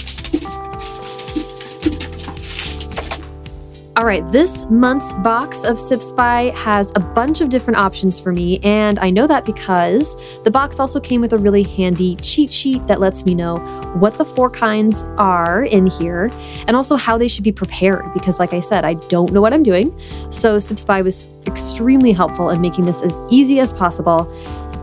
All 3.95 4.07
right, 4.07 4.27
this 4.31 4.65
month's 4.71 5.13
box 5.13 5.63
of 5.63 5.79
Sips 5.79 6.11
By 6.11 6.51
has 6.55 6.91
a 6.95 6.99
bunch 6.99 7.41
of 7.41 7.49
different 7.49 7.77
options 7.77 8.19
for 8.19 8.31
me, 8.31 8.57
and 8.63 8.97
I 8.97 9.11
know 9.11 9.27
that 9.27 9.45
because 9.45 10.15
the 10.41 10.49
box 10.49 10.79
also 10.79 10.99
came 10.99 11.21
with 11.21 11.31
a 11.31 11.37
really 11.37 11.61
handy 11.61 12.15
cheat 12.15 12.51
sheet 12.51 12.87
that 12.87 12.99
lets 12.99 13.23
me 13.23 13.35
know 13.35 13.57
what 13.99 14.17
the 14.17 14.25
four 14.25 14.49
kinds 14.49 15.03
are 15.19 15.65
in 15.65 15.85
here 15.85 16.31
and 16.67 16.75
also 16.75 16.95
how 16.95 17.19
they 17.19 17.27
should 17.27 17.43
be 17.43 17.51
prepared. 17.51 18.11
Because, 18.15 18.39
like 18.39 18.51
I 18.51 18.61
said, 18.61 18.83
I 18.83 18.95
don't 19.09 19.31
know 19.31 19.41
what 19.41 19.53
I'm 19.53 19.61
doing. 19.61 19.95
So, 20.31 20.57
Sips 20.57 20.83
By 20.83 21.03
was 21.03 21.27
extremely 21.45 22.13
helpful 22.13 22.49
in 22.49 22.61
making 22.61 22.85
this 22.85 23.03
as 23.03 23.15
easy 23.29 23.59
as 23.59 23.73
possible. 23.73 24.27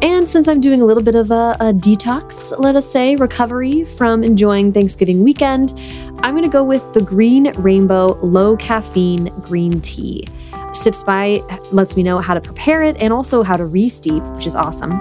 And 0.02 0.26
since 0.26 0.48
I'm 0.48 0.62
doing 0.62 0.80
a 0.80 0.84
little 0.86 1.02
bit 1.02 1.14
of 1.14 1.30
a, 1.30 1.56
a 1.60 1.74
detox, 1.74 2.58
let 2.58 2.74
us 2.74 2.90
say, 2.90 3.16
recovery 3.16 3.84
from 3.84 4.24
enjoying 4.24 4.72
Thanksgiving 4.72 5.22
weekend, 5.22 5.78
I'm 6.22 6.34
going 6.34 6.44
to 6.44 6.50
go 6.50 6.62
with 6.62 6.92
the 6.92 7.00
Green 7.00 7.50
Rainbow 7.58 8.18
Low 8.20 8.54
Caffeine 8.56 9.30
Green 9.42 9.80
Tea. 9.80 10.28
Sips 10.72 11.02
By 11.02 11.40
lets 11.72 11.96
me 11.96 12.02
know 12.02 12.18
how 12.18 12.34
to 12.34 12.42
prepare 12.42 12.82
it 12.82 12.96
and 12.98 13.10
also 13.10 13.42
how 13.42 13.56
to 13.56 13.64
re-steep, 13.64 14.22
which 14.24 14.46
is 14.46 14.54
awesome. 14.54 14.92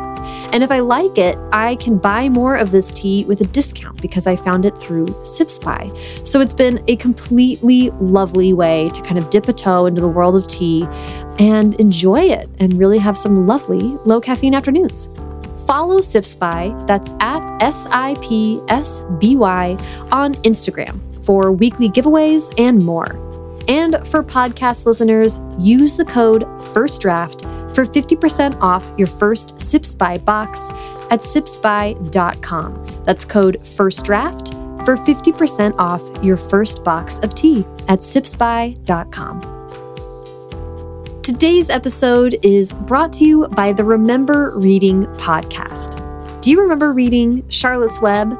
And 0.53 0.63
if 0.63 0.71
I 0.71 0.79
like 0.79 1.17
it, 1.17 1.37
I 1.51 1.75
can 1.75 1.97
buy 1.97 2.29
more 2.29 2.55
of 2.55 2.71
this 2.71 2.91
tea 2.91 3.25
with 3.25 3.41
a 3.41 3.45
discount 3.45 4.01
because 4.01 4.27
I 4.27 4.37
found 4.37 4.65
it 4.65 4.77
through 4.77 5.07
Sips 5.25 5.59
By. 5.59 5.91
So 6.23 6.39
it's 6.39 6.53
been 6.53 6.81
a 6.87 6.95
completely 6.95 7.89
lovely 7.99 8.53
way 8.53 8.89
to 8.93 9.01
kind 9.01 9.17
of 9.17 9.29
dip 9.29 9.49
a 9.49 9.53
toe 9.53 9.87
into 9.87 9.99
the 9.99 10.07
world 10.07 10.37
of 10.37 10.47
tea 10.47 10.87
and 11.37 11.75
enjoy 11.75 12.21
it 12.21 12.49
and 12.59 12.77
really 12.77 12.97
have 12.97 13.17
some 13.17 13.45
lovely 13.45 13.81
low 14.05 14.21
caffeine 14.21 14.55
afternoons. 14.55 15.09
Follow 15.67 15.99
Sips 15.99 16.33
By, 16.33 16.73
that's 16.87 17.11
at 17.19 17.61
S 17.61 17.87
I 17.91 18.15
P 18.21 18.61
S 18.69 19.01
B 19.19 19.35
Y, 19.35 19.77
on 20.11 20.33
Instagram 20.35 21.01
for 21.29 21.51
weekly 21.51 21.87
giveaways 21.87 22.51
and 22.57 22.83
more. 22.83 23.05
And 23.67 23.97
for 24.07 24.23
podcast 24.23 24.87
listeners, 24.87 25.39
use 25.59 25.95
the 25.95 26.05
code 26.05 26.41
FIRSTDRAFT 26.73 27.75
for 27.75 27.85
50% 27.85 28.59
off 28.61 28.91
your 28.97 29.05
first 29.05 29.61
Sips 29.61 29.93
By 29.93 30.17
box 30.17 30.59
at 31.11 31.19
sipsby.com. 31.19 33.03
That's 33.05 33.25
code 33.25 33.57
FIRSTDRAFT 33.61 34.85
for 34.85 34.97
50% 34.97 35.77
off 35.77 36.01
your 36.23 36.35
first 36.35 36.83
box 36.83 37.19
of 37.19 37.35
tea 37.35 37.63
at 37.87 37.99
sipsby.com. 37.99 39.41
Today's 41.21 41.69
episode 41.69 42.37
is 42.41 42.73
brought 42.73 43.13
to 43.13 43.23
you 43.23 43.47
by 43.49 43.71
the 43.71 43.83
Remember 43.83 44.57
Reading 44.57 45.03
podcast. 45.17 46.41
Do 46.41 46.49
you 46.49 46.59
remember 46.59 46.91
reading 46.91 47.47
Charlotte's 47.49 48.01
Web 48.01 48.33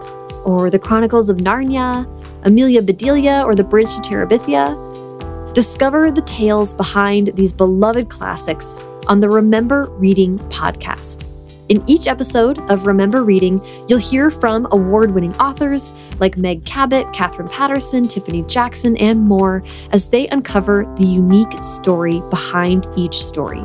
or 0.44 0.72
The 0.72 0.80
Chronicles 0.80 1.30
of 1.30 1.38
Narnia, 1.38 2.08
Amelia 2.44 2.82
Bedelia, 2.82 3.44
or 3.46 3.54
The 3.54 3.64
Bridge 3.64 3.94
to 3.96 4.02
Terabithia? 4.02 5.54
Discover 5.54 6.12
the 6.12 6.22
tales 6.22 6.74
behind 6.74 7.36
these 7.36 7.52
beloved 7.52 8.10
classics 8.10 8.76
on 9.08 9.20
the 9.20 9.30
Remember 9.30 9.88
Reading 9.98 10.40
podcast. 10.50 11.26
In 11.68 11.84
each 11.86 12.08
episode 12.08 12.60
of 12.72 12.88
Remember 12.88 13.24
Reading, 13.24 13.62
you'll 13.88 14.00
hear 14.00 14.32
from 14.32 14.68
award 14.72 15.14
winning 15.14 15.36
authors 15.36 15.92
like 16.20 16.38
Meg 16.38 16.64
Cabot, 16.66 17.12
Katherine 17.14 17.50
Paterson, 17.50 18.08
Tiffany 18.08 18.44
Jackson, 18.44 18.96
and 18.98 19.20
more 19.22 19.62
as 19.92 20.10
they 20.10 20.28
uncover 20.30 20.92
the 20.98 21.06
unique 21.06 21.62
story 21.62 22.22
behind 22.30 22.88
each 22.96 23.18
story. 23.24 23.64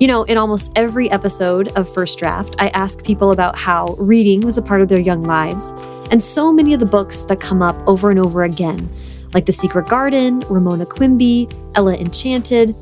You 0.00 0.06
know, 0.06 0.22
in 0.22 0.38
almost 0.38 0.72
every 0.76 1.10
episode 1.10 1.68
of 1.76 1.86
First 1.92 2.18
Draft, 2.18 2.56
I 2.58 2.68
ask 2.68 3.04
people 3.04 3.32
about 3.32 3.58
how 3.58 3.94
reading 3.98 4.40
was 4.40 4.56
a 4.56 4.62
part 4.62 4.80
of 4.80 4.88
their 4.88 4.98
young 4.98 5.24
lives. 5.24 5.74
And 6.10 6.22
so 6.22 6.52
many 6.52 6.74
of 6.74 6.80
the 6.80 6.86
books 6.86 7.24
that 7.24 7.40
come 7.40 7.62
up 7.62 7.80
over 7.86 8.10
and 8.10 8.18
over 8.18 8.42
again 8.42 8.90
like 9.32 9.46
The 9.46 9.52
Secret 9.52 9.88
Garden, 9.88 10.40
Ramona 10.50 10.84
Quimby, 10.84 11.48
Ella 11.76 11.96
Enchanted, 11.96 12.74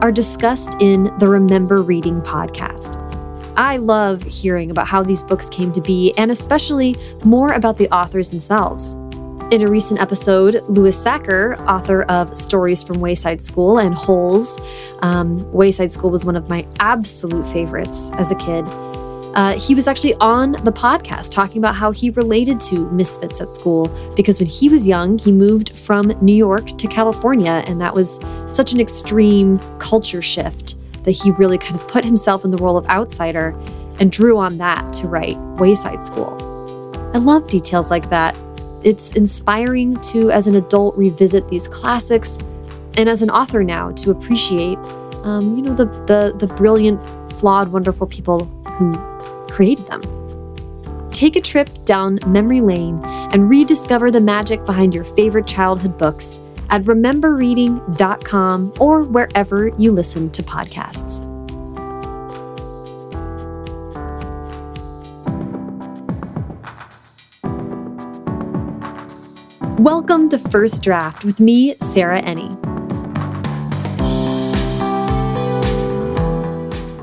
are 0.00 0.10
discussed 0.10 0.74
in 0.80 1.16
the 1.18 1.28
Remember 1.28 1.80
Reading 1.82 2.20
podcast. 2.22 2.98
I 3.56 3.76
love 3.76 4.22
hearing 4.22 4.70
about 4.70 4.88
how 4.88 5.02
these 5.02 5.22
books 5.22 5.48
came 5.48 5.70
to 5.72 5.80
be, 5.80 6.12
and 6.16 6.30
especially 6.30 6.96
more 7.24 7.52
about 7.52 7.76
the 7.76 7.88
authors 7.90 8.30
themselves. 8.30 8.94
In 9.52 9.60
a 9.60 9.68
recent 9.68 10.00
episode, 10.00 10.62
Louis 10.68 10.96
Sachar, 10.96 11.58
author 11.68 12.02
of 12.04 12.36
Stories 12.36 12.82
from 12.82 13.00
Wayside 13.00 13.42
School 13.42 13.78
and 13.78 13.94
Holes, 13.94 14.58
um, 15.02 15.50
Wayside 15.52 15.92
School 15.92 16.10
was 16.10 16.24
one 16.24 16.36
of 16.36 16.48
my 16.48 16.66
absolute 16.80 17.46
favorites 17.46 18.10
as 18.14 18.30
a 18.30 18.34
kid. 18.36 18.64
Uh, 19.34 19.58
he 19.58 19.74
was 19.74 19.88
actually 19.88 20.14
on 20.16 20.52
the 20.64 20.72
podcast 20.72 21.30
talking 21.30 21.56
about 21.56 21.74
how 21.74 21.90
he 21.90 22.10
related 22.10 22.60
to 22.60 22.90
misfits 22.90 23.40
at 23.40 23.54
school 23.54 23.88
because 24.14 24.38
when 24.38 24.48
he 24.48 24.68
was 24.68 24.86
young, 24.86 25.16
he 25.16 25.32
moved 25.32 25.74
from 25.74 26.08
New 26.20 26.34
York 26.34 26.76
to 26.76 26.86
California, 26.86 27.64
and 27.66 27.80
that 27.80 27.94
was 27.94 28.20
such 28.50 28.74
an 28.74 28.80
extreme 28.80 29.58
culture 29.78 30.20
shift 30.20 30.76
that 31.04 31.12
he 31.12 31.30
really 31.32 31.56
kind 31.56 31.80
of 31.80 31.88
put 31.88 32.04
himself 32.04 32.44
in 32.44 32.50
the 32.50 32.58
role 32.58 32.76
of 32.76 32.86
outsider 32.86 33.58
and 33.98 34.12
drew 34.12 34.36
on 34.36 34.58
that 34.58 34.92
to 34.92 35.08
write 35.08 35.38
Wayside 35.58 36.04
School. 36.04 36.36
I 37.14 37.18
love 37.18 37.46
details 37.46 37.90
like 37.90 38.10
that. 38.10 38.36
It's 38.84 39.12
inspiring 39.12 39.98
to, 40.00 40.30
as 40.30 40.46
an 40.46 40.56
adult, 40.56 40.96
revisit 40.98 41.48
these 41.48 41.68
classics, 41.68 42.38
and 42.98 43.08
as 43.08 43.22
an 43.22 43.30
author 43.30 43.64
now, 43.64 43.92
to 43.92 44.10
appreciate, 44.10 44.76
um, 45.24 45.56
you 45.56 45.62
know, 45.62 45.74
the 45.74 45.86
the 46.06 46.34
the 46.36 46.52
brilliant, 46.54 47.00
flawed, 47.38 47.72
wonderful 47.72 48.06
people 48.06 48.44
who 48.76 48.92
created 49.52 49.86
them. 49.86 50.00
Take 51.12 51.36
a 51.36 51.40
trip 51.42 51.68
down 51.84 52.18
memory 52.26 52.62
lane 52.62 53.00
and 53.04 53.50
rediscover 53.50 54.10
the 54.10 54.20
magic 54.20 54.64
behind 54.64 54.94
your 54.94 55.04
favorite 55.04 55.46
childhood 55.46 55.98
books 55.98 56.40
at 56.70 56.82
rememberreading.com 56.84 58.72
or 58.80 59.02
wherever 59.02 59.68
you 59.76 59.92
listen 59.92 60.30
to 60.30 60.42
podcasts. 60.42 61.28
Welcome 69.78 70.30
to 70.30 70.38
First 70.38 70.82
Draft 70.82 71.24
with 71.24 71.40
me, 71.40 71.74
Sarah 71.82 72.22
Enni. 72.22 72.71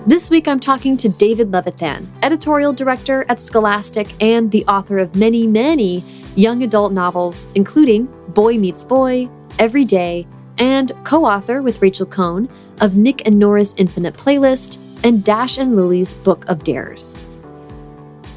This 0.09 0.31
week, 0.31 0.47
I'm 0.47 0.59
talking 0.59 0.97
to 0.97 1.07
David 1.07 1.51
Levithan, 1.51 2.07
editorial 2.23 2.73
director 2.73 3.27
at 3.29 3.39
Scholastic 3.39 4.11
and 4.19 4.49
the 4.49 4.65
author 4.65 4.97
of 4.97 5.15
many, 5.15 5.45
many 5.45 6.03
young 6.35 6.63
adult 6.63 6.93
novels, 6.93 7.47
including 7.53 8.07
Boy 8.29 8.57
Meets 8.57 8.83
Boy, 8.83 9.29
Every 9.59 9.85
Day, 9.85 10.25
and 10.57 10.91
co 11.03 11.25
author 11.25 11.61
with 11.61 11.79
Rachel 11.83 12.07
Cohn 12.07 12.49
of 12.81 12.95
Nick 12.95 13.27
and 13.27 13.37
Norah's 13.37 13.75
Infinite 13.77 14.15
Playlist 14.15 14.79
and 15.03 15.23
Dash 15.23 15.59
and 15.59 15.75
Lily's 15.75 16.15
Book 16.15 16.43
of 16.49 16.63
Dares. 16.63 17.15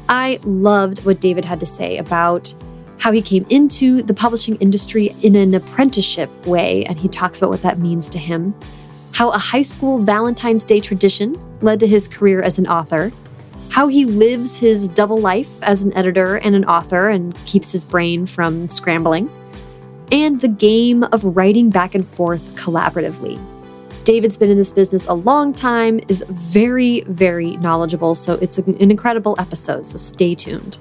I 0.07 0.39
loved 0.43 1.03
what 1.05 1.21
David 1.21 1.43
had 1.43 1.59
to 1.59 1.65
say 1.65 1.97
about 1.97 2.53
how 2.99 3.11
he 3.11 3.19
came 3.23 3.47
into 3.49 4.03
the 4.03 4.13
publishing 4.13 4.57
industry 4.57 5.15
in 5.23 5.35
an 5.35 5.55
apprenticeship 5.55 6.29
way, 6.45 6.85
and 6.85 6.99
he 6.99 7.07
talks 7.07 7.41
about 7.41 7.49
what 7.49 7.63
that 7.63 7.79
means 7.79 8.11
to 8.11 8.19
him. 8.19 8.53
How 9.11 9.31
a 9.31 9.39
high 9.39 9.63
school 9.63 10.03
Valentine's 10.03 10.65
Day 10.65 10.79
tradition 10.79 11.35
led 11.63 11.79
to 11.79 11.87
his 11.87 12.07
career 12.07 12.41
as 12.41 12.59
an 12.59 12.67
author, 12.67 13.11
how 13.69 13.87
he 13.87 14.05
lives 14.05 14.57
his 14.57 14.87
double 14.89 15.17
life 15.17 15.61
as 15.63 15.81
an 15.81 15.95
editor 15.97 16.35
and 16.35 16.55
an 16.55 16.65
author 16.65 17.09
and 17.09 17.33
keeps 17.45 17.71
his 17.71 17.83
brain 17.83 18.25
from 18.25 18.67
scrambling, 18.69 19.29
and 20.11 20.41
the 20.41 20.47
game 20.47 21.03
of 21.05 21.23
writing 21.23 21.69
back 21.69 21.95
and 21.95 22.05
forth 22.05 22.55
collaboratively. 22.55 23.39
David's 24.03 24.37
been 24.37 24.51
in 24.51 24.57
this 24.57 24.73
business 24.73 25.07
a 25.07 25.13
long 25.13 25.53
time, 25.53 26.01
is 26.09 26.23
very, 26.29 27.01
very 27.07 27.55
knowledgeable, 27.57 28.15
so 28.15 28.33
it's 28.41 28.57
an 28.57 28.75
incredible 28.75 29.35
episode, 29.39 29.85
so 29.85 29.97
stay 29.97 30.35
tuned. 30.35 30.77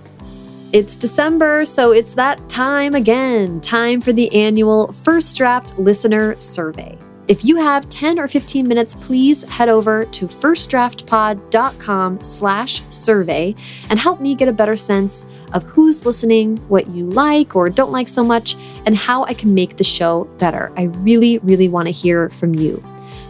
It's 0.73 0.97
December, 0.97 1.65
so 1.65 1.93
it's 1.93 2.15
that 2.15 2.49
time 2.49 2.95
again. 2.95 3.61
Time 3.61 4.01
for 4.01 4.13
the 4.13 4.35
annual 4.35 4.93
First 4.93 5.37
Draft 5.37 5.79
Listener 5.79 6.39
Survey. 6.41 6.99
If 7.29 7.45
you 7.45 7.57
have 7.57 7.89
10 7.89 8.19
or 8.19 8.27
15 8.27 8.67
minutes, 8.67 8.97
please 8.97 9.45
head 9.45 9.69
over 9.69 10.05
to 10.07 10.27
firstdraftpod.com 10.27 12.25
slash 12.25 12.83
survey 12.91 13.55
and 13.89 13.99
help 13.99 14.21
me 14.21 14.35
get 14.35 14.49
a 14.49 14.53
better 14.53 14.75
sense 14.75 15.25
of 15.53 15.63
who's 15.63 16.05
listening, 16.05 16.57
what 16.69 16.89
you 16.89 17.07
like 17.07 17.55
or 17.55 17.71
don't 17.71 17.93
like 17.93 18.09
so 18.09 18.25
much, 18.25 18.57
and 18.87 18.97
how 18.97 19.25
I 19.25 19.35
can 19.35 19.55
make 19.55 19.77
the 19.77 19.85
show 19.85 20.25
better. 20.39 20.73
I 20.77 20.83
really, 20.83 21.39
really 21.39 21.69
want 21.69 21.87
to 21.87 21.93
hear 21.93 22.29
from 22.29 22.57
you. 22.57 22.83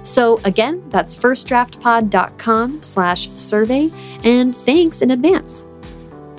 So 0.05 0.41
again, 0.45 0.83
that's 0.89 1.15
firstdraftpod.com 1.15 2.83
slash 2.83 3.29
survey, 3.37 3.91
and 4.25 4.57
thanks 4.57 5.03
in 5.03 5.11
advance. 5.11 5.67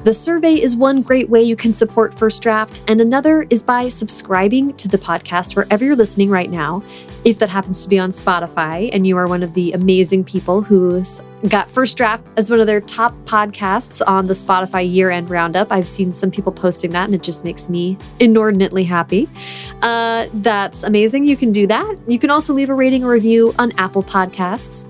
The 0.04 0.14
survey 0.14 0.56
is 0.56 0.76
one 0.76 1.02
great 1.02 1.30
way 1.30 1.42
you 1.44 1.56
can 1.56 1.72
support 1.72 2.14
First 2.14 2.44
Draft, 2.44 2.84
and 2.90 3.00
another 3.00 3.48
is 3.50 3.64
by 3.64 3.88
subscribing 3.88 4.74
to 4.74 4.90
the 4.90 4.98
podcast 4.98 5.56
wherever 5.56 5.86
you're 5.86 5.96
listening 5.96 6.30
right 6.30 6.52
now. 6.52 6.84
If 7.24 7.40
that 7.40 7.48
happens 7.48 7.84
to 7.84 7.90
be 7.90 7.98
on 7.98 8.12
Spotify 8.12 8.90
and 8.92 9.08
you 9.08 9.16
are 9.16 9.30
one 9.30 9.44
of 9.44 9.54
the 9.54 9.72
amazing 9.72 10.26
people 10.26 10.62
who's 10.62 11.22
got 11.48 11.72
First 11.72 11.96
Draft 11.96 12.28
as 12.36 12.52
one 12.52 12.60
of 12.60 12.68
their 12.68 12.82
top 12.82 13.14
podcasts 13.24 14.06
on 14.06 14.28
the 14.28 14.34
Spotify 14.34 14.94
year 14.94 15.10
end 15.10 15.30
roundup, 15.30 15.72
I've 15.72 15.88
seen 15.88 16.12
some 16.12 16.32
people 16.32 16.52
posting 16.52 16.92
that 16.92 17.06
and 17.06 17.16
it 17.16 17.24
just 17.24 17.46
makes 17.46 17.70
me 17.70 17.98
inordinately 18.20 18.84
happy. 18.84 19.30
Uh, 19.82 20.28
that's 20.34 20.84
amazing. 20.84 21.28
You 21.28 21.38
can 21.38 21.54
do 21.54 21.66
that. 21.68 21.96
You 22.10 22.20
can 22.20 22.30
also 22.30 22.54
leave 22.54 22.70
a 22.70 22.74
rating 22.74 23.06
or 23.06 23.12
review 23.12 23.56
on 23.58 23.72
Apple 23.78 24.04
Podcasts. 24.04 24.86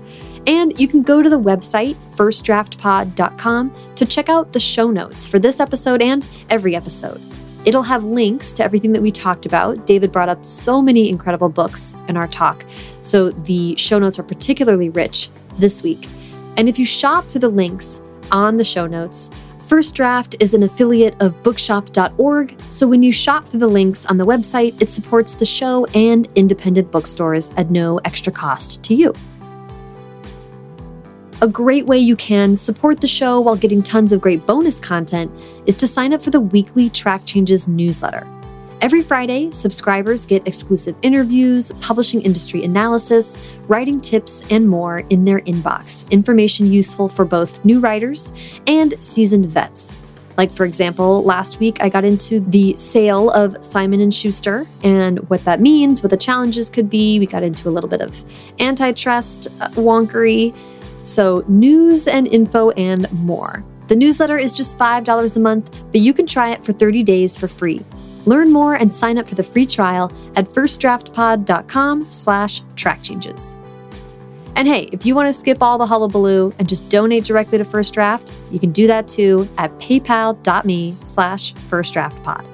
And 0.46 0.78
you 0.78 0.88
can 0.88 1.02
go 1.02 1.22
to 1.22 1.30
the 1.30 1.40
website, 1.40 1.96
firstdraftpod.com, 2.14 3.74
to 3.96 4.06
check 4.06 4.28
out 4.28 4.52
the 4.52 4.60
show 4.60 4.90
notes 4.90 5.26
for 5.26 5.38
this 5.38 5.60
episode 5.60 6.02
and 6.02 6.24
every 6.50 6.76
episode. 6.76 7.20
It'll 7.64 7.82
have 7.82 8.04
links 8.04 8.52
to 8.54 8.64
everything 8.64 8.92
that 8.92 9.00
we 9.00 9.10
talked 9.10 9.46
about. 9.46 9.86
David 9.86 10.12
brought 10.12 10.28
up 10.28 10.44
so 10.44 10.82
many 10.82 11.08
incredible 11.08 11.48
books 11.48 11.96
in 12.08 12.16
our 12.16 12.28
talk, 12.28 12.62
so 13.00 13.30
the 13.30 13.74
show 13.76 13.98
notes 13.98 14.18
are 14.18 14.22
particularly 14.22 14.90
rich 14.90 15.30
this 15.58 15.82
week. 15.82 16.06
And 16.58 16.68
if 16.68 16.78
you 16.78 16.84
shop 16.84 17.26
through 17.26 17.40
the 17.40 17.48
links 17.48 18.02
on 18.30 18.58
the 18.58 18.64
show 18.64 18.86
notes, 18.86 19.30
First 19.66 19.94
Draft 19.94 20.36
is 20.40 20.52
an 20.52 20.62
affiliate 20.62 21.18
of 21.22 21.42
bookshop.org, 21.42 22.60
so 22.68 22.86
when 22.86 23.02
you 23.02 23.10
shop 23.12 23.48
through 23.48 23.60
the 23.60 23.66
links 23.66 24.04
on 24.04 24.18
the 24.18 24.26
website, 24.26 24.80
it 24.80 24.90
supports 24.90 25.32
the 25.32 25.46
show 25.46 25.86
and 25.94 26.28
independent 26.34 26.90
bookstores 26.90 27.50
at 27.56 27.70
no 27.70 27.96
extra 28.04 28.30
cost 28.30 28.84
to 28.84 28.94
you. 28.94 29.14
A 31.44 31.46
great 31.46 31.84
way 31.84 31.98
you 31.98 32.16
can 32.16 32.56
support 32.56 33.02
the 33.02 33.06
show 33.06 33.38
while 33.38 33.54
getting 33.54 33.82
tons 33.82 34.12
of 34.12 34.20
great 34.22 34.46
bonus 34.46 34.80
content 34.80 35.30
is 35.66 35.74
to 35.74 35.86
sign 35.86 36.14
up 36.14 36.22
for 36.22 36.30
the 36.30 36.40
weekly 36.40 36.88
Track 36.88 37.26
Changes 37.26 37.68
newsletter. 37.68 38.26
Every 38.80 39.02
Friday, 39.02 39.50
subscribers 39.50 40.24
get 40.24 40.48
exclusive 40.48 40.96
interviews, 41.02 41.70
publishing 41.82 42.22
industry 42.22 42.64
analysis, 42.64 43.36
writing 43.68 44.00
tips, 44.00 44.42
and 44.48 44.66
more 44.66 45.00
in 45.10 45.26
their 45.26 45.40
inbox. 45.40 46.10
Information 46.10 46.72
useful 46.72 47.10
for 47.10 47.26
both 47.26 47.62
new 47.62 47.78
writers 47.78 48.32
and 48.66 48.94
seasoned 49.04 49.44
vets. 49.44 49.92
Like 50.38 50.50
for 50.50 50.64
example, 50.64 51.22
last 51.24 51.60
week 51.60 51.76
I 51.80 51.90
got 51.90 52.06
into 52.06 52.40
the 52.40 52.74
sale 52.78 53.30
of 53.30 53.62
Simon 53.62 54.00
and 54.00 54.12
Schuster 54.12 54.66
and 54.82 55.18
what 55.28 55.44
that 55.44 55.60
means, 55.60 56.02
what 56.02 56.10
the 56.10 56.16
challenges 56.16 56.70
could 56.70 56.90
be. 56.90 57.18
We 57.18 57.26
got 57.26 57.42
into 57.42 57.68
a 57.68 57.70
little 57.70 57.90
bit 57.90 58.00
of 58.00 58.24
antitrust 58.58 59.46
uh, 59.60 59.68
wonkery 59.70 60.56
so, 61.04 61.44
news 61.48 62.08
and 62.08 62.26
info 62.26 62.70
and 62.70 63.10
more. 63.12 63.64
The 63.88 63.96
newsletter 63.96 64.38
is 64.38 64.54
just 64.54 64.78
$5 64.78 65.36
a 65.36 65.40
month, 65.40 65.84
but 65.92 66.00
you 66.00 66.14
can 66.14 66.26
try 66.26 66.50
it 66.50 66.64
for 66.64 66.72
30 66.72 67.02
days 67.02 67.36
for 67.36 67.46
free. 67.46 67.84
Learn 68.24 68.50
more 68.50 68.74
and 68.74 68.92
sign 68.92 69.18
up 69.18 69.28
for 69.28 69.34
the 69.34 69.42
free 69.42 69.66
trial 69.66 70.10
at 70.36 70.48
firstdraftpod.com 70.48 72.10
slash 72.10 72.62
track 72.76 73.02
changes. 73.02 73.54
And 74.56 74.68
hey, 74.68 74.88
if 74.92 75.04
you 75.04 75.14
want 75.14 75.28
to 75.28 75.32
skip 75.32 75.62
all 75.62 75.78
the 75.78 75.86
hullabaloo 75.86 76.54
and 76.58 76.68
just 76.68 76.88
donate 76.88 77.24
directly 77.24 77.58
to 77.58 77.64
First 77.64 77.92
Draft, 77.92 78.32
you 78.50 78.58
can 78.58 78.72
do 78.72 78.86
that 78.86 79.08
too 79.08 79.48
at 79.58 79.76
paypal.me 79.78 80.96
slash 81.04 81.52
firstdraftpod. 81.54 82.46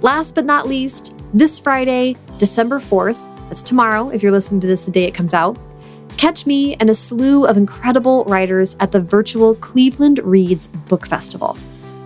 Last 0.00 0.34
but 0.34 0.46
not 0.46 0.66
least, 0.66 1.14
this 1.32 1.58
Friday, 1.58 2.16
December 2.38 2.78
4th, 2.78 3.30
that's 3.48 3.62
tomorrow 3.62 4.08
if 4.08 4.22
you're 4.22 4.32
listening 4.32 4.60
to 4.62 4.66
this 4.66 4.84
the 4.84 4.90
day 4.90 5.04
it 5.04 5.14
comes 5.14 5.34
out, 5.34 5.56
Catch 6.16 6.46
me 6.46 6.74
and 6.76 6.88
a 6.88 6.94
slew 6.94 7.44
of 7.44 7.56
incredible 7.56 8.24
writers 8.24 8.76
at 8.80 8.92
the 8.92 9.00
virtual 9.00 9.54
Cleveland 9.56 10.20
Reads 10.22 10.68
Book 10.68 11.06
Festival. 11.06 11.56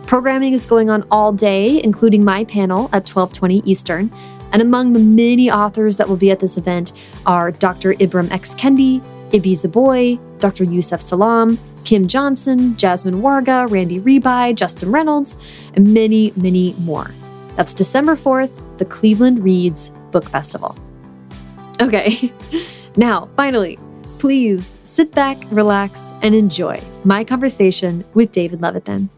Programming 0.06 0.54
is 0.54 0.64
going 0.64 0.88
on 0.88 1.06
all 1.10 1.32
day, 1.32 1.82
including 1.84 2.24
my 2.24 2.44
panel 2.44 2.86
at 2.86 3.06
1220 3.06 3.62
Eastern. 3.70 4.10
And 4.50 4.62
among 4.62 4.94
the 4.94 4.98
many 4.98 5.50
authors 5.50 5.98
that 5.98 6.08
will 6.08 6.16
be 6.16 6.30
at 6.30 6.40
this 6.40 6.56
event 6.56 6.94
are 7.26 7.50
Dr. 7.50 7.92
Ibram 7.94 8.30
X. 8.30 8.54
Kendi, 8.54 9.02
Ibi 9.34 9.54
Zoboi, 9.54 10.18
Dr. 10.38 10.64
Yusef 10.64 11.02
Salaam, 11.02 11.58
Kim 11.84 12.08
Johnson, 12.08 12.76
Jasmine 12.76 13.20
Warga, 13.20 13.70
Randy 13.70 14.00
Ribay, 14.00 14.54
Justin 14.54 14.90
Reynolds, 14.90 15.36
and 15.74 15.92
many, 15.92 16.32
many 16.36 16.74
more. 16.80 17.10
That's 17.56 17.74
December 17.74 18.16
4th, 18.16 18.78
the 18.78 18.84
Cleveland 18.86 19.44
Reads 19.44 19.90
Book 20.10 20.28
Festival. 20.28 20.74
Okay, 21.82 22.32
now, 22.96 23.28
finally, 23.36 23.78
Please 24.18 24.76
sit 24.82 25.12
back, 25.12 25.38
relax, 25.50 26.12
and 26.22 26.34
enjoy 26.34 26.82
my 27.04 27.22
conversation 27.22 28.04
with 28.14 28.32
David 28.32 28.60
Levithan. 28.60 29.08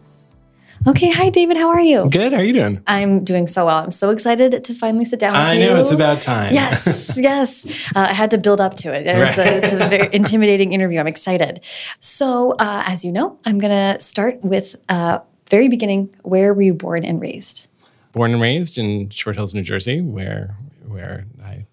Okay, 0.87 1.11
hi 1.11 1.29
David, 1.29 1.57
how 1.59 1.69
are 1.69 1.81
you? 1.81 2.09
Good. 2.09 2.33
How 2.33 2.39
are 2.39 2.45
you 2.45 2.55
doing? 2.55 2.83
I'm 2.87 3.23
doing 3.25 3.47
so 3.47 3.67
well. 3.67 3.79
I'm 3.79 3.91
so 3.91 4.11
excited 4.11 4.65
to 4.65 4.75
finally 4.75 5.05
sit 5.05 5.19
down 5.19 5.33
with 5.33 5.41
I 5.41 5.55
you. 5.55 5.67
know 5.67 5.77
it's 5.77 5.91
about 5.91 6.21
time. 6.23 6.55
Yes, 6.55 7.17
yes. 7.21 7.67
Uh, 7.95 8.07
I 8.11 8.15
had 8.15 8.31
to 8.33 8.39
build 8.39 8.61
up 8.61 8.75
to 8.77 8.93
it. 8.95 9.07
It 9.07 9.19
was 9.19 9.37
a, 9.39 9.59
it's 9.59 9.73
a 9.75 9.77
very 9.77 10.09
intimidating 10.13 10.73
interview. 10.73 11.01
I'm 11.01 11.07
excited. 11.07 11.61
So, 11.99 12.53
uh, 12.53 12.83
as 12.87 13.05
you 13.05 13.13
know, 13.13 13.39
I'm 13.45 13.59
going 13.59 13.73
to 13.73 14.03
start 14.03 14.43
with 14.43 14.77
uh, 14.89 15.21
very 15.49 15.69
beginning. 15.69 16.15
Where 16.23 16.55
were 16.55 16.63
you 16.63 16.75
born 16.75 17.05
and 17.05 17.21
raised? 17.21 17.69
Born 18.13 18.33
and 18.33 18.41
raised 18.41 18.79
in 18.79 19.11
Short 19.11 19.37
Hills, 19.37 19.55
New 19.55 19.63
Jersey, 19.63 20.01
where 20.01 20.57
where 20.87 21.27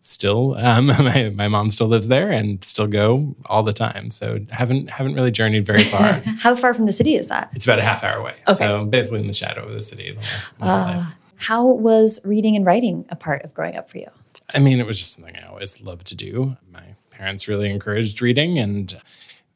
still 0.08 0.56
um, 0.58 0.88
my, 1.00 1.32
my 1.36 1.48
mom 1.48 1.70
still 1.70 1.88
lives 1.88 2.08
there 2.08 2.32
and 2.32 2.64
still 2.64 2.88
go 2.88 3.36
all 3.46 3.64
the 3.64 3.74
time. 3.74 4.10
So 4.12 4.40
haven't 4.52 4.90
haven't 4.90 5.16
really 5.16 5.32
journeyed 5.32 5.66
very 5.66 5.84
far. 5.84 6.14
how 6.40 6.56
far 6.56 6.74
from 6.74 6.86
the 6.86 6.94
city 6.94 7.16
is 7.16 7.28
that? 7.28 7.50
It's 7.54 7.66
about 7.66 7.80
a 7.80 7.84
half 7.84 8.04
hour 8.04 8.18
away. 8.18 8.36
Okay. 8.48 8.54
So 8.54 8.86
basically 8.86 9.22
in 9.22 9.28
the 9.28 9.34
shadow 9.34 9.66
of 9.66 9.74
the 9.74 9.82
city. 9.82 10.18
The 10.60 10.66
whole, 10.66 10.70
uh, 10.70 11.06
how 11.38 11.66
was 11.66 12.20
reading 12.24 12.56
and 12.56 12.66
writing 12.66 13.06
a 13.10 13.16
part 13.16 13.44
of 13.44 13.54
growing 13.54 13.76
up 13.76 13.90
for 13.90 14.00
you? 14.00 14.10
I 14.54 14.60
mean, 14.60 14.80
it 14.80 14.88
was 14.88 14.98
just 14.98 15.16
something 15.16 15.36
I 15.36 15.48
always 15.48 15.82
loved 15.82 16.08
to 16.08 16.16
do. 16.16 16.58
My 16.72 16.96
parents 17.12 17.48
really 17.48 17.70
encouraged 17.70 18.22
reading 18.22 18.58
and 18.58 19.00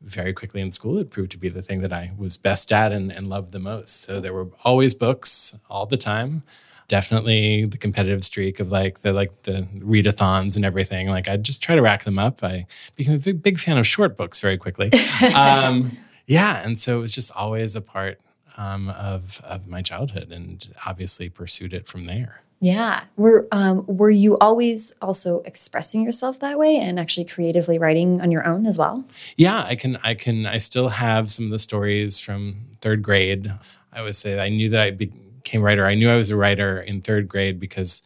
very 0.02 0.34
quickly 0.34 0.62
in 0.62 0.72
school, 0.72 0.98
it 0.98 1.12
proved 1.12 1.32
to 1.32 1.38
be 1.38 1.50
the 1.50 1.62
thing 1.62 1.82
that 1.82 1.94
I 1.94 2.12
was 2.18 2.38
best 2.38 2.72
at 2.72 2.92
and, 2.92 3.12
and 3.12 3.28
loved 3.28 3.52
the 3.52 3.60
most. 3.60 4.02
So 4.02 4.20
there 4.20 4.34
were 4.34 4.50
always 4.64 4.94
books 4.94 5.56
all 5.70 5.86
the 5.86 5.98
time 5.98 6.44
definitely 6.92 7.64
the 7.64 7.78
competitive 7.78 8.22
streak 8.22 8.60
of 8.60 8.70
like 8.70 9.00
the 9.00 9.14
like 9.14 9.44
the 9.44 9.66
readathons 9.78 10.58
and 10.58 10.66
everything. 10.66 11.08
Like 11.08 11.30
I'd 11.30 11.44
just 11.44 11.64
try 11.64 11.76
to 11.76 11.82
rack 11.82 12.04
them 12.04 12.20
up. 12.20 12.44
I 12.44 12.68
became 12.98 13.16
a 13.16 13.18
big, 13.18 13.42
big 13.42 13.60
fan 13.60 13.78
of 13.78 13.88
short 13.88 14.18
books 14.18 14.42
very 14.42 14.58
quickly. 14.58 14.92
um, 15.36 15.98
yeah, 16.28 16.62
and 16.66 16.78
so 16.78 16.98
it 16.98 17.02
was 17.02 17.16
just 17.16 17.32
always 17.34 17.78
a 17.78 17.82
part 17.82 18.20
um, 18.58 18.90
of 18.90 19.40
of 19.46 19.70
my 19.70 19.82
childhood, 19.82 20.34
and 20.34 20.76
obviously 20.86 21.30
pursued 21.30 21.74
it 21.74 21.88
from 21.88 22.06
there. 22.06 22.42
Yeah. 22.60 23.06
Were 23.16 23.48
um, 23.54 23.86
were 23.88 24.12
you 24.12 24.38
always 24.40 24.94
also 25.02 25.40
expressing 25.46 26.04
yourself 26.04 26.42
that 26.42 26.60
way 26.60 26.76
and 26.76 27.00
actually 27.00 27.26
creatively 27.26 27.80
writing 27.80 28.20
on 28.20 28.32
your 28.32 28.46
own 28.46 28.68
as 28.68 28.78
well? 28.78 29.06
Yeah, 29.38 29.64
I 29.64 29.76
can. 29.76 29.98
I 30.04 30.14
can. 30.14 30.46
I 30.46 30.58
still 30.58 30.90
have 30.90 31.32
some 31.32 31.46
of 31.46 31.52
the 31.52 31.60
stories 31.60 32.20
from 32.20 32.58
third 32.82 33.02
grade. 33.02 33.52
I 33.94 34.02
would 34.02 34.16
say 34.16 34.40
I 34.40 34.50
knew 34.50 34.70
that 34.70 34.82
I'd 34.82 34.98
be, 34.98 35.12
became 35.44 35.62
writer. 35.62 35.86
I 35.86 35.96
knew 35.96 36.10
I 36.10 36.16
was 36.16 36.32
a 36.32 36.36
writer 36.36 36.80
in 36.80 37.02
third 37.02 37.28
grade 37.28 37.60
because 37.60 38.02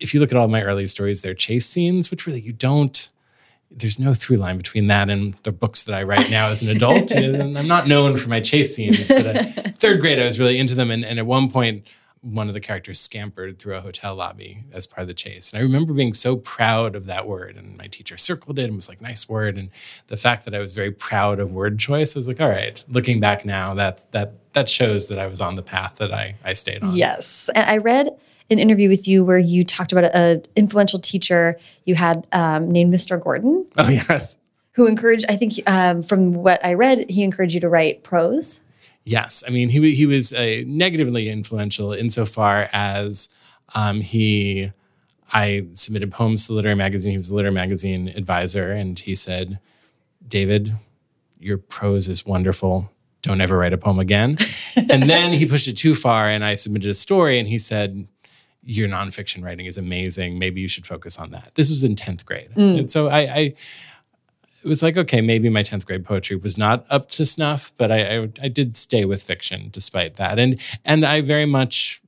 if 0.00 0.12
you 0.12 0.20
look 0.20 0.32
at 0.32 0.38
all 0.38 0.48
my 0.48 0.62
early 0.62 0.86
stories, 0.86 1.22
they're 1.22 1.34
chase 1.34 1.66
scenes, 1.66 2.10
which 2.10 2.26
really 2.26 2.40
you 2.40 2.52
don't 2.52 3.10
there's 3.74 3.98
no 3.98 4.14
through 4.14 4.36
line 4.36 4.56
between 4.56 4.86
that 4.88 5.08
and 5.08 5.34
the 5.44 5.52
books 5.52 5.82
that 5.84 5.94
I 5.94 6.02
write 6.02 6.30
now 6.30 6.48
as 6.48 6.62
an 6.62 6.68
adult. 6.68 7.10
and 7.12 7.58
I'm 7.58 7.68
not 7.68 7.88
known 7.88 8.16
for 8.16 8.28
my 8.28 8.40
chase 8.40 8.76
scenes, 8.76 9.08
but 9.08 9.76
third 9.76 10.00
grade, 10.00 10.18
I 10.18 10.26
was 10.26 10.38
really 10.38 10.58
into 10.58 10.74
them. 10.74 10.90
And, 10.90 11.04
and 11.04 11.18
at 11.18 11.26
one 11.26 11.50
point, 11.50 11.86
one 12.22 12.46
of 12.46 12.54
the 12.54 12.60
characters 12.60 13.00
scampered 13.00 13.58
through 13.58 13.74
a 13.74 13.80
hotel 13.80 14.14
lobby 14.14 14.64
as 14.72 14.86
part 14.86 15.02
of 15.02 15.08
the 15.08 15.14
chase. 15.14 15.52
And 15.52 15.60
I 15.60 15.62
remember 15.62 15.92
being 15.92 16.14
so 16.14 16.36
proud 16.36 16.94
of 16.94 17.06
that 17.06 17.26
word. 17.26 17.56
And 17.56 17.76
my 17.76 17.88
teacher 17.88 18.16
circled 18.16 18.60
it 18.60 18.64
and 18.64 18.76
was 18.76 18.88
like, 18.88 19.00
nice 19.00 19.28
word. 19.28 19.56
And 19.56 19.70
the 20.06 20.16
fact 20.16 20.44
that 20.44 20.54
I 20.54 20.60
was 20.60 20.72
very 20.72 20.92
proud 20.92 21.40
of 21.40 21.52
word 21.52 21.80
choice, 21.80 22.14
I 22.14 22.18
was 22.18 22.28
like, 22.28 22.40
all 22.40 22.48
right, 22.48 22.84
looking 22.88 23.18
back 23.18 23.44
now, 23.44 23.74
that 23.74 24.06
that 24.12 24.34
that 24.52 24.68
shows 24.68 25.08
that 25.08 25.18
I 25.18 25.26
was 25.26 25.40
on 25.40 25.56
the 25.56 25.62
path 25.62 25.96
that 25.96 26.12
I, 26.12 26.36
I 26.44 26.52
stayed 26.52 26.82
on. 26.82 26.94
Yes. 26.94 27.50
And 27.54 27.68
I 27.68 27.78
read 27.78 28.08
an 28.50 28.58
interview 28.58 28.88
with 28.88 29.08
you 29.08 29.24
where 29.24 29.38
you 29.38 29.64
talked 29.64 29.92
about 29.92 30.14
an 30.14 30.42
influential 30.54 30.98
teacher 30.98 31.58
you 31.84 31.94
had 31.94 32.26
um, 32.32 32.70
named 32.70 32.92
Mr. 32.94 33.20
Gordon. 33.20 33.66
Oh, 33.76 33.88
yes. 33.88 34.38
Who 34.72 34.86
encouraged, 34.86 35.26
I 35.28 35.36
think 35.36 35.54
um, 35.66 36.02
from 36.02 36.34
what 36.34 36.64
I 36.64 36.74
read, 36.74 37.10
he 37.10 37.22
encouraged 37.22 37.54
you 37.54 37.60
to 37.60 37.68
write 37.68 38.04
prose. 38.04 38.60
Yes, 39.04 39.42
I 39.46 39.50
mean 39.50 39.68
he 39.68 39.94
he 39.94 40.06
was 40.06 40.32
uh, 40.32 40.62
negatively 40.66 41.28
influential 41.28 41.92
insofar 41.92 42.68
as 42.72 43.28
um, 43.74 44.00
he. 44.00 44.70
I 45.34 45.66
submitted 45.72 46.12
poems 46.12 46.46
to 46.46 46.52
Literary 46.52 46.76
Magazine. 46.76 47.12
He 47.12 47.18
was 47.18 47.30
a 47.30 47.34
Literary 47.34 47.54
Magazine 47.54 48.08
advisor, 48.08 48.70
and 48.70 48.98
he 48.98 49.14
said, 49.14 49.58
"David, 50.26 50.74
your 51.40 51.58
prose 51.58 52.08
is 52.08 52.26
wonderful. 52.26 52.90
Don't 53.22 53.40
ever 53.40 53.56
write 53.56 53.72
a 53.72 53.78
poem 53.78 53.98
again." 53.98 54.36
and 54.76 55.04
then 55.04 55.32
he 55.32 55.46
pushed 55.46 55.68
it 55.68 55.76
too 55.76 55.94
far, 55.94 56.28
and 56.28 56.44
I 56.44 56.54
submitted 56.54 56.90
a 56.90 56.94
story, 56.94 57.38
and 57.38 57.48
he 57.48 57.58
said, 57.58 58.06
"Your 58.62 58.88
nonfiction 58.88 59.42
writing 59.42 59.66
is 59.66 59.78
amazing. 59.78 60.38
Maybe 60.38 60.60
you 60.60 60.68
should 60.68 60.86
focus 60.86 61.18
on 61.18 61.30
that." 61.30 61.54
This 61.54 61.70
was 61.70 61.82
in 61.82 61.96
tenth 61.96 62.26
grade, 62.26 62.50
mm. 62.54 62.78
and 62.80 62.90
so 62.90 63.08
I, 63.08 63.20
I 63.20 63.54
it 64.62 64.68
was 64.68 64.82
like, 64.82 64.96
okay, 64.96 65.20
maybe 65.20 65.48
my 65.48 65.62
10th 65.62 65.86
grade 65.86 66.04
poetry 66.04 66.36
was 66.36 66.56
not 66.56 66.84
up 66.88 67.08
to 67.10 67.26
snuff, 67.26 67.72
but 67.76 67.90
I, 67.90 68.16
I, 68.16 68.28
I 68.42 68.48
did 68.48 68.76
stay 68.76 69.04
with 69.04 69.22
fiction 69.22 69.68
despite 69.70 70.16
that. 70.16 70.38
And, 70.38 70.60
and 70.84 71.04
I 71.04 71.20
very 71.20 71.46
much, 71.46 72.00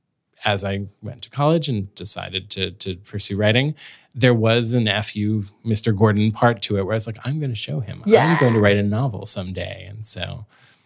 as 0.45 0.63
I 0.63 0.85
went 1.01 1.21
to 1.23 1.29
college 1.29 1.67
and 1.67 1.93
decided 1.95 2.49
to, 2.51 2.71
to 2.71 2.95
pursue 2.95 3.35
writing, 3.35 3.75
there 4.13 4.33
was 4.33 4.71
an 4.71 4.85
FU 5.03 5.43
Mr. 5.65 5.95
Gordon 5.95 6.31
part 6.31 6.61
to 6.63 6.77
it 6.77 6.83
where 6.83 6.93
I 6.93 6.95
was 6.95 7.07
like, 7.07 7.17
I'm 7.25 7.39
going 7.39 7.51
to 7.51 7.55
show 7.55 7.81
him. 7.81 8.01
Yeah. 8.05 8.25
I'm 8.25 8.39
going 8.39 8.53
to 8.53 8.59
write 8.59 8.77
a 8.77 8.83
novel 8.83 9.25
someday. 9.25 9.85
And 9.89 10.07
so, 10.07 10.45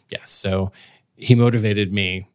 yes, 0.10 0.32
so 0.32 0.72
he 1.16 1.36
motivated 1.36 1.94
me 1.94 2.28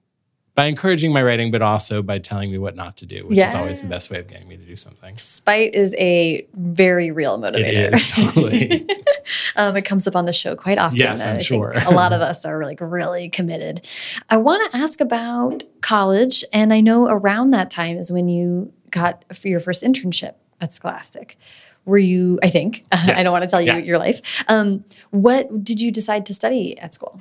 by 0.55 0.67
encouraging 0.67 1.13
my 1.13 1.23
writing, 1.23 1.51
but 1.51 1.63
also 1.63 2.03
by 2.03 2.19
telling 2.19 2.51
me 2.51 2.59
what 2.59 2.77
not 2.77 2.97
to 2.99 3.07
do, 3.07 3.27
which 3.27 3.37
yeah. 3.37 3.49
is 3.49 3.55
always 3.55 3.81
the 3.81 3.89
best 3.89 4.11
way 4.11 4.21
of 4.21 4.29
getting 4.29 4.49
me 4.49 4.57
to 4.57 4.65
do 4.65 4.77
something. 4.77 5.17
Spite 5.17 5.75
is 5.75 5.95
a 5.99 6.47
very 6.55 7.11
real 7.11 7.39
motivator. 7.39 7.93
It 7.93 7.95
is 7.95 8.07
totally. 8.07 8.87
um, 9.57 9.77
it 9.77 9.85
comes 9.85 10.07
up 10.07 10.15
on 10.15 10.27
the 10.27 10.33
show 10.33 10.55
quite 10.55 10.79
often. 10.79 10.99
Yes, 10.99 11.27
I'm 11.27 11.39
I 11.39 11.43
sure. 11.43 11.73
a 11.87 11.91
lot 11.91 12.13
of 12.13 12.21
us 12.21 12.45
are 12.45 12.63
like 12.63 12.81
really 12.81 13.29
committed. 13.29 13.85
I 14.31 14.37
want 14.37 14.71
to 14.71 14.79
ask 14.79 15.01
about 15.01 15.65
college, 15.81 16.45
and 16.53 16.73
I 16.73 16.81
know 16.81 17.09
around 17.09 17.51
that 17.51 17.71
time 17.71 17.97
is 17.97 18.13
when 18.13 18.29
you 18.29 18.73
got 18.91 19.25
for 19.35 19.49
your 19.49 19.61
first 19.61 19.83
internship 19.83 20.35
at 20.61 20.73
Scholastic. 20.73 21.37
Were 21.85 21.99
you? 21.99 22.39
I 22.43 22.49
think 22.49 22.87
yes. 22.93 23.11
I 23.19 23.23
don't 23.23 23.33
want 23.33 23.45
to 23.45 23.51
tell 23.51 23.61
you 23.61 23.73
yeah. 23.73 23.79
your 23.79 23.99
life. 23.99 24.23
Um, 24.49 24.85
what 25.11 25.63
did 25.63 25.81
you 25.81 25.91
decide 25.91 26.25
to 26.27 26.35
study 26.35 26.79
at 26.79 26.95
school? 26.95 27.21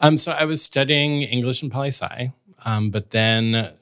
Um, 0.00 0.18
so 0.18 0.32
I 0.32 0.44
was 0.44 0.62
studying 0.62 1.22
English 1.22 1.62
and 1.62 1.72
poli 1.72 1.88
sci 1.88 2.32
um, 2.64 2.90
but 2.90 3.10
then 3.10 3.72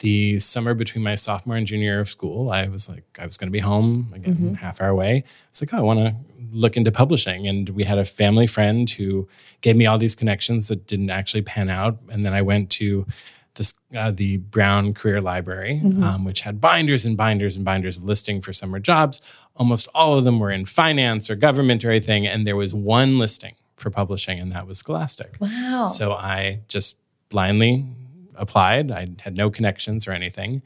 the 0.00 0.38
summer 0.38 0.74
between 0.74 1.02
my 1.02 1.14
sophomore 1.14 1.56
and 1.56 1.66
junior 1.66 1.84
year 1.84 2.00
of 2.00 2.08
school, 2.08 2.50
I 2.50 2.68
was 2.68 2.88
like, 2.88 3.04
I 3.20 3.26
was 3.26 3.36
going 3.36 3.48
to 3.48 3.52
be 3.52 3.58
home 3.58 4.12
again, 4.14 4.34
mm-hmm. 4.34 4.54
half 4.54 4.80
hour 4.80 4.88
away. 4.88 5.16
I 5.16 5.24
was 5.50 5.62
like, 5.62 5.74
oh, 5.74 5.78
I 5.78 5.80
want 5.80 5.98
to 6.00 6.14
look 6.52 6.76
into 6.76 6.92
publishing. 6.92 7.46
And 7.46 7.68
we 7.70 7.84
had 7.84 7.98
a 7.98 8.04
family 8.04 8.46
friend 8.46 8.88
who 8.88 9.28
gave 9.60 9.76
me 9.76 9.86
all 9.86 9.98
these 9.98 10.14
connections 10.14 10.68
that 10.68 10.86
didn't 10.86 11.10
actually 11.10 11.42
pan 11.42 11.68
out. 11.68 11.98
And 12.10 12.24
then 12.24 12.32
I 12.32 12.42
went 12.42 12.70
to 12.70 13.06
this, 13.54 13.74
uh, 13.96 14.12
the 14.12 14.36
Brown 14.36 14.94
Career 14.94 15.20
Library, 15.20 15.80
mm-hmm. 15.82 16.02
um, 16.02 16.24
which 16.24 16.42
had 16.42 16.60
binders 16.60 17.04
and 17.04 17.16
binders 17.16 17.56
and 17.56 17.64
binders 17.64 17.96
of 17.96 18.04
listing 18.04 18.40
for 18.40 18.52
summer 18.52 18.78
jobs. 18.78 19.20
Almost 19.56 19.88
all 19.94 20.16
of 20.16 20.24
them 20.24 20.38
were 20.38 20.52
in 20.52 20.64
finance 20.64 21.28
or 21.28 21.34
government 21.34 21.84
or 21.84 21.90
anything. 21.90 22.24
And 22.24 22.46
there 22.46 22.56
was 22.56 22.72
one 22.72 23.18
listing 23.18 23.56
for 23.76 23.90
publishing, 23.90 24.38
and 24.38 24.52
that 24.52 24.66
was 24.66 24.78
Scholastic. 24.78 25.36
Wow. 25.40 25.84
So 25.84 26.12
I 26.12 26.60
just 26.68 26.96
blindly 27.28 27.86
applied. 28.34 28.90
I 28.90 29.08
had 29.20 29.36
no 29.36 29.50
connections 29.50 30.06
or 30.06 30.12
anything 30.12 30.62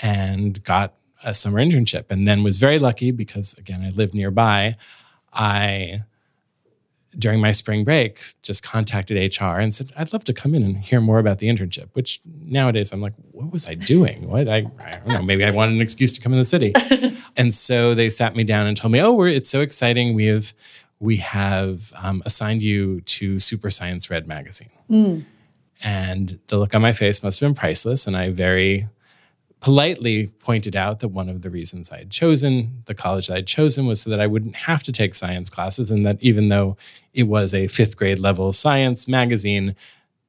and 0.00 0.62
got 0.64 0.94
a 1.24 1.34
summer 1.34 1.60
internship 1.64 2.04
and 2.10 2.26
then 2.26 2.42
was 2.42 2.58
very 2.58 2.78
lucky 2.78 3.10
because 3.10 3.54
again 3.54 3.82
I 3.82 3.90
lived 3.90 4.14
nearby. 4.14 4.76
I 5.32 6.02
during 7.18 7.40
my 7.40 7.52
spring 7.52 7.84
break 7.84 8.34
just 8.42 8.62
contacted 8.62 9.38
HR 9.38 9.58
and 9.58 9.74
said 9.74 9.92
I'd 9.96 10.12
love 10.12 10.24
to 10.24 10.32
come 10.32 10.54
in 10.54 10.62
and 10.62 10.78
hear 10.78 11.00
more 11.00 11.18
about 11.18 11.38
the 11.38 11.48
internship, 11.48 11.88
which 11.92 12.20
nowadays 12.24 12.92
I'm 12.92 13.00
like 13.00 13.12
what 13.30 13.52
was 13.52 13.68
I 13.68 13.74
doing? 13.74 14.28
What 14.28 14.48
I, 14.48 14.66
I 14.80 15.00
don't 15.04 15.08
know, 15.08 15.22
maybe 15.22 15.44
I 15.44 15.50
wanted 15.50 15.74
an 15.76 15.80
excuse 15.80 16.12
to 16.14 16.20
come 16.20 16.32
in 16.32 16.38
the 16.38 16.44
city. 16.44 16.72
and 17.36 17.54
so 17.54 17.94
they 17.94 18.10
sat 18.10 18.34
me 18.34 18.44
down 18.44 18.66
and 18.66 18.76
told 18.76 18.92
me, 18.92 19.00
"Oh, 19.00 19.12
we're 19.12 19.28
it's 19.28 19.50
so 19.50 19.60
exciting. 19.60 20.14
We 20.14 20.26
have 20.26 20.54
we 20.98 21.16
have 21.18 21.92
um, 22.02 22.22
assigned 22.24 22.62
you 22.62 23.00
to 23.02 23.38
Super 23.38 23.70
Science 23.70 24.10
Red 24.10 24.26
magazine." 24.26 24.70
Mm. 24.90 25.24
And 25.82 26.38
the 26.48 26.58
look 26.58 26.74
on 26.74 26.82
my 26.82 26.92
face 26.92 27.22
must 27.22 27.40
have 27.40 27.48
been 27.48 27.54
priceless. 27.54 28.06
And 28.06 28.16
I 28.16 28.30
very 28.30 28.88
politely 29.60 30.26
pointed 30.26 30.74
out 30.74 31.00
that 31.00 31.08
one 31.08 31.28
of 31.28 31.42
the 31.42 31.50
reasons 31.50 31.92
I 31.92 31.98
had 31.98 32.10
chosen 32.10 32.82
the 32.86 32.94
college 32.94 33.28
that 33.28 33.36
I'd 33.36 33.46
chosen 33.46 33.86
was 33.86 34.00
so 34.02 34.10
that 34.10 34.20
I 34.20 34.26
wouldn't 34.26 34.56
have 34.56 34.82
to 34.84 34.92
take 34.92 35.14
science 35.14 35.48
classes. 35.48 35.90
And 35.90 36.04
that 36.04 36.18
even 36.20 36.48
though 36.48 36.76
it 37.14 37.24
was 37.24 37.54
a 37.54 37.68
fifth 37.68 37.96
grade 37.96 38.18
level 38.18 38.52
science 38.52 39.06
magazine, 39.06 39.76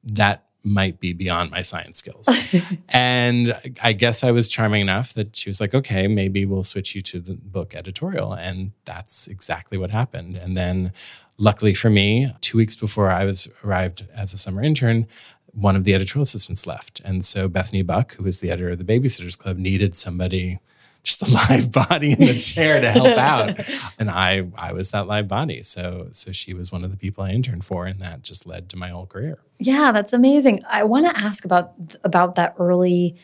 that 0.04 0.44
might 0.62 0.98
be 0.98 1.12
beyond 1.12 1.50
my 1.50 1.62
science 1.62 1.98
skills. 1.98 2.28
and 2.88 3.58
I 3.82 3.92
guess 3.92 4.24
I 4.24 4.30
was 4.30 4.48
charming 4.48 4.80
enough 4.80 5.12
that 5.12 5.36
she 5.36 5.50
was 5.50 5.60
like, 5.60 5.74
okay, 5.74 6.08
maybe 6.08 6.46
we'll 6.46 6.64
switch 6.64 6.94
you 6.94 7.02
to 7.02 7.20
the 7.20 7.34
book 7.34 7.74
editorial. 7.74 8.32
And 8.32 8.72
that's 8.84 9.28
exactly 9.28 9.76
what 9.76 9.90
happened. 9.90 10.36
And 10.36 10.56
then 10.56 10.92
luckily 11.36 11.74
for 11.74 11.90
me, 11.90 12.30
two 12.40 12.56
weeks 12.56 12.76
before 12.76 13.10
I 13.10 13.24
was 13.24 13.48
arrived 13.62 14.06
as 14.14 14.32
a 14.32 14.38
summer 14.38 14.62
intern, 14.62 15.06
one 15.54 15.76
of 15.76 15.84
the 15.84 15.94
editorial 15.94 16.22
assistants 16.22 16.66
left. 16.66 17.00
And 17.04 17.24
so 17.24 17.48
Bethany 17.48 17.82
Buck, 17.82 18.14
who 18.14 18.24
was 18.24 18.40
the 18.40 18.50
editor 18.50 18.70
of 18.70 18.78
the 18.78 18.84
Babysitters 18.84 19.38
Club, 19.38 19.56
needed 19.56 19.94
somebody, 19.94 20.58
just 21.02 21.22
a 21.22 21.30
live 21.50 21.70
body 21.70 22.12
in 22.12 22.18
the 22.18 22.34
chair 22.34 22.80
to 22.80 22.90
help 22.90 23.18
out. 23.18 23.60
And 23.98 24.10
I 24.10 24.48
I 24.56 24.72
was 24.72 24.90
that 24.90 25.06
live 25.06 25.28
body. 25.28 25.62
So 25.62 26.08
so 26.10 26.32
she 26.32 26.52
was 26.52 26.72
one 26.72 26.84
of 26.84 26.90
the 26.90 26.96
people 26.96 27.22
I 27.22 27.30
interned 27.30 27.64
for 27.64 27.86
and 27.86 28.00
that 28.00 28.22
just 28.22 28.46
led 28.46 28.68
to 28.70 28.76
my 28.76 28.88
whole 28.88 29.06
career. 29.06 29.38
Yeah, 29.58 29.92
that's 29.92 30.12
amazing. 30.12 30.62
I 30.68 30.82
want 30.82 31.06
to 31.06 31.16
ask 31.16 31.44
about 31.44 31.74
about 32.02 32.34
that 32.34 32.54
early 32.58 33.16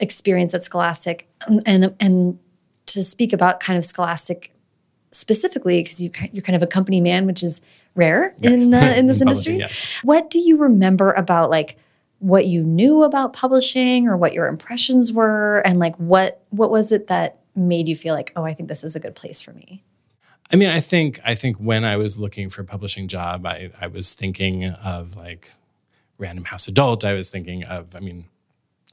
experience 0.00 0.54
at 0.54 0.64
Scholastic 0.64 1.28
and 1.66 1.94
and 2.00 2.38
to 2.86 3.04
speak 3.04 3.32
about 3.32 3.60
kind 3.60 3.76
of 3.76 3.84
Scholastic 3.84 4.53
specifically 5.14 5.82
because 5.82 6.02
you 6.02 6.10
you're 6.32 6.42
kind 6.42 6.56
of 6.56 6.62
a 6.62 6.66
company 6.66 7.00
man, 7.00 7.26
which 7.26 7.42
is 7.42 7.60
rare 7.94 8.34
yes. 8.40 8.66
in 8.66 8.74
uh, 8.74 8.94
in 8.96 9.06
this 9.06 9.20
in 9.20 9.28
industry. 9.28 9.58
Yes. 9.58 10.00
What 10.02 10.30
do 10.30 10.38
you 10.38 10.56
remember 10.56 11.12
about 11.12 11.50
like 11.50 11.76
what 12.18 12.46
you 12.46 12.62
knew 12.62 13.02
about 13.02 13.32
publishing 13.32 14.08
or 14.08 14.16
what 14.16 14.32
your 14.32 14.46
impressions 14.46 15.12
were 15.12 15.58
and 15.64 15.78
like 15.78 15.96
what 15.96 16.42
what 16.50 16.70
was 16.70 16.92
it 16.92 17.08
that 17.08 17.40
made 17.54 17.86
you 17.86 17.96
feel 17.96 18.14
like, 18.14 18.32
"Oh, 18.34 18.44
I 18.44 18.54
think 18.54 18.68
this 18.68 18.82
is 18.82 18.96
a 18.96 19.00
good 19.00 19.14
place 19.14 19.40
for 19.40 19.52
me?" 19.52 19.82
I 20.50 20.56
mean, 20.56 20.68
I 20.68 20.80
think 20.80 21.20
I 21.24 21.34
think 21.34 21.56
when 21.56 21.84
I 21.84 21.96
was 21.96 22.18
looking 22.18 22.50
for 22.50 22.62
a 22.62 22.64
publishing 22.64 23.08
job, 23.08 23.46
I 23.46 23.70
I 23.80 23.86
was 23.86 24.14
thinking 24.14 24.66
of 24.66 25.16
like 25.16 25.54
Random 26.18 26.44
House 26.44 26.68
Adult. 26.68 27.04
I 27.04 27.12
was 27.12 27.30
thinking 27.30 27.64
of, 27.64 27.96
I 27.96 28.00
mean, 28.00 28.26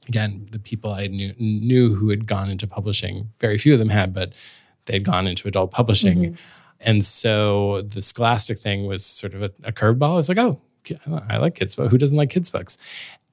again, 0.08 0.46
the 0.50 0.58
people 0.58 0.92
I 0.92 1.06
knew 1.06 1.34
knew 1.38 1.94
who 1.94 2.10
had 2.10 2.26
gone 2.26 2.50
into 2.50 2.66
publishing. 2.66 3.28
Very 3.38 3.58
few 3.58 3.72
of 3.72 3.78
them 3.78 3.90
had, 3.90 4.12
but 4.14 4.32
they'd 4.86 5.04
gone 5.04 5.26
into 5.26 5.48
adult 5.48 5.70
publishing. 5.70 6.18
Mm-hmm. 6.18 6.34
And 6.80 7.04
so 7.04 7.82
the 7.82 8.02
Scholastic 8.02 8.58
thing 8.58 8.86
was 8.86 9.04
sort 9.04 9.34
of 9.34 9.42
a, 9.42 9.52
a 9.64 9.72
curveball. 9.72 10.12
I 10.12 10.16
was 10.16 10.28
like, 10.28 10.38
oh, 10.38 10.60
I 11.28 11.36
like 11.36 11.54
kids 11.54 11.76
books. 11.76 11.90
Who 11.90 11.98
doesn't 11.98 12.16
like 12.16 12.30
kids 12.30 12.50
books? 12.50 12.76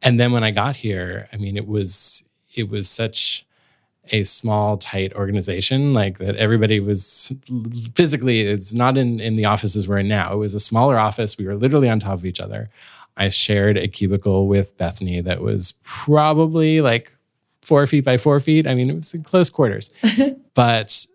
And 0.01 0.20
then 0.20 0.32
when 0.32 0.44
I 0.44 0.51
got 0.51 0.75
here, 0.75 1.27
I 1.34 1.38
mean, 1.38 1.58
it 1.58 1.68
was 1.68 2.24
it 2.56 2.70
was 2.70 2.89
such 2.89 3.46
a 4.12 4.24
small, 4.24 4.77
tight 4.77 5.13
organization, 5.13 5.94
like 5.94 6.18
that 6.18 6.36
everybody 6.36 6.79
was 6.79 7.34
physically, 7.96 8.41
it's 8.41 8.74
not 8.74 8.98
in, 8.98 9.20
in 9.20 9.36
the 9.36 9.46
offices 9.46 9.88
we're 9.88 10.00
in 10.00 10.08
now. 10.08 10.34
It 10.34 10.38
was 10.38 10.53
a 10.53 10.60
smaller 10.60 10.98
office. 10.98 11.38
We 11.38 11.46
were 11.46 11.56
literally 11.56 11.89
on 11.89 12.00
top 12.00 12.13
of 12.13 12.25
each 12.25 12.39
other. 12.39 12.70
I 13.18 13.29
shared 13.29 13.77
a 13.77 13.88
cubicle 13.88 14.48
with 14.48 14.77
Bethany 14.77 15.22
that 15.22 15.41
was 15.41 15.74
probably 15.84 16.82
like 16.82 17.12
four 17.62 17.86
feet 17.86 18.06
by 18.06 18.18
four 18.18 18.39
feet. 18.39 18.65
I 18.65 18.74
mean, 18.74 18.89
it 18.89 18.96
was 18.96 19.13
in 19.13 19.24
close 19.24 19.50
quarters. 19.50 19.91
but 20.53 21.06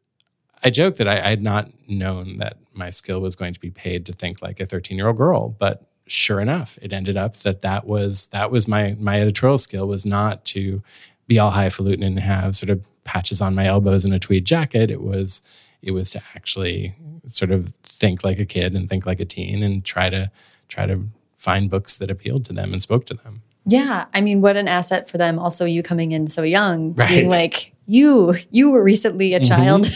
I 0.65 0.71
joke 0.71 0.97
that 0.97 1.07
I, 1.07 1.19
I 1.19 1.31
had 1.31 1.43
not 1.43 1.69
known 1.89 2.39
that 2.39 2.57
my 2.73 2.91
skill 2.91 3.21
was 3.21 3.37
going 3.37 3.53
to 3.53 3.61
be 3.61 3.71
paid 3.71 4.07
to 4.07 4.13
think 4.13 4.43
like 4.43 4.61
a 4.61 4.67
13 4.67 4.97
year 4.97 5.09
old 5.09 5.19
girl, 5.19 5.51
but 5.51 5.87
sure 6.07 6.41
enough, 6.41 6.79
it 6.83 6.93
ended 6.93 7.17
up 7.17 7.37
that 7.39 7.63
that 7.63 7.87
was 7.87 8.29
that 8.29 8.51
was 8.51 8.67
my 8.67 8.97
my 8.99 9.21
editorial 9.21 9.59
skill 9.59 9.87
was 9.87 10.05
not 10.05 10.45
to 10.47 10.83
be 11.27 11.39
all 11.39 11.51
highfalutin 11.51 12.03
and 12.03 12.19
have 12.21 12.57
sort 12.57 12.71
of 12.71 12.83
patches 13.05 13.41
on 13.41 13.55
my 13.55 13.67
elbows 13.67 14.05
and 14.05 14.15
a 14.15 14.19
tweed 14.19 14.45
jacket. 14.45 14.91
It 14.91 15.03
was 15.03 15.43
it 15.83 15.93
was 15.93 16.11
to 16.11 16.23
actually 16.35 16.95
sort 17.27 17.51
of 17.51 17.69
think 17.83 18.25
like 18.25 18.39
a 18.39 18.47
kid 18.47 18.75
and 18.75 18.89
think 18.89 19.07
like 19.07 19.21
a 19.21 19.25
teen 19.25 19.63
and 19.63 19.85
try 19.85 20.11
to 20.11 20.31
try 20.69 20.87
to 20.87 21.05
find 21.37 21.71
books 21.71 21.97
that 21.97 22.11
appealed 22.11 22.45
to 22.47 22.53
them 22.53 22.73
and 22.73 22.83
spoke 22.83 23.07
to 23.07 23.15
them. 23.15 23.43
Yeah, 23.67 24.07
I 24.13 24.21
mean, 24.21 24.41
what 24.41 24.57
an 24.57 24.69
asset 24.69 25.09
for 25.09 25.17
them. 25.19 25.39
Also, 25.39 25.65
you 25.65 25.83
coming 25.83 26.13
in 26.13 26.27
so 26.27 26.43
young, 26.43 26.95
right. 26.95 27.09
being 27.09 27.31
like, 27.31 27.73
you, 27.87 28.35
you 28.51 28.71
were 28.71 28.83
recently 28.83 29.35
a 29.35 29.41
mm-hmm. 29.41 29.49
child. 29.49 29.91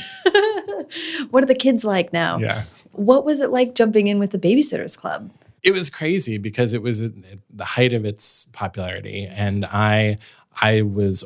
what 1.31 1.43
are 1.43 1.47
the 1.47 1.55
kids 1.55 1.85
like 1.85 2.13
now? 2.13 2.39
Yeah. 2.39 2.63
What 2.93 3.25
was 3.25 3.41
it 3.41 3.51
like 3.51 3.75
jumping 3.75 4.07
in 4.07 4.19
with 4.19 4.31
the 4.31 4.39
Babysitters 4.39 4.97
Club? 4.97 5.31
It 5.63 5.73
was 5.73 5.91
crazy 5.91 6.39
because 6.39 6.73
it 6.73 6.83
was 6.83 7.01
the 7.01 7.65
height 7.65 7.93
of 7.93 8.05
its 8.05 8.47
popularity, 8.53 9.27
and 9.27 9.65
I, 9.67 10.19
I 10.63 10.83
was 10.83 11.25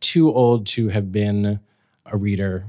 too 0.00 0.32
old 0.32 0.66
to 0.66 0.88
have 0.88 1.12
been 1.12 1.60
a 2.06 2.16
reader 2.16 2.66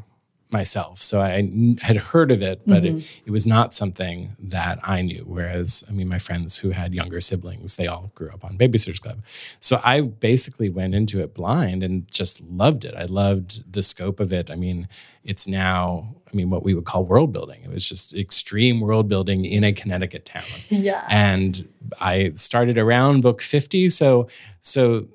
myself. 0.56 1.02
So 1.02 1.20
I 1.20 1.78
had 1.82 1.98
heard 1.98 2.32
of 2.32 2.42
it, 2.42 2.62
but 2.66 2.84
mm-hmm. 2.84 3.00
it, 3.00 3.22
it, 3.26 3.32
was 3.32 3.46
not 3.46 3.74
something 3.74 4.38
that 4.40 4.80
I 4.84 5.02
knew. 5.02 5.24
Whereas, 5.28 5.84
I 5.90 5.92
mean, 5.92 6.08
my 6.08 6.18
friends 6.18 6.60
who 6.60 6.70
had 6.70 6.94
younger 6.94 7.20
siblings, 7.20 7.76
they 7.76 7.88
all 7.88 8.12
grew 8.16 8.30
up 8.30 8.46
on 8.46 8.58
Babysitters 8.58 9.02
Club. 9.02 9.22
So 9.60 9.82
I 9.84 10.00
basically 10.00 10.70
went 10.70 10.96
into 10.96 11.20
it 11.20 11.34
blind 11.34 11.84
and 11.84 12.10
just 12.10 12.40
loved 12.40 12.86
it. 12.86 12.96
I 12.96 13.04
loved 13.04 13.70
the 13.70 13.84
scope 13.84 14.22
of 14.22 14.32
it. 14.32 14.50
I 14.50 14.56
mean, 14.56 14.88
it's 15.26 15.46
now, 15.46 16.16
I 16.32 16.34
mean, 16.34 16.50
what 16.50 16.64
we 16.64 16.74
would 16.74 16.86
call 16.86 17.04
world 17.04 17.34
building. 17.34 17.62
It 17.64 17.70
was 17.70 17.90
just 17.90 18.14
extreme 18.14 18.80
world 18.80 19.10
building 19.10 19.44
in 19.44 19.66
a 19.66 19.74
Connecticut 19.74 20.24
town. 20.24 20.46
yeah. 20.70 21.06
And 21.10 21.68
I 22.00 22.32
started 22.36 22.78
around 22.78 23.24
book 23.24 23.42
50. 23.42 23.90
So, 23.90 24.30
so 24.62 25.08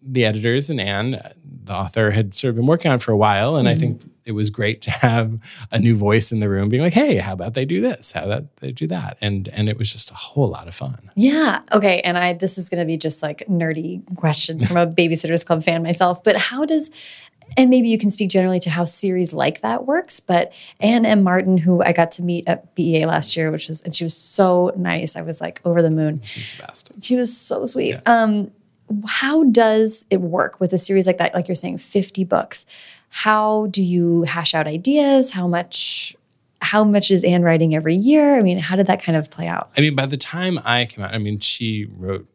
the 0.00 0.24
editors 0.24 0.70
and 0.70 0.80
Anne, 0.80 1.20
the 1.44 1.74
author, 1.74 2.10
had 2.12 2.34
sort 2.34 2.50
of 2.50 2.56
been 2.56 2.66
working 2.66 2.90
on 2.90 2.98
for 2.98 3.12
a 3.12 3.16
while. 3.16 3.56
And 3.56 3.66
mm-hmm. 3.66 3.76
I 3.76 3.78
think 3.78 4.02
it 4.24 4.32
was 4.32 4.50
great 4.50 4.82
to 4.82 4.90
have 4.90 5.38
a 5.72 5.78
new 5.78 5.96
voice 5.96 6.30
in 6.30 6.40
the 6.40 6.48
room 6.48 6.68
being 6.68 6.82
like, 6.82 6.92
hey, 6.92 7.16
how 7.16 7.32
about 7.32 7.54
they 7.54 7.64
do 7.64 7.80
this? 7.80 8.12
How 8.12 8.24
about 8.24 8.56
they 8.56 8.72
do 8.72 8.86
that? 8.88 9.16
And 9.20 9.48
and 9.48 9.68
it 9.68 9.78
was 9.78 9.92
just 9.92 10.10
a 10.10 10.14
whole 10.14 10.48
lot 10.48 10.68
of 10.68 10.74
fun. 10.74 11.10
Yeah. 11.16 11.62
Okay. 11.72 12.00
And 12.00 12.16
I 12.18 12.34
this 12.34 12.58
is 12.58 12.68
gonna 12.68 12.84
be 12.84 12.96
just 12.96 13.22
like 13.22 13.44
nerdy 13.48 14.02
question 14.16 14.64
from 14.64 14.76
a 14.76 14.86
babysitters 15.00 15.44
club 15.44 15.64
fan 15.64 15.82
myself. 15.82 16.22
But 16.22 16.36
how 16.36 16.64
does 16.64 16.90
and 17.56 17.70
maybe 17.70 17.88
you 17.88 17.96
can 17.96 18.10
speak 18.10 18.28
generally 18.28 18.60
to 18.60 18.70
how 18.70 18.84
series 18.84 19.32
like 19.32 19.62
that 19.62 19.86
works. 19.86 20.20
But 20.20 20.52
Anne 20.80 21.06
M. 21.06 21.22
Martin, 21.22 21.56
who 21.56 21.82
I 21.82 21.92
got 21.92 22.12
to 22.12 22.22
meet 22.22 22.46
at 22.46 22.74
BEA 22.74 23.06
last 23.06 23.36
year, 23.36 23.50
which 23.50 23.68
was 23.68 23.80
and 23.82 23.96
she 23.96 24.04
was 24.04 24.16
so 24.16 24.72
nice. 24.76 25.16
I 25.16 25.22
was 25.22 25.40
like 25.40 25.60
over 25.64 25.80
the 25.80 25.90
moon. 25.90 26.20
She's 26.24 26.52
the 26.52 26.64
best. 26.64 26.92
She 27.00 27.16
was 27.16 27.34
so 27.34 27.64
sweet. 27.64 27.90
Yeah. 27.90 28.00
Um, 28.04 28.50
how 29.06 29.44
does 29.44 30.06
it 30.10 30.20
work 30.20 30.60
with 30.60 30.72
a 30.72 30.78
series 30.78 31.06
like 31.06 31.18
that? 31.18 31.34
Like 31.34 31.48
you're 31.48 31.54
saying, 31.54 31.78
50 31.78 32.24
books. 32.24 32.66
How 33.10 33.66
do 33.66 33.82
you 33.82 34.22
hash 34.24 34.54
out 34.54 34.66
ideas? 34.66 35.32
How 35.32 35.46
much 35.46 36.14
how 36.60 36.82
much 36.82 37.10
is 37.10 37.22
Anne 37.22 37.42
writing 37.42 37.74
every 37.74 37.94
year? 37.94 38.36
I 38.36 38.42
mean, 38.42 38.58
how 38.58 38.74
did 38.74 38.88
that 38.88 39.00
kind 39.02 39.16
of 39.16 39.30
play 39.30 39.46
out? 39.46 39.70
I 39.76 39.80
mean, 39.80 39.94
by 39.94 40.06
the 40.06 40.16
time 40.16 40.58
I 40.64 40.86
came 40.86 41.04
out, 41.04 41.14
I 41.14 41.18
mean, 41.18 41.38
she 41.38 41.86
wrote 41.96 42.26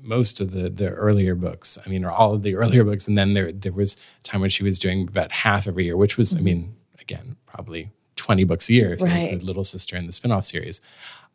most 0.00 0.40
of 0.40 0.52
the 0.52 0.70
the 0.70 0.90
earlier 0.90 1.34
books. 1.34 1.76
I 1.84 1.88
mean, 1.88 2.04
or 2.04 2.10
all 2.10 2.34
of 2.34 2.42
the 2.42 2.54
earlier 2.54 2.84
books, 2.84 3.08
and 3.08 3.18
then 3.18 3.34
there 3.34 3.52
there 3.52 3.72
was 3.72 3.94
a 3.94 4.22
time 4.22 4.40
when 4.40 4.50
she 4.50 4.62
was 4.62 4.78
doing 4.78 5.08
about 5.08 5.32
half 5.32 5.66
every 5.66 5.84
year, 5.84 5.96
which 5.96 6.16
was, 6.16 6.30
mm-hmm. 6.30 6.38
I 6.38 6.42
mean, 6.42 6.76
again, 7.00 7.36
probably 7.46 7.90
20 8.16 8.44
books 8.44 8.68
a 8.68 8.74
year 8.74 8.92
if 8.92 9.02
right. 9.02 9.12
you 9.12 9.20
include 9.24 9.42
Little 9.42 9.64
Sister 9.64 9.96
and 9.96 10.08
the 10.08 10.12
spinoff 10.12 10.44
series 10.44 10.80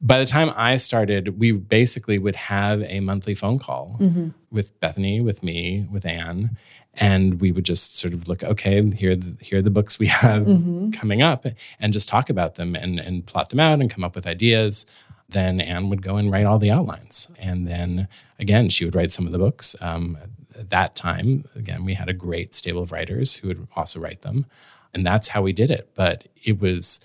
by 0.01 0.19
the 0.19 0.25
time 0.25 0.51
I 0.55 0.77
started, 0.77 1.39
we 1.39 1.51
basically 1.51 2.17
would 2.17 2.35
have 2.35 2.81
a 2.83 2.99
monthly 3.01 3.35
phone 3.35 3.59
call 3.59 3.97
mm-hmm. 3.99 4.29
with 4.49 4.77
Bethany, 4.79 5.19
with 5.19 5.43
me, 5.43 5.87
with 5.91 6.05
Anne, 6.05 6.57
and 6.93 7.41
we 7.41 7.51
would 7.51 7.65
just 7.65 7.97
sort 7.97 8.13
of 8.13 8.27
look, 8.27 8.43
okay, 8.43 8.89
here 8.91 9.11
are 9.11 9.15
the, 9.15 9.35
here 9.43 9.59
are 9.59 9.61
the 9.61 9.69
books 9.69 9.99
we 9.99 10.07
have 10.07 10.43
mm-hmm. 10.43 10.91
coming 10.91 11.21
up, 11.21 11.45
and 11.79 11.91
just 11.93 12.07
talk 12.07 12.29
about 12.29 12.55
them 12.55 12.75
and, 12.75 12.99
and 12.99 13.25
plot 13.25 13.49
them 13.49 13.59
out 13.59 13.81
and 13.81 13.89
come 13.89 14.03
up 14.03 14.15
with 14.15 14.25
ideas. 14.25 14.85
Then 15.27 15.59
Anne 15.59 15.89
would 15.89 16.01
go 16.01 16.15
and 16.15 16.31
write 16.31 16.45
all 16.45 16.59
the 16.59 16.71
outlines, 16.71 17.29
and 17.37 17.67
then 17.67 18.07
again 18.39 18.69
she 18.69 18.85
would 18.85 18.95
write 18.95 19.11
some 19.11 19.25
of 19.25 19.31
the 19.31 19.37
books. 19.37 19.75
Um, 19.81 20.17
at 20.57 20.69
that 20.69 20.95
time, 20.95 21.45
again, 21.55 21.85
we 21.85 21.93
had 21.93 22.09
a 22.09 22.13
great 22.13 22.55
stable 22.55 22.81
of 22.81 22.91
writers 22.91 23.37
who 23.37 23.49
would 23.49 23.67
also 23.75 23.99
write 23.99 24.23
them, 24.23 24.45
and 24.93 25.05
that's 25.05 25.29
how 25.29 25.41
we 25.41 25.53
did 25.53 25.69
it. 25.69 25.89
But 25.93 26.27
it 26.43 26.59
was 26.59 26.99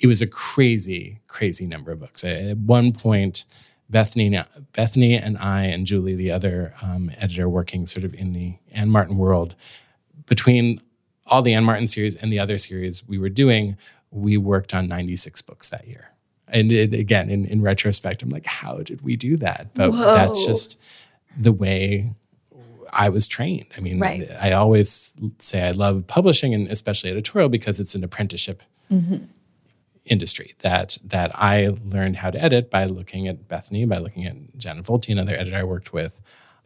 it 0.00 0.06
was 0.06 0.22
a 0.22 0.26
crazy, 0.26 1.20
crazy 1.28 1.66
number 1.66 1.92
of 1.92 2.00
books. 2.00 2.24
At 2.24 2.56
one 2.56 2.92
point, 2.92 3.44
Bethany, 3.90 4.42
Bethany 4.72 5.14
and 5.14 5.36
I 5.38 5.64
and 5.64 5.86
Julie, 5.86 6.14
the 6.14 6.30
other 6.30 6.72
um, 6.82 7.10
editor 7.18 7.48
working 7.48 7.86
sort 7.86 8.04
of 8.04 8.14
in 8.14 8.32
the 8.32 8.56
Anne 8.72 8.88
Martin 8.88 9.18
world, 9.18 9.54
between 10.26 10.80
all 11.26 11.42
the 11.42 11.52
Anne 11.52 11.64
Martin 11.64 11.86
series 11.86 12.16
and 12.16 12.32
the 12.32 12.38
other 12.38 12.56
series 12.56 13.06
we 13.06 13.18
were 13.18 13.28
doing, 13.28 13.76
we 14.10 14.36
worked 14.36 14.72
on 14.74 14.88
96 14.88 15.42
books 15.42 15.68
that 15.68 15.86
year. 15.86 16.10
And 16.48 16.72
it, 16.72 16.94
again, 16.94 17.28
in, 17.28 17.44
in 17.44 17.62
retrospect, 17.62 18.22
I'm 18.22 18.30
like, 18.30 18.46
how 18.46 18.78
did 18.78 19.02
we 19.02 19.16
do 19.16 19.36
that? 19.36 19.68
But 19.74 19.92
Whoa. 19.92 20.12
that's 20.12 20.44
just 20.44 20.80
the 21.36 21.52
way 21.52 22.14
I 22.92 23.08
was 23.08 23.28
trained. 23.28 23.66
I 23.76 23.80
mean, 23.80 24.00
right. 24.00 24.28
I 24.40 24.52
always 24.52 25.14
say 25.38 25.68
I 25.68 25.72
love 25.72 26.06
publishing 26.06 26.54
and 26.54 26.68
especially 26.68 27.10
editorial 27.10 27.50
because 27.50 27.78
it's 27.78 27.94
an 27.94 28.02
apprenticeship. 28.02 28.62
Mm-hmm 28.90 29.26
industry 30.04 30.54
that 30.60 30.98
that 31.04 31.30
I 31.34 31.70
learned 31.84 32.16
how 32.16 32.30
to 32.30 32.42
edit 32.42 32.70
by 32.70 32.86
looking 32.86 33.28
at 33.28 33.48
Bethany, 33.48 33.84
by 33.84 33.98
looking 33.98 34.24
at 34.24 34.56
Janet 34.56 34.86
Volte, 34.86 35.12
another 35.12 35.34
editor 35.34 35.56
I 35.56 35.64
worked 35.64 35.92
with, 35.92 36.20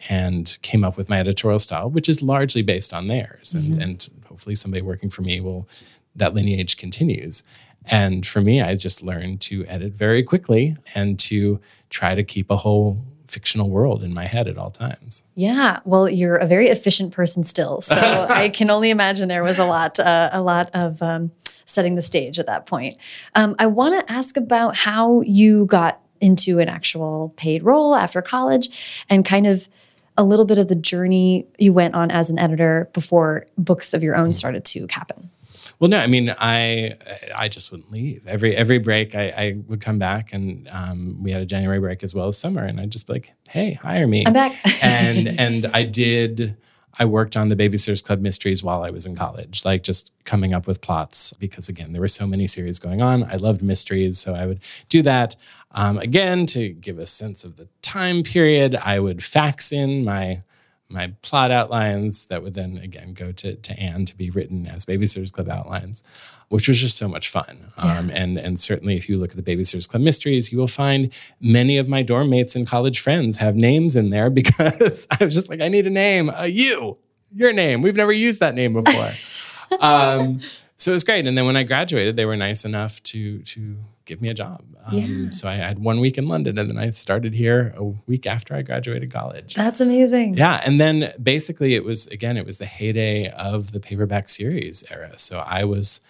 and 0.09 0.57
came 0.63 0.85
up 0.85 0.97
with 0.97 1.09
my 1.09 1.19
editorial 1.19 1.59
style, 1.59 1.91
which 1.91 2.09
is 2.09 2.23
largely 2.23 2.63
based 2.63 2.95
on 2.95 3.09
theirs. 3.09 3.55
Mm-hmm. 3.57 3.73
And, 3.75 3.83
and 3.83 4.11
hopefully 4.27 4.55
somebody 4.55 4.83
working 4.83 5.11
for 5.11 5.23
me 5.23 5.41
will 5.41 5.69
that 6.15 6.35
lineage 6.35 6.77
continues. 6.77 7.43
And 7.87 8.27
for 8.27 8.41
me, 8.41 8.63
I 8.63 8.77
just 8.77 9.03
learned 9.03 9.41
to 9.43 9.65
edit 9.67 9.93
very 9.93 10.23
quickly 10.23 10.77
and 10.95 11.19
to 11.21 11.61
try 11.91 12.15
to 12.15 12.25
keep 12.25 12.51
a 12.51 12.57
whole 12.57 13.05
fictional 13.29 13.69
world 13.69 14.03
in 14.03 14.15
my 14.15 14.27
head 14.27 14.49
at 14.49 14.57
all 14.57 14.71
times. 14.71 15.25
Yeah, 15.35 15.81
well, 15.85 16.09
you're 16.09 16.37
a 16.37 16.47
very 16.47 16.69
efficient 16.69 17.13
person 17.13 17.45
still, 17.45 17.81
so 17.81 17.95
I 18.31 18.49
can 18.49 18.71
only 18.71 18.91
imagine 18.91 19.29
there 19.29 19.43
was 19.43 19.59
a 19.59 19.65
lot, 19.65 19.99
uh, 19.99 20.31
a 20.33 20.41
lot 20.41 20.71
of 20.73 21.03
um, 21.03 21.33
setting 21.67 21.95
the 21.95 22.03
stage 22.03 22.39
at 22.39 22.47
that 22.47 22.67
point. 22.67 22.97
Um, 23.35 23.55
I 23.59 23.67
want 23.67 24.07
to 24.07 24.13
ask 24.13 24.37
about 24.37 24.77
how 24.77 25.23
you 25.23 25.67
got 25.67 26.01
into 26.21 26.59
an 26.59 26.69
actual 26.69 27.33
paid 27.37 27.63
role 27.63 27.95
after 27.95 28.23
college 28.23 29.05
and 29.11 29.25
kind 29.25 29.47
of 29.47 29.69
a 30.17 30.25
little 30.25 30.45
bit 30.45 30.59
of 30.59 30.69
the 30.69 30.75
journey 30.75 31.47
you 31.59 31.73
went 31.73 31.95
on 31.95 32.11
as 32.11 32.31
an 32.31 32.39
editor 32.39 32.89
before 32.93 33.47
books 33.59 33.93
of 33.93 34.03
your 34.03 34.15
own 34.15 34.31
mm. 34.31 34.35
started 34.35 34.65
to 34.65 34.87
happen. 34.91 35.31
Well, 35.79 35.91
no, 35.91 35.99
I 35.99 36.07
mean, 36.07 36.35
I 36.39 36.95
I 37.35 37.49
just 37.49 37.73
wouldn't 37.73 37.91
leave. 37.91 38.27
Every 38.27 38.55
every 38.55 38.79
break, 38.79 39.15
I, 39.15 39.29
I 39.31 39.63
would 39.67 39.81
come 39.81 39.99
back, 39.99 40.33
and 40.33 40.69
um, 40.71 41.23
we 41.23 41.33
had 41.33 41.43
a 41.43 41.47
January 41.47 41.81
break 41.81 42.03
as 42.03 42.15
well 42.15 42.29
as 42.29 42.39
summer, 42.39 42.65
and 42.65 42.81
I'd 42.81 42.91
just 42.91 43.07
be 43.07 43.15
like, 43.15 43.33
"Hey, 43.51 43.73
hire 43.73 44.07
me." 44.07 44.25
I'm 44.27 44.33
back. 44.33 44.57
and 44.85 45.29
and 45.41 45.67
I 45.67 45.85
did 45.85 46.57
I 46.99 47.05
worked 47.05 47.37
on 47.37 47.49
the 47.49 47.57
Babysitters 47.57 48.05
Club 48.05 48.21
mysteries 48.21 48.63
while 48.63 48.83
I 48.83 48.91
was 48.91 49.07
in 49.07 49.17
college, 49.17 49.65
like 49.65 49.83
just 49.83 50.13
coming 50.25 50.55
up 50.55 50.67
with 50.67 50.81
plots 50.81 51.33
because, 51.35 51.69
again, 51.69 51.93
there 51.93 52.01
were 52.01 52.09
so 52.09 52.27
many 52.27 52.47
series 52.47 52.79
going 52.79 53.03
on. 53.03 53.25
I 53.25 53.37
loved 53.37 53.63
mysteries, 53.63 54.19
so 54.19 54.35
I 54.35 54.47
would 54.47 54.61
do 54.89 55.03
that. 55.03 55.37
Um, 55.73 55.99
again, 55.99 56.47
to 56.47 56.71
give 56.71 56.99
a 56.99 57.07
sense 57.07 57.45
of 57.45 57.57
the 57.57 57.69
time 57.83 58.23
period, 58.23 58.77
I 58.77 59.01
would 59.01 59.25
fax 59.25 59.73
in 59.73 60.05
my 60.05 60.43
my 60.89 61.13
plot 61.23 61.51
outlines 61.51 62.27
that 62.27 62.43
would 62.43 62.55
then 62.55 62.79
again 62.79 63.15
go 63.15 63.33
to, 63.33 63.55
to 63.55 63.79
Anne 63.79 64.05
to 64.05 64.17
be 64.17 64.31
written 64.31 64.67
as 64.67 64.85
Babysitters 64.85 65.33
Club 65.33 65.49
outlines, 65.49 66.03
which 66.49 66.69
was 66.69 66.81
just 66.81 66.97
so 66.97 67.09
much 67.09 67.29
fun. 67.29 67.73
Yeah. 67.79 67.99
Um, 67.99 68.11
and, 68.11 68.39
and 68.39 68.61
certainly, 68.61 68.97
if 68.97 69.09
you 69.09 69.17
look 69.17 69.31
at 69.31 69.43
the 69.43 69.57
Babysitters 69.57 69.89
Club 69.89 70.03
mysteries, 70.03 70.53
you 70.53 70.59
will 70.59 70.69
find 70.69 71.13
many 71.41 71.79
of 71.79 71.89
my 71.89 72.03
dorm 72.03 72.31
mates 72.31 72.55
and 72.55 72.67
college 72.67 73.01
friends 73.01 73.39
have 73.39 73.57
names 73.57 73.97
in 73.97 74.11
there 74.11 74.31
because 74.41 75.07
I 75.11 75.25
was 75.25 75.35
just 75.35 75.49
like, 75.49 75.61
I 75.61 75.69
need 75.69 75.87
a 75.87 75.91
name. 75.91 76.31
Uh, 76.31 76.43
you, 76.43 76.99
your 77.35 77.53
name. 77.53 77.83
We've 77.83 77.97
never 77.97 78.13
used 78.13 78.41
that 78.41 78.55
name 78.55 78.75
before. 78.75 79.11
um, 79.81 80.41
so 80.77 80.91
it 80.91 80.95
was 80.95 81.05
great. 81.05 81.27
And 81.27 81.39
then 81.39 81.47
when 81.47 81.57
I 81.57 81.63
graduated, 81.63 82.17
they 82.17 82.27
were 82.27 82.37
nice 82.37 82.65
enough 82.65 83.03
to 83.05 83.39
to 83.43 83.77
give 84.07 84.21
me 84.21 84.29
a 84.29 84.35
job. 84.35 84.65
Um, 84.85 84.99
yeah. 84.99 85.31
So 85.31 85.49
I 85.49 85.55
had 85.55 85.79
one 85.79 86.01
week 86.01 86.19
in 86.19 86.29
London, 86.29 86.59
and 86.59 86.69
then 86.69 86.79
I 86.79 86.91
started 86.91 87.33
here 87.35 87.73
a 87.77 87.85
week 87.85 88.27
after 88.27 88.55
I 88.55 88.63
graduated 88.63 89.11
college. 89.13 89.55
That's 89.55 89.81
amazing. 89.81 90.35
Yeah, 90.35 90.61
and 90.65 90.81
then 90.81 91.13
basically 91.23 91.75
it 91.75 91.85
was 91.85 92.07
again 92.09 92.37
it 92.37 92.45
was 92.45 92.59
the 92.59 92.67
heyday 92.67 93.31
of 93.31 93.73
the 93.73 93.81
paperback 93.81 94.29
series 94.29 94.85
era. 94.91 95.17
So 95.17 95.39
I 95.39 95.65
was 95.65 96.01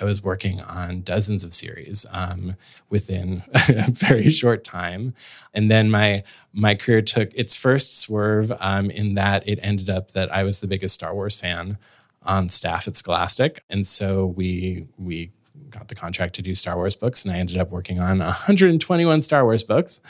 I 0.00 0.04
was 0.04 0.22
working 0.22 0.60
on 0.62 1.02
dozens 1.02 1.44
of 1.44 1.52
series 1.52 2.06
um, 2.10 2.56
within 2.88 3.42
a 3.54 3.90
very 3.90 4.30
short 4.30 4.64
time, 4.64 5.14
and 5.52 5.70
then 5.70 5.90
my 5.90 6.24
my 6.52 6.74
career 6.74 7.02
took 7.02 7.30
its 7.34 7.54
first 7.56 7.98
swerve 7.98 8.52
um, 8.60 8.90
in 8.90 9.14
that 9.14 9.46
it 9.46 9.58
ended 9.62 9.90
up 9.90 10.12
that 10.12 10.32
I 10.34 10.44
was 10.44 10.60
the 10.60 10.66
biggest 10.66 10.94
Star 10.94 11.14
Wars 11.14 11.38
fan 11.38 11.78
on 12.24 12.48
staff 12.48 12.88
at 12.88 12.96
Scholastic, 12.96 13.62
and 13.68 13.86
so 13.86 14.26
we 14.26 14.86
we 14.98 15.30
got 15.70 15.88
the 15.88 15.94
contract 15.94 16.34
to 16.36 16.42
do 16.42 16.54
Star 16.54 16.76
Wars 16.76 16.96
books, 16.96 17.24
and 17.24 17.34
I 17.34 17.38
ended 17.38 17.58
up 17.58 17.70
working 17.70 17.98
on 17.98 18.18
121 18.18 19.22
Star 19.22 19.44
Wars 19.44 19.64
books. 19.64 20.00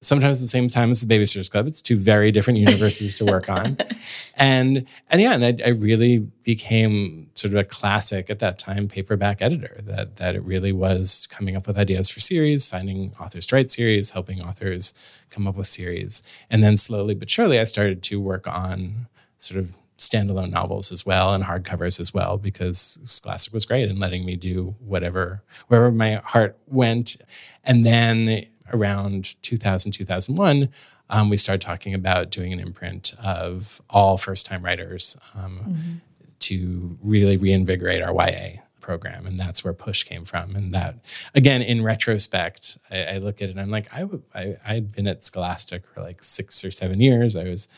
Sometimes 0.00 0.38
at 0.38 0.42
the 0.42 0.48
same 0.48 0.68
time 0.68 0.90
as 0.90 1.00
the 1.00 1.06
Babysitters 1.06 1.50
Club. 1.50 1.66
It's 1.66 1.80
two 1.80 1.96
very 1.96 2.30
different 2.30 2.58
universes 2.58 3.14
to 3.14 3.24
work 3.24 3.48
on, 3.48 3.78
and 4.36 4.86
and 5.08 5.20
yeah, 5.20 5.32
and 5.32 5.44
I, 5.44 5.56
I, 5.64 5.70
really 5.70 6.18
became 6.42 7.30
sort 7.34 7.54
of 7.54 7.60
a 7.60 7.64
classic 7.64 8.28
at 8.28 8.38
that 8.40 8.58
time 8.58 8.86
paperback 8.86 9.40
editor. 9.40 9.80
That 9.82 10.16
that 10.16 10.36
it 10.36 10.42
really 10.42 10.72
was 10.72 11.26
coming 11.28 11.56
up 11.56 11.66
with 11.66 11.78
ideas 11.78 12.10
for 12.10 12.20
series, 12.20 12.66
finding 12.66 13.14
authors 13.18 13.46
to 13.46 13.56
write 13.56 13.70
series, 13.70 14.10
helping 14.10 14.42
authors 14.42 14.92
come 15.30 15.46
up 15.46 15.56
with 15.56 15.68
series, 15.68 16.22
and 16.50 16.62
then 16.62 16.76
slowly 16.76 17.14
but 17.14 17.30
surely 17.30 17.58
I 17.58 17.64
started 17.64 18.02
to 18.02 18.20
work 18.20 18.46
on 18.46 19.06
sort 19.38 19.58
of 19.58 19.74
standalone 19.98 20.50
novels 20.50 20.90
as 20.90 21.06
well 21.06 21.32
and 21.32 21.44
hardcovers 21.44 22.00
as 22.00 22.12
well 22.12 22.36
because 22.36 22.98
Scholastic 23.02 23.52
was 23.52 23.64
great 23.64 23.88
in 23.88 23.98
letting 23.98 24.24
me 24.24 24.36
do 24.36 24.74
whatever 24.80 25.42
wherever 25.68 25.92
my 25.92 26.14
heart 26.24 26.58
went. 26.66 27.16
And 27.62 27.86
then 27.86 28.46
around 28.72 29.40
2000 29.42 29.92
2001 29.92 30.68
um, 31.10 31.28
we 31.28 31.36
started 31.36 31.60
talking 31.60 31.94
about 31.94 32.30
doing 32.30 32.52
an 32.52 32.60
imprint 32.60 33.14
of 33.22 33.80
all 33.90 34.16
first 34.16 34.46
time 34.46 34.64
writers 34.64 35.16
um, 35.34 35.58
mm-hmm. 35.58 35.92
to 36.40 36.98
really 37.02 37.36
reinvigorate 37.36 38.02
our 38.02 38.14
YA 38.14 38.60
program. 38.80 39.26
And 39.26 39.38
that's 39.38 39.64
where 39.64 39.72
Push 39.72 40.04
came 40.04 40.24
from. 40.24 40.56
And 40.56 40.74
that, 40.74 40.96
again, 41.34 41.62
in 41.62 41.82
retrospect, 41.82 42.78
I, 42.90 43.04
I 43.04 43.18
look 43.18 43.40
at 43.40 43.48
it 43.48 43.52
and 43.52 43.60
I'm 43.60 43.70
like, 43.70 43.92
I, 43.92 44.06
I, 44.34 44.56
I'd 44.66 44.92
been 44.92 45.06
at 45.06 45.24
Scholastic 45.24 45.86
for 45.86 46.02
like 46.02 46.22
six 46.22 46.64
or 46.64 46.70
seven 46.70 47.00
years. 47.00 47.36
I 47.36 47.44
was, 47.44 47.68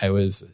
I 0.00 0.10
was 0.10 0.50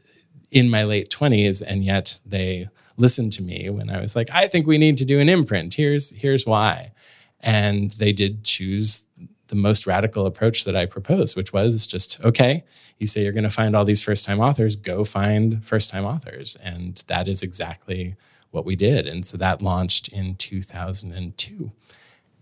in 0.53 0.71
my 0.71 0.85
late 0.85 1.11
20s 1.11 1.61
and 1.67 1.85
yet 1.85 2.21
they 2.25 2.69
listened 2.97 3.33
to 3.33 3.43
me 3.43 3.69
when 3.69 3.91
I 3.91 4.01
was 4.01 4.15
like 4.15 4.29
I 4.33 4.47
think 4.47 4.67
we 4.67 4.79
need 4.79 4.99
to 4.99 5.05
do 5.05 5.19
an 5.19 5.29
imprint. 5.29 5.75
Here's 5.75 6.11
here's 6.11 6.47
why. 6.47 6.93
And 7.41 7.91
they 7.95 8.13
did 8.13 8.45
choose 8.45 9.09
the 9.49 9.57
most 9.57 9.85
radical 9.87 10.27
approach 10.27 10.63
that 10.65 10.77
I 10.77 10.87
proposed 10.87 11.37
which 11.37 11.53
was 11.53 11.87
just 11.87 12.21
okay 12.21 12.63
you 13.03 13.09
say 13.09 13.25
you're 13.25 13.33
going 13.33 13.43
to 13.43 13.51
find 13.51 13.75
all 13.75 13.85
these 13.85 14.05
first 14.05 14.25
time 14.25 14.39
authors 14.39 14.77
go 14.77 15.05
find 15.05 15.67
first 15.67 15.91
time 15.91 16.05
authors. 16.05 16.57
And 16.63 17.03
that 17.09 17.27
is 17.27 17.43
exactly 17.43 18.15
what 18.53 18.65
we 18.65 18.77
did. 18.77 19.09
And 19.09 19.27
so 19.27 19.37
that 19.39 19.61
launched 19.61 20.07
in 20.07 20.37
2002 20.37 21.73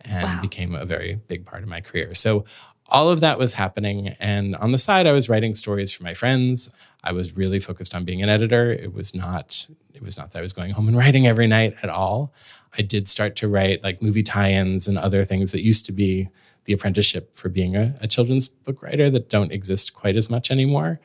and 0.03 0.25
wow. 0.25 0.41
became 0.43 0.75
a 0.75 0.85
very 0.85 1.15
big 1.29 1.47
part 1.47 1.63
of 1.63 1.69
my 1.71 1.81
career. 1.81 2.13
So 2.13 2.45
all 2.91 3.09
of 3.09 3.21
that 3.21 3.39
was 3.39 3.55
happening. 3.55 4.09
And 4.21 4.57
on 4.57 4.73
the 4.73 4.79
side, 4.79 5.07
I 5.07 5.13
was 5.13 5.29
writing 5.29 5.55
stories 5.55 5.93
for 5.93 6.03
my 6.03 6.15
friends. 6.15 6.69
I 7.05 7.13
was 7.13 7.37
really 7.37 7.61
focused 7.61 7.95
on 7.95 8.05
being 8.05 8.23
an 8.23 8.29
editor. 8.29 8.73
It 8.73 8.93
was 8.93 9.15
not, 9.15 9.67
it 9.95 10.03
was 10.03 10.19
not 10.19 10.33
that 10.33 10.39
I 10.39 10.43
was 10.43 10.53
going 10.53 10.73
home 10.73 10.89
and 10.89 10.97
writing 11.03 11.27
every 11.27 11.47
night 11.47 11.75
at 11.83 11.89
all. 11.89 12.33
I 12.77 12.83
did 12.83 13.09
start 13.09 13.37
to 13.37 13.49
write 13.49 13.83
like 13.83 14.03
movie 14.03 14.23
tie-ins 14.23 14.87
and 14.87 14.99
other 14.99 15.25
things 15.25 15.53
that 15.53 15.63
used 15.63 15.87
to 15.87 15.93
be 15.93 16.29
the 16.65 16.73
apprenticeship 16.73 17.35
for 17.35 17.49
being 17.49 17.77
a, 17.77 17.97
a 18.01 18.07
children's 18.07 18.49
book 18.49 18.83
writer 18.83 19.11
that 19.11 19.31
don't 19.31 19.53
exist 19.53 19.95
quite 19.95 20.17
as 20.17 20.29
much 20.29 20.51
anymore. 20.51 21.01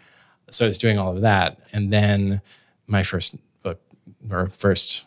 So 0.52 0.66
I 0.66 0.68
was 0.68 0.78
doing 0.78 0.98
all 0.98 1.16
of 1.16 1.22
that. 1.22 1.60
And 1.72 1.92
then 1.92 2.42
my 2.88 3.04
first 3.04 3.38
book 3.64 3.82
or 4.30 4.48
first 4.50 5.06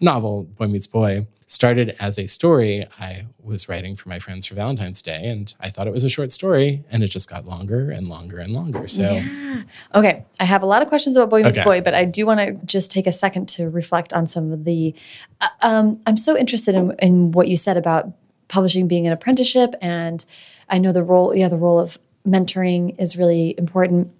novel, 0.00 0.44
Boy 0.44 0.66
Meets 0.66 0.86
Boy, 0.86 1.26
started 1.46 1.94
as 2.00 2.18
a 2.18 2.26
story 2.26 2.84
I 2.98 3.26
was 3.40 3.68
writing 3.68 3.94
for 3.94 4.08
my 4.08 4.18
friends 4.18 4.46
for 4.46 4.56
Valentine's 4.56 5.00
Day. 5.00 5.24
And 5.24 5.54
I 5.60 5.70
thought 5.70 5.86
it 5.86 5.92
was 5.92 6.04
a 6.04 6.10
short 6.10 6.32
story, 6.32 6.84
and 6.90 7.04
it 7.04 7.08
just 7.08 7.30
got 7.30 7.46
longer 7.46 7.90
and 7.90 8.08
longer 8.08 8.38
and 8.38 8.52
longer. 8.52 8.88
So, 8.88 9.02
yeah. 9.02 9.62
okay. 9.94 10.24
I 10.40 10.44
have 10.44 10.62
a 10.62 10.66
lot 10.66 10.82
of 10.82 10.88
questions 10.88 11.16
about 11.16 11.30
Boy 11.30 11.42
Meets 11.42 11.58
okay. 11.58 11.64
Boy, 11.64 11.80
but 11.80 11.94
I 11.94 12.04
do 12.04 12.26
want 12.26 12.40
to 12.40 12.52
just 12.66 12.90
take 12.90 13.06
a 13.06 13.12
second 13.12 13.48
to 13.50 13.70
reflect 13.70 14.12
on 14.12 14.26
some 14.26 14.52
of 14.52 14.64
the. 14.64 14.94
Uh, 15.40 15.48
um, 15.62 16.00
I'm 16.04 16.16
so 16.16 16.36
interested 16.36 16.74
in, 16.74 16.94
in 17.00 17.30
what 17.30 17.46
you 17.46 17.56
said 17.56 17.76
about 17.76 18.12
publishing 18.48 18.88
being 18.88 19.06
an 19.06 19.12
apprenticeship. 19.12 19.74
And 19.80 20.24
I 20.68 20.78
know 20.78 20.92
the 20.92 21.04
role, 21.04 21.36
yeah, 21.36 21.48
the 21.48 21.58
role 21.58 21.78
of 21.78 21.98
mentoring 22.26 23.00
is 23.00 23.16
really 23.16 23.54
important. 23.56 24.12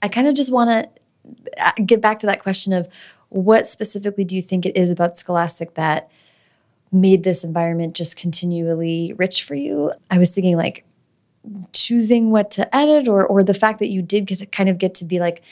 I 0.00 0.08
kind 0.08 0.28
of 0.28 0.34
just 0.34 0.52
want 0.52 0.70
to 0.70 1.64
uh, 1.64 1.72
get 1.84 2.00
back 2.00 2.20
to 2.20 2.26
that 2.26 2.40
question 2.40 2.72
of 2.72 2.88
what 3.28 3.68
specifically 3.68 4.24
do 4.24 4.34
you 4.34 4.42
think 4.42 4.64
it 4.64 4.76
is 4.76 4.90
about 4.90 5.16
Scholastic 5.16 5.74
that 5.74 6.10
made 6.92 7.22
this 7.22 7.44
environment 7.44 7.94
just 7.94 8.16
continually 8.16 9.14
rich 9.16 9.42
for 9.42 9.54
you? 9.54 9.92
I 10.10 10.18
was 10.18 10.30
thinking 10.30 10.56
like 10.56 10.84
choosing 11.72 12.30
what 12.30 12.50
to 12.52 12.74
edit 12.74 13.08
or 13.08 13.26
or 13.26 13.42
the 13.42 13.54
fact 13.54 13.78
that 13.78 13.88
you 13.88 14.02
did 14.02 14.26
get 14.26 14.38
to 14.38 14.46
kind 14.46 14.68
of 14.68 14.78
get 14.78 14.94
to 14.96 15.04
be 15.04 15.18
like 15.18 15.42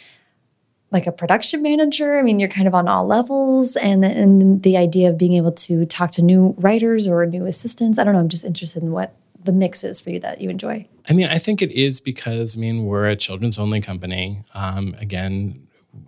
like 0.90 1.06
a 1.06 1.12
production 1.12 1.60
manager. 1.60 2.18
I 2.18 2.22
mean, 2.22 2.38
you're 2.38 2.48
kind 2.48 2.66
of 2.66 2.74
on 2.74 2.88
all 2.88 3.06
levels 3.06 3.76
and 3.76 4.04
and 4.04 4.62
the 4.62 4.76
idea 4.76 5.08
of 5.08 5.18
being 5.18 5.34
able 5.34 5.52
to 5.52 5.86
talk 5.86 6.10
to 6.12 6.22
new 6.22 6.54
writers 6.58 7.06
or 7.06 7.24
new 7.26 7.46
assistants. 7.46 7.98
I 7.98 8.04
don't 8.04 8.14
know, 8.14 8.20
I'm 8.20 8.28
just 8.28 8.44
interested 8.44 8.82
in 8.82 8.92
what 8.92 9.14
the 9.44 9.52
mix 9.52 9.84
is 9.84 10.00
for 10.00 10.10
you 10.10 10.18
that 10.20 10.40
you 10.40 10.50
enjoy. 10.50 10.86
I 11.08 11.12
mean, 11.12 11.26
I 11.26 11.38
think 11.38 11.62
it 11.62 11.70
is 11.72 12.00
because 12.00 12.56
I 12.56 12.60
mean, 12.60 12.84
we're 12.84 13.08
a 13.08 13.16
children's 13.16 13.58
only 13.58 13.80
company. 13.80 14.42
Um, 14.54 14.94
again, 14.98 15.66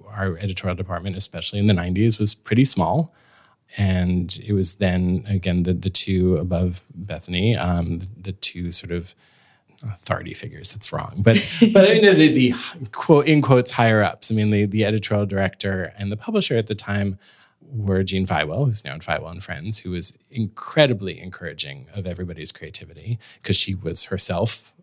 our 0.09 0.37
editorial 0.39 0.77
department, 0.77 1.17
especially 1.17 1.59
in 1.59 1.67
the 1.67 1.75
90s, 1.75 2.19
was 2.19 2.35
pretty 2.35 2.65
small. 2.65 3.15
And 3.77 4.39
it 4.45 4.53
was 4.53 4.77
then, 4.77 5.25
again, 5.29 5.63
the, 5.63 5.73
the 5.73 5.91
two 5.91 6.37
above 6.37 6.85
Bethany, 6.95 7.57
um, 7.57 8.03
the 8.21 8.33
two 8.33 8.73
sort 8.73 8.91
of 8.91 9.15
authority 9.85 10.35
figures. 10.35 10.73
That's 10.73 10.93
wrong, 10.93 11.17
but 11.19 11.37
but 11.73 11.85
I 11.85 11.95
mean 11.95 12.03
the, 12.03 12.29
the, 12.33 12.55
quote 12.93 13.27
in 13.27 13.43
quotes 13.43 13.71
higher 13.71 14.03
ups. 14.03 14.31
I 14.31 14.35
mean 14.35 14.51
the 14.51 14.67
the 14.67 14.85
editorial 14.85 15.27
director 15.27 15.93
and 15.97 16.13
the 16.13 16.17
publisher 16.17 16.57
at 16.57 16.67
the 16.67 16.75
time 16.75 17.19
were 17.73 18.03
Jean 18.03 18.27
Feiwel, 18.27 18.67
who's 18.67 18.85
now 18.85 18.95
in 18.95 19.01
Feiwel 19.01 19.31
and 19.31 19.43
Friends, 19.43 19.81
who 19.81 19.91
was 19.91 20.17
incredibly 20.31 21.21
encouraging 21.21 21.87
of 21.95 22.07
everybody's 22.07 22.53
creativity 22.53 23.19
because 23.41 23.57
she 23.57 23.75
was 23.75 24.05
herself 24.05 24.75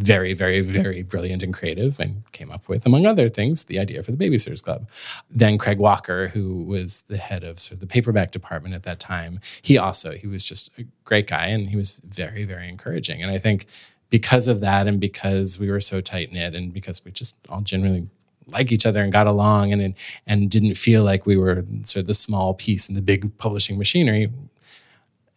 very, 0.00 0.32
very, 0.32 0.60
very 0.60 1.02
brilliant 1.02 1.42
and 1.42 1.52
creative 1.52 2.00
and 2.00 2.30
came 2.32 2.50
up 2.50 2.68
with, 2.68 2.86
among 2.86 3.04
other 3.04 3.28
things, 3.28 3.64
the 3.64 3.78
idea 3.78 4.02
for 4.02 4.12
the 4.12 4.16
Babysitters 4.16 4.62
Club. 4.62 4.88
Then 5.30 5.58
Craig 5.58 5.78
Walker, 5.78 6.28
who 6.28 6.62
was 6.64 7.02
the 7.02 7.18
head 7.18 7.44
of 7.44 7.58
sort 7.58 7.74
of 7.74 7.80
the 7.80 7.86
paperback 7.86 8.32
department 8.32 8.74
at 8.74 8.84
that 8.84 8.98
time, 8.98 9.40
he 9.60 9.76
also, 9.76 10.12
he 10.12 10.26
was 10.26 10.44
just 10.44 10.70
a 10.78 10.84
great 11.04 11.26
guy 11.26 11.46
and 11.46 11.68
he 11.68 11.76
was 11.76 12.00
very, 12.04 12.44
very 12.44 12.68
encouraging. 12.68 13.22
And 13.22 13.30
I 13.30 13.38
think 13.38 13.66
because 14.08 14.48
of 14.48 14.60
that 14.60 14.86
and 14.86 15.00
because 15.00 15.58
we 15.58 15.70
were 15.70 15.80
so 15.80 16.00
tight 16.00 16.32
knit 16.32 16.54
and 16.54 16.72
because 16.72 17.04
we 17.04 17.10
just 17.10 17.36
all 17.48 17.60
generally 17.60 18.08
like 18.48 18.72
each 18.72 18.86
other 18.86 19.02
and 19.02 19.12
got 19.12 19.26
along 19.28 19.72
and 19.72 19.94
and 20.26 20.50
didn't 20.50 20.74
feel 20.74 21.04
like 21.04 21.26
we 21.26 21.36
were 21.36 21.64
sort 21.84 22.02
of 22.02 22.06
the 22.06 22.14
small 22.14 22.54
piece 22.54 22.88
in 22.88 22.94
the 22.94 23.02
big 23.02 23.36
publishing 23.38 23.78
machinery, 23.78 24.32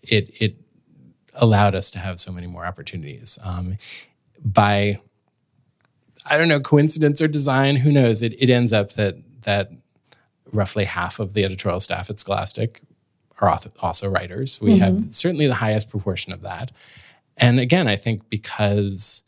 it 0.01 0.29
it 0.41 0.55
allowed 1.35 1.75
us 1.75 1.89
to 1.91 1.99
have 1.99 2.19
so 2.19 2.31
many 2.31 2.47
more 2.47 2.65
opportunities. 2.65 3.37
Um, 3.43 3.77
by 4.43 4.99
I 6.25 6.37
don't 6.37 6.47
know 6.47 6.59
coincidence 6.59 7.21
or 7.21 7.27
design, 7.27 7.77
who 7.77 7.91
knows? 7.91 8.21
It, 8.21 8.33
it 8.39 8.49
ends 8.49 8.71
up 8.71 8.93
that 8.93 9.15
that 9.41 9.71
roughly 10.51 10.85
half 10.85 11.19
of 11.19 11.33
the 11.33 11.43
editorial 11.43 11.79
staff 11.79 12.09
at 12.09 12.19
Scholastic 12.19 12.81
are 13.39 13.59
also 13.81 14.09
writers. 14.09 14.61
We 14.61 14.75
mm-hmm. 14.75 14.81
have 14.81 15.13
certainly 15.13 15.47
the 15.47 15.55
highest 15.55 15.89
proportion 15.89 16.31
of 16.31 16.41
that. 16.41 16.71
And 17.35 17.59
again, 17.59 17.87
I 17.87 17.95
think 17.95 18.29
because 18.29 19.23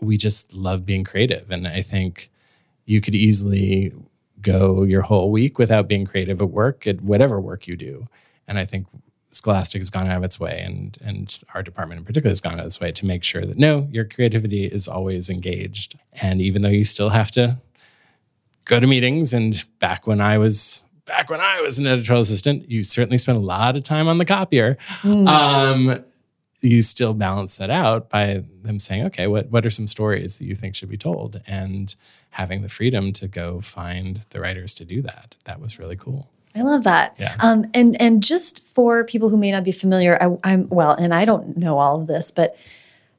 we 0.00 0.16
just 0.16 0.54
love 0.54 0.86
being 0.86 1.04
creative, 1.04 1.50
and 1.50 1.68
I 1.68 1.82
think 1.82 2.30
you 2.84 3.00
could 3.00 3.14
easily 3.14 3.92
go 4.40 4.84
your 4.84 5.02
whole 5.02 5.30
week 5.30 5.58
without 5.58 5.86
being 5.86 6.04
creative 6.04 6.40
at 6.40 6.50
work 6.50 6.86
at 6.86 7.00
whatever 7.00 7.40
work 7.40 7.66
you 7.66 7.76
do. 7.76 8.08
And 8.48 8.58
I 8.58 8.64
think 8.64 8.86
Scholastic 9.32 9.80
has 9.80 9.90
gone 9.90 10.08
out 10.08 10.18
of 10.18 10.24
its 10.24 10.38
way, 10.38 10.62
and 10.64 10.96
and 11.02 11.42
our 11.54 11.62
department 11.62 11.98
in 11.98 12.04
particular 12.04 12.30
has 12.30 12.40
gone 12.40 12.54
out 12.54 12.60
of 12.60 12.66
its 12.66 12.80
way 12.80 12.92
to 12.92 13.06
make 13.06 13.24
sure 13.24 13.44
that 13.46 13.58
no, 13.58 13.88
your 13.90 14.04
creativity 14.04 14.66
is 14.66 14.86
always 14.86 15.30
engaged, 15.30 15.98
and 16.20 16.40
even 16.40 16.62
though 16.62 16.68
you 16.68 16.84
still 16.84 17.08
have 17.08 17.30
to 17.32 17.58
go 18.66 18.78
to 18.78 18.86
meetings, 18.86 19.32
and 19.32 19.64
back 19.78 20.06
when 20.06 20.20
I 20.20 20.36
was 20.36 20.84
back 21.06 21.30
when 21.30 21.40
I 21.40 21.62
was 21.62 21.78
an 21.78 21.86
editorial 21.86 22.22
assistant, 22.22 22.70
you 22.70 22.84
certainly 22.84 23.18
spent 23.18 23.38
a 23.38 23.40
lot 23.40 23.74
of 23.74 23.82
time 23.82 24.06
on 24.06 24.18
the 24.18 24.24
copier. 24.24 24.76
Mm. 25.00 25.26
Um, 25.26 26.04
you 26.60 26.82
still 26.82 27.12
balance 27.14 27.56
that 27.56 27.70
out 27.70 28.08
by 28.08 28.44
them 28.62 28.78
saying, 28.78 29.04
okay, 29.06 29.26
what 29.26 29.48
what 29.48 29.64
are 29.66 29.70
some 29.70 29.86
stories 29.86 30.38
that 30.38 30.44
you 30.44 30.54
think 30.54 30.74
should 30.74 30.90
be 30.90 30.98
told, 30.98 31.40
and 31.46 31.96
having 32.32 32.62
the 32.62 32.68
freedom 32.68 33.12
to 33.12 33.28
go 33.28 33.60
find 33.60 34.24
the 34.30 34.40
writers 34.40 34.74
to 34.74 34.84
do 34.84 35.02
that. 35.02 35.36
That 35.44 35.60
was 35.60 35.78
really 35.78 35.96
cool. 35.96 36.28
I 36.54 36.62
love 36.62 36.84
that. 36.84 37.16
Yeah. 37.18 37.34
Um, 37.40 37.64
and 37.74 38.00
and 38.00 38.22
just 38.22 38.62
for 38.62 39.04
people 39.04 39.28
who 39.28 39.36
may 39.36 39.50
not 39.50 39.64
be 39.64 39.72
familiar, 39.72 40.18
I, 40.20 40.36
I'm 40.44 40.68
well, 40.68 40.92
and 40.92 41.14
I 41.14 41.24
don't 41.24 41.56
know 41.56 41.78
all 41.78 42.00
of 42.00 42.06
this, 42.06 42.30
but 42.30 42.56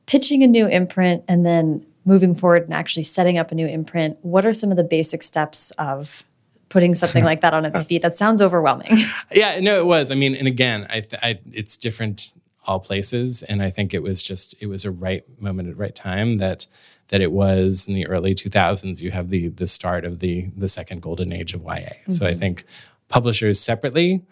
pitching 0.05 0.43
a 0.43 0.47
new 0.47 0.67
imprint 0.67 1.23
and 1.27 1.45
then 1.45 1.85
moving 2.05 2.35
forward 2.35 2.63
and 2.63 2.73
actually 2.73 3.03
setting 3.03 3.37
up 3.37 3.51
a 3.51 3.55
new 3.55 3.67
imprint. 3.67 4.17
What 4.21 4.45
are 4.45 4.53
some 4.53 4.71
of 4.71 4.77
the 4.77 4.83
basic 4.83 5.23
steps 5.23 5.71
of 5.71 6.23
putting 6.69 6.95
something 6.95 7.23
like 7.23 7.41
that 7.41 7.53
on 7.53 7.65
its 7.65 7.83
feet? 7.85 8.01
That 8.01 8.15
sounds 8.15 8.41
overwhelming. 8.41 8.97
yeah, 9.31 9.59
no, 9.59 9.77
it 9.79 9.85
was. 9.85 10.11
I 10.11 10.15
mean, 10.15 10.35
and 10.35 10.47
again, 10.47 10.85
I, 10.89 11.03
I 11.21 11.39
it's 11.51 11.77
different 11.77 12.33
all 12.65 12.79
places, 12.79 13.43
and 13.43 13.61
I 13.61 13.69
think 13.69 13.93
it 13.93 14.03
was 14.03 14.21
just 14.23 14.55
it 14.59 14.67
was 14.67 14.85
a 14.85 14.91
right 14.91 15.23
moment 15.41 15.69
at 15.69 15.77
right 15.77 15.95
time 15.95 16.37
that 16.37 16.67
that 17.09 17.21
it 17.21 17.31
was 17.31 17.87
in 17.87 17.93
the 17.93 18.07
early 18.07 18.33
2000s. 18.33 19.01
You 19.01 19.11
have 19.11 19.29
the 19.29 19.49
the 19.49 19.67
start 19.67 20.05
of 20.05 20.19
the 20.19 20.49
the 20.55 20.67
second 20.67 21.01
golden 21.01 21.31
age 21.33 21.53
of 21.53 21.61
YA. 21.61 21.69
Mm 21.69 21.83
-hmm. 22.05 22.11
So 22.11 22.25
I 22.25 22.29
mm-hmm. 22.29 22.39
think 22.39 22.65
publishers 23.13 23.59
separately 23.59 24.23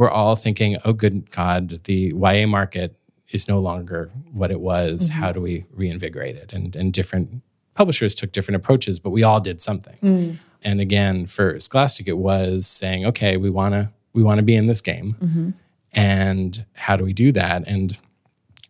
we're 0.00 0.10
all 0.10 0.34
thinking, 0.34 0.78
oh, 0.86 0.94
good 0.94 1.30
God, 1.30 1.84
the 1.84 2.14
YA 2.16 2.46
market 2.46 2.96
is 3.32 3.46
no 3.46 3.58
longer 3.58 4.10
what 4.32 4.50
it 4.50 4.60
was. 4.60 5.10
Mm-hmm. 5.10 5.20
How 5.20 5.30
do 5.30 5.42
we 5.42 5.66
reinvigorate 5.74 6.36
it? 6.36 6.54
And, 6.54 6.74
and 6.74 6.90
different 6.90 7.42
publishers 7.74 8.14
took 8.14 8.32
different 8.32 8.56
approaches, 8.56 8.98
but 8.98 9.10
we 9.10 9.22
all 9.22 9.40
did 9.40 9.60
something. 9.60 9.98
Mm. 10.02 10.36
And 10.62 10.80
again, 10.80 11.26
for 11.26 11.60
Scholastic, 11.60 12.08
it 12.08 12.16
was 12.16 12.66
saying, 12.66 13.04
okay, 13.06 13.36
we 13.36 13.50
want 13.50 13.74
to 13.74 13.90
we 14.14 14.22
want 14.22 14.38
to 14.38 14.42
be 14.42 14.56
in 14.56 14.66
this 14.66 14.80
game, 14.80 15.16
mm-hmm. 15.22 15.50
and 15.92 16.66
how 16.74 16.96
do 16.96 17.04
we 17.04 17.12
do 17.12 17.30
that? 17.32 17.62
And 17.68 17.96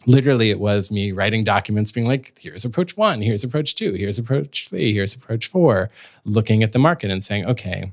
literally, 0.06 0.50
it 0.50 0.60
was 0.60 0.90
me 0.90 1.12
writing 1.12 1.44
documents, 1.44 1.92
being 1.92 2.06
like, 2.06 2.38
here's 2.38 2.64
approach 2.64 2.96
one, 2.96 3.22
here's 3.22 3.42
approach 3.42 3.74
two, 3.74 3.94
here's 3.94 4.18
approach 4.18 4.68
three, 4.68 4.92
here's 4.92 5.14
approach 5.14 5.46
four, 5.46 5.88
looking 6.24 6.62
at 6.62 6.72
the 6.72 6.78
market 6.78 7.10
and 7.10 7.24
saying, 7.24 7.46
okay. 7.46 7.92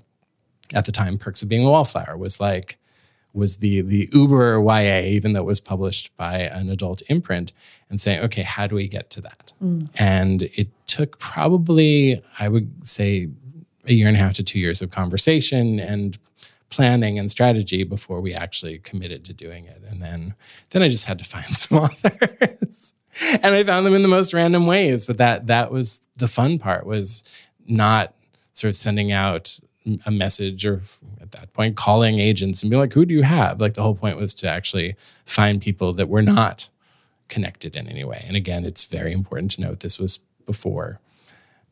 At 0.73 0.86
the 0.86 0.91
time, 0.91 1.17
Perks 1.17 1.41
of 1.41 1.49
Being 1.49 1.65
a 1.65 1.69
Wallflower 1.69 2.17
was 2.17 2.39
like 2.39 2.77
was 3.34 3.58
the 3.58 3.82
the 3.82 4.10
Uber 4.12 4.60
YA, 4.60 5.01
even 5.08 5.34
though 5.34 5.41
it 5.41 5.45
was 5.45 5.60
published 5.60 6.15
by 6.17 6.39
an 6.39 6.69
adult 6.69 7.01
imprint, 7.08 7.53
and 7.89 8.01
saying, 8.01 8.19
okay, 8.21 8.41
how 8.41 8.67
do 8.67 8.75
we 8.75 8.88
get 8.88 9.10
to 9.12 9.21
that? 9.21 9.53
Mm. 9.63 9.89
And 9.97 10.43
it 10.43 10.69
took 10.88 11.19
probably, 11.19 12.21
I 12.39 12.49
would 12.49 12.88
say, 12.88 13.30
a 13.86 13.93
year 13.93 14.08
and 14.08 14.17
a 14.17 14.19
half 14.19 14.34
to 14.36 14.43
two 14.43 14.60
years 14.60 14.82
of 14.82 14.91
conversation 14.91 15.80
and 15.80 16.17
planning 16.69 17.17
and 17.17 17.32
strategy 17.32 17.84
before 17.84 18.19
we 18.19 18.34
actually 18.34 18.80
committed 18.80 19.23
to 19.25 19.34
doing 19.34 19.65
it. 19.65 19.82
And 19.88 20.01
then 20.01 20.36
then 20.71 20.84
I 20.84 20.89
just 20.89 21.06
had 21.06 21.19
to 21.19 21.25
find 21.25 21.45
some 21.56 21.77
authors. 21.80 22.93
and 23.41 23.56
I 23.56 23.63
found 23.63 23.86
them 23.86 23.95
in 23.95 24.01
the 24.01 24.08
most 24.08 24.34
random 24.34 24.67
ways. 24.67 25.06
But 25.06 25.17
that 25.17 25.47
that 25.47 25.71
was 25.71 26.08
the 26.15 26.27
fun 26.27 26.60
part 26.60 26.86
was 26.86 27.23
not 27.67 28.13
sort 28.53 28.69
of 28.69 28.75
sending 28.75 29.12
out 29.12 29.60
a 30.06 30.12
message 30.12 30.65
or 30.65 30.82
at 31.21 31.32
that 31.32 31.54
point 31.54 31.76
calling 31.76 32.19
agents 32.19 32.62
and 32.62 32.69
be 32.69 32.78
like, 32.78 32.93
who 32.93 33.06
do 33.06 33.13
you 33.13 33.23
have? 33.23 33.60
Like 33.62 33.73
the 33.73 33.82
whole 33.82 33.95
point 33.95 34.17
was 34.17 34.34
to 34.36 34.50
actually 34.50 34.95
find 35.26 35.62
people 35.62 35.93
that 35.93 36.10
were 36.10 36.21
not 36.21 36.69
connected 37.30 37.76
in 37.76 37.88
any 37.88 38.04
way. 38.04 38.23
And 38.28 38.36
again, 38.36 38.65
it's 38.65 38.84
very 38.86 39.12
important 39.12 39.52
to 39.52 39.62
note 39.62 39.82
this 39.82 40.00
was 40.00 40.19
before 40.45 41.00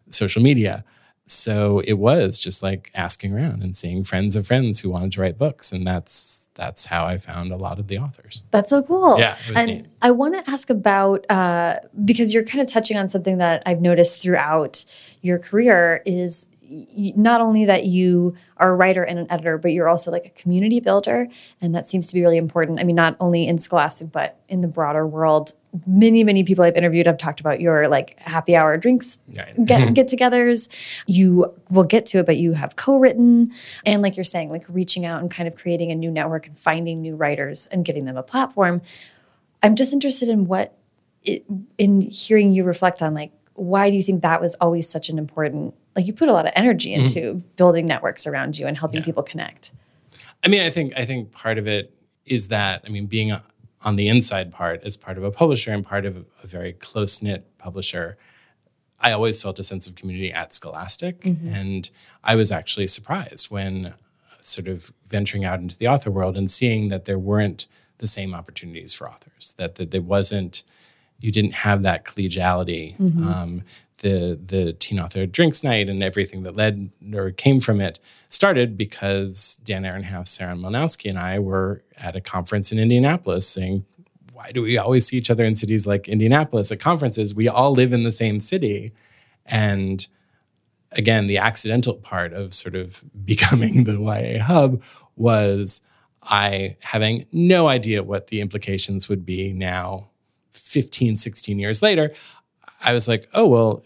social 0.10 0.42
media. 0.42 0.84
So 1.28 1.80
it 1.80 1.94
was 1.94 2.40
just 2.40 2.62
like 2.62 2.92
asking 2.94 3.34
around 3.34 3.64
and 3.64 3.76
seeing 3.76 4.04
friends 4.04 4.36
of 4.36 4.46
friends 4.46 4.82
who 4.82 4.92
wanted 4.92 5.12
to 5.14 5.22
write 5.22 5.40
books. 5.40 5.72
And 5.72 5.84
that's 5.84 6.48
that's 6.54 6.86
how 6.86 7.06
I 7.06 7.18
found 7.18 7.52
a 7.52 7.58
lot 7.58 7.80
of 7.80 7.88
the 7.88 7.98
authors. 7.98 8.44
That's 8.52 8.70
so 8.70 8.84
cool. 8.84 9.18
Yeah. 9.18 9.36
and 9.56 9.68
neat. 9.68 9.86
I 10.02 10.12
want 10.12 10.36
to 10.36 10.50
ask 10.50 10.70
about 10.70 11.30
uh, 11.30 11.80
because 12.06 12.34
you're 12.34 12.46
kind 12.46 12.62
of 12.62 12.72
touching 12.72 12.96
on 12.96 13.10
something 13.10 13.40
that 13.40 13.64
I've 13.66 13.82
noticed 13.82 14.22
throughout 14.22 14.86
your 15.22 15.40
career 15.40 16.04
is 16.06 16.46
not 16.70 17.42
only 17.42 17.66
that 17.66 17.86
you 17.86 18.36
are 18.58 18.72
a 18.72 18.76
writer 18.76 19.04
and 19.04 19.20
an 19.20 19.28
editor, 19.30 19.58
but 19.58 19.72
you're 19.72 19.88
also 19.88 20.12
like 20.12 20.26
a 20.26 20.30
community 20.30 20.80
builder. 20.80 21.28
And 21.62 21.76
that 21.76 21.90
seems 21.90 22.08
to 22.08 22.14
be 22.14 22.22
really 22.22 22.38
important. 22.38 22.80
I 22.80 22.84
mean, 22.84 22.96
not 22.96 23.16
only 23.20 23.48
in 23.48 23.60
Scholastic, 23.60 24.12
but 24.12 24.40
in 24.48 24.62
the 24.62 24.68
broader 24.68 25.06
world. 25.06 25.54
Many, 25.86 26.24
many 26.24 26.44
people 26.44 26.64
I've 26.64 26.76
interviewed 26.76 27.06
have 27.06 27.18
talked 27.18 27.40
about 27.40 27.60
your 27.60 27.88
like 27.88 28.20
happy 28.22 28.56
hour 28.56 28.78
drinks, 28.78 29.20
get, 29.66 29.94
get 29.94 30.08
togethers. 30.08 30.70
You 31.06 31.54
will 31.70 31.84
get 31.84 32.06
to 32.08 32.20
it, 32.20 32.26
but 32.26 32.38
you 32.38 32.54
have 32.54 32.76
co 32.76 32.98
written. 32.98 33.52
And 33.86 34.02
like 34.02 34.18
you're 34.18 34.24
saying, 34.24 34.50
like 34.50 34.66
reaching 34.70 35.06
out 35.06 35.22
and 35.22 35.30
kind 35.30 35.48
of 35.48 35.56
creating 35.56 35.92
a 35.92 35.96
new 35.96 36.12
network 36.12 36.48
and 36.48 36.58
finding 36.58 37.02
new 37.02 37.16
writers 37.16 37.68
and 37.68 37.84
giving 37.84 38.06
them 38.06 38.18
a 38.18 38.24
platform. 38.24 38.82
I'm 39.62 39.76
just 39.76 39.94
interested 39.94 40.30
in 40.30 40.46
what, 40.46 40.78
it, 41.24 41.44
in 41.78 42.02
hearing 42.02 42.52
you 42.52 42.64
reflect 42.64 43.02
on 43.02 43.14
like, 43.14 43.32
why 43.56 43.90
do 43.90 43.96
you 43.96 44.04
think 44.04 44.22
that 44.22 44.42
was 44.42 44.56
always 44.56 44.88
such 44.88 45.10
an 45.10 45.18
important 45.18 45.74
like 45.96 46.06
you 46.06 46.14
put 46.14 46.28
a 46.28 46.34
lot 46.34 46.46
of 46.46 46.52
energy 46.56 46.92
mm-hmm. 46.92 47.02
into 47.02 47.20
mm-hmm. 47.20 47.48
building 47.56 47.86
networks 47.86 48.28
around 48.28 48.58
you 48.58 48.68
and 48.68 48.78
helping 48.78 49.00
yeah. 49.00 49.06
people 49.06 49.24
connect 49.24 49.72
i 50.44 50.48
mean 50.48 50.62
i 50.62 50.70
think 50.70 50.94
i 50.98 51.06
think 51.06 51.32
part 51.32 51.58
of 51.58 51.68
it 51.68 51.94
is 52.26 52.50
that 52.50 52.82
i 52.86 52.90
mean 52.90 53.06
being 53.06 53.32
on 53.84 53.96
the 53.96 54.08
inside 54.08 54.52
part 54.52 54.82
as 54.84 54.98
part 54.98 55.18
of 55.18 55.24
a 55.24 55.32
publisher 55.32 55.72
and 55.72 55.86
part 55.86 56.06
of 56.06 56.18
a, 56.18 56.48
very 56.48 56.74
close-knit 56.74 57.58
publisher 57.58 58.18
i 59.00 59.12
always 59.12 59.42
felt 59.42 59.60
a 59.60 59.64
sense 59.64 59.88
of 59.88 59.96
community 59.96 60.32
at 60.32 60.54
scholastic 60.54 61.22
mm-hmm. 61.22 61.48
and 61.48 61.90
i 62.24 62.36
was 62.36 62.52
actually 62.52 62.88
surprised 62.88 63.52
when 63.52 63.88
uh, 63.88 63.94
sort 64.42 64.68
of 64.68 64.92
venturing 65.06 65.44
out 65.44 65.60
into 65.60 65.78
the 65.78 65.88
author 65.88 66.12
world 66.12 66.38
and 66.38 66.52
seeing 66.52 66.90
that 66.90 67.06
there 67.06 67.20
weren't 67.20 67.68
the 67.98 68.08
same 68.08 68.34
opportunities 68.34 68.94
for 68.94 69.10
authors 69.10 69.54
that, 69.58 69.76
that 69.76 69.92
there 69.92 70.02
wasn't 70.02 70.64
you 71.20 71.32
didn't 71.32 71.54
have 71.54 71.84
that 71.84 72.04
collegiality 72.04 72.98
mm-hmm. 72.98 73.28
um, 73.28 73.64
the 74.00 74.40
the 74.44 74.74
teen 74.74 75.00
author 75.00 75.26
drinks 75.26 75.64
night 75.64 75.88
and 75.88 76.04
everything 76.04 76.44
that 76.44 76.56
led 76.56 76.92
or 77.14 77.32
came 77.32 77.60
from 77.60 77.80
it 77.80 78.00
started 78.30 78.78
because 78.78 79.58
Dan 79.64 79.84
Ehrenhaft, 79.84 80.28
Sarah 80.28 80.56
Mlynowski, 80.56 81.10
and 81.10 81.20
I 81.20 81.40
were 81.40 81.84
at 81.98 82.16
a 82.16 82.22
conference 82.22 82.72
in 82.72 82.80
Indianapolis 82.80 83.48
saying, 83.48 83.86
why 84.36 84.52
do 84.52 84.62
we 84.62 84.78
always 84.78 85.08
see 85.08 85.18
each 85.18 85.32
other 85.32 85.46
in 85.46 85.56
cities 85.56 85.88
like 85.88 86.10
Indianapolis 86.10 86.72
at 86.72 86.80
conferences? 86.80 87.34
We 87.34 87.48
all 87.48 87.72
live 87.72 87.94
in 87.94 88.04
the 88.04 88.12
same 88.12 88.42
city. 88.42 88.94
And 89.46 90.06
again, 90.92 91.28
the 91.28 91.38
accidental 91.38 91.96
part 91.96 92.34
of 92.34 92.54
sort 92.54 92.76
of 92.76 93.04
becoming 93.26 93.86
the 93.86 94.00
YA 94.00 94.44
hub 94.44 94.84
was 95.16 95.82
I 96.22 96.76
having 96.82 97.26
no 97.32 97.68
idea 97.68 98.04
what 98.04 98.28
the 98.28 98.42
implications 98.42 99.08
would 99.08 99.26
be 99.26 99.54
now 99.54 100.10
15, 100.52 101.18
16 101.18 101.58
years 101.60 101.82
later. 101.82 102.12
I 102.84 102.94
was 102.94 103.08
like, 103.08 103.30
oh, 103.34 103.48
well, 103.48 103.84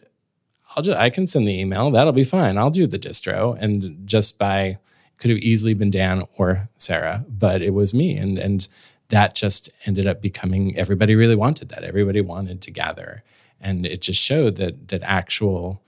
I'll 0.76 0.84
just, 0.84 0.98
I 0.98 1.10
can 1.10 1.28
send 1.28 1.48
the 1.48 1.60
email. 1.60 1.92
That'll 1.92 2.14
be 2.14 2.24
fine. 2.24 2.58
I'll 2.58 2.70
do 2.70 2.88
the 2.88 3.00
distro. 3.00 3.58
And 3.60 4.08
just 4.08 4.38
by, 4.38 4.78
could 5.18 5.32
have 5.32 5.40
easily 5.40 5.74
been 5.74 5.92
Dan 5.92 6.24
or 6.38 6.70
Sarah, 6.78 7.26
but 7.28 7.62
it 7.62 7.72
was 7.72 7.94
me. 7.94 8.16
And, 8.18 8.38
and 8.38 8.68
that 9.10 9.36
just 9.36 9.70
ended 9.86 10.06
up 10.06 10.22
becoming, 10.22 10.78
everybody 10.78 11.16
really 11.16 11.36
wanted 11.36 11.70
that. 11.70 11.84
Everybody 11.84 12.22
wanted 12.22 12.62
to 12.62 12.72
gather. 12.72 13.24
And 13.60 13.86
it 13.86 14.02
just 14.02 14.22
showed 14.22 14.56
that, 14.58 14.88
that 14.90 15.04
actual 15.04 15.82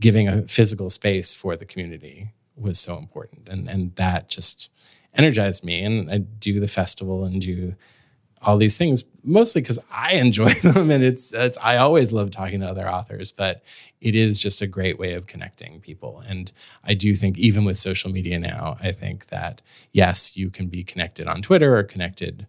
giving 0.00 0.28
a 0.28 0.42
physical 0.42 0.90
space 0.90 1.34
for 1.34 1.56
the 1.56 1.66
community 1.66 2.30
was 2.54 2.78
so 2.78 2.96
important. 2.96 3.48
And, 3.48 3.68
and 3.68 3.94
that 3.96 4.28
just 4.28 4.70
energized 5.14 5.64
me. 5.64 5.82
And 5.82 6.10
I 6.10 6.18
do 6.18 6.60
the 6.60 6.68
festival 6.68 7.24
and 7.24 7.40
do 7.40 7.74
all 8.46 8.56
these 8.56 8.76
things 8.76 9.04
mostly 9.24 9.60
because 9.60 9.78
I 9.90 10.14
enjoy 10.14 10.48
them 10.62 10.90
and 10.90 11.02
it's, 11.02 11.32
it's 11.34 11.58
I 11.58 11.76
always 11.76 12.12
love 12.12 12.30
talking 12.30 12.60
to 12.60 12.66
other 12.66 12.88
authors, 12.88 13.32
but 13.32 13.62
it 14.00 14.14
is 14.14 14.40
just 14.40 14.62
a 14.62 14.66
great 14.66 14.98
way 14.98 15.14
of 15.14 15.26
connecting 15.26 15.80
people. 15.80 16.22
And 16.28 16.52
I 16.84 16.94
do 16.94 17.14
think 17.14 17.36
even 17.38 17.64
with 17.64 17.78
social 17.78 18.10
media 18.10 18.38
now, 18.38 18.76
I 18.80 18.92
think 18.92 19.26
that 19.26 19.62
yes, 19.92 20.36
you 20.36 20.50
can 20.50 20.68
be 20.68 20.84
connected 20.84 21.26
on 21.26 21.42
Twitter 21.42 21.76
or 21.76 21.82
connected 21.82 22.46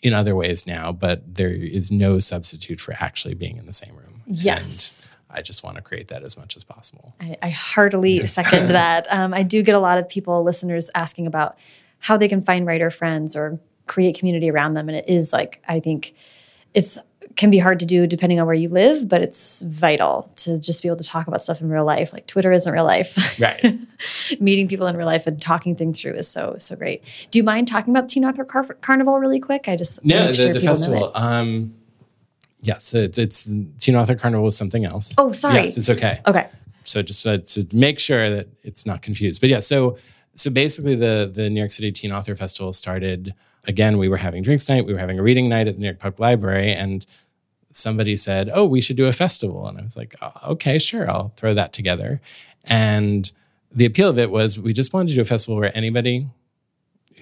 in 0.00 0.12
other 0.12 0.34
ways 0.34 0.66
now, 0.66 0.92
but 0.92 1.34
there 1.34 1.50
is 1.50 1.90
no 1.90 2.18
substitute 2.18 2.80
for 2.80 2.94
actually 2.98 3.34
being 3.34 3.56
in 3.56 3.66
the 3.66 3.72
same 3.72 3.96
room. 3.96 4.22
Yes. 4.26 5.06
And 5.30 5.38
I 5.38 5.42
just 5.42 5.64
want 5.64 5.76
to 5.76 5.82
create 5.82 6.08
that 6.08 6.22
as 6.22 6.36
much 6.36 6.56
as 6.56 6.64
possible. 6.64 7.14
I, 7.20 7.36
I 7.42 7.48
heartily 7.48 8.18
yes. 8.18 8.32
second 8.32 8.68
that. 8.68 9.06
Um, 9.10 9.34
I 9.34 9.42
do 9.42 9.62
get 9.62 9.74
a 9.74 9.78
lot 9.78 9.98
of 9.98 10.08
people, 10.08 10.42
listeners, 10.42 10.90
asking 10.94 11.26
about 11.26 11.58
how 12.00 12.16
they 12.16 12.28
can 12.28 12.42
find 12.42 12.66
writer 12.66 12.90
friends 12.90 13.34
or 13.34 13.58
create 13.86 14.18
community 14.18 14.50
around 14.50 14.74
them. 14.74 14.88
And 14.88 14.96
it 14.96 15.08
is 15.08 15.32
like, 15.32 15.62
I 15.68 15.80
think 15.80 16.14
it's 16.74 16.98
can 17.36 17.50
be 17.50 17.58
hard 17.58 17.80
to 17.80 17.86
do 17.86 18.06
depending 18.06 18.38
on 18.38 18.46
where 18.46 18.54
you 18.54 18.68
live, 18.68 19.08
but 19.08 19.20
it's 19.20 19.62
vital 19.62 20.30
to 20.36 20.58
just 20.58 20.82
be 20.82 20.88
able 20.88 20.96
to 20.96 21.04
talk 21.04 21.26
about 21.26 21.42
stuff 21.42 21.60
in 21.60 21.68
real 21.68 21.84
life. 21.84 22.12
Like 22.12 22.26
Twitter 22.26 22.52
isn't 22.52 22.72
real 22.72 22.84
life. 22.84 23.18
Right. 23.40 23.78
Meeting 24.40 24.68
people 24.68 24.86
in 24.86 24.96
real 24.96 25.06
life 25.06 25.26
and 25.26 25.42
talking 25.42 25.74
things 25.74 26.00
through 26.00 26.14
is 26.14 26.28
so, 26.28 26.54
so 26.58 26.76
great. 26.76 27.02
Do 27.30 27.38
you 27.38 27.42
mind 27.42 27.66
talking 27.66 27.94
about 27.94 28.08
Teen 28.08 28.24
Author 28.24 28.44
Car 28.44 28.62
Carnival 28.80 29.18
really 29.18 29.40
quick? 29.40 29.68
I 29.68 29.76
just 29.76 30.04
No, 30.04 30.28
the, 30.28 30.34
sure 30.34 30.52
the 30.52 30.60
festival. 30.60 31.10
Um, 31.14 31.74
yes, 32.60 32.94
it's, 32.94 33.18
it's 33.18 33.50
Teen 33.80 33.96
Author 33.96 34.14
Carnival 34.14 34.46
is 34.46 34.56
something 34.56 34.84
else. 34.84 35.14
Oh, 35.18 35.32
sorry. 35.32 35.62
Yes, 35.62 35.76
it's 35.76 35.90
okay. 35.90 36.20
Okay. 36.26 36.46
So 36.84 37.02
just 37.02 37.26
uh, 37.26 37.38
to 37.38 37.66
make 37.72 37.98
sure 37.98 38.30
that 38.30 38.48
it's 38.62 38.86
not 38.86 39.02
confused. 39.02 39.40
But 39.40 39.50
yeah, 39.50 39.60
so 39.60 39.98
so 40.36 40.50
basically 40.50 40.94
the 40.94 41.30
the 41.32 41.50
New 41.50 41.60
York 41.60 41.72
City 41.72 41.90
Teen 41.90 42.12
Author 42.12 42.36
Festival 42.36 42.72
started 42.72 43.34
again, 43.66 43.98
we 43.98 44.08
were 44.08 44.16
having 44.16 44.42
drinks 44.42 44.68
night, 44.68 44.86
we 44.86 44.92
were 44.92 44.98
having 44.98 45.18
a 45.18 45.22
reading 45.22 45.48
night 45.48 45.68
at 45.68 45.74
the 45.74 45.80
New 45.80 45.86
York 45.86 45.98
Public 45.98 46.20
Library, 46.20 46.72
and 46.72 47.06
somebody 47.70 48.16
said, 48.16 48.50
"Oh, 48.52 48.64
we 48.64 48.80
should 48.80 48.96
do 48.96 49.06
a 49.06 49.12
festival," 49.12 49.66
and 49.66 49.78
I 49.78 49.82
was 49.82 49.96
like, 49.96 50.14
oh, 50.22 50.32
"Okay, 50.52 50.78
sure, 50.78 51.10
I'll 51.10 51.30
throw 51.36 51.54
that 51.54 51.72
together." 51.72 52.20
And 52.64 53.30
the 53.72 53.84
appeal 53.84 54.08
of 54.08 54.18
it 54.18 54.30
was 54.30 54.58
we 54.58 54.72
just 54.72 54.92
wanted 54.92 55.08
to 55.08 55.14
do 55.14 55.20
a 55.20 55.24
festival 55.24 55.56
where 55.56 55.76
anybody 55.76 56.28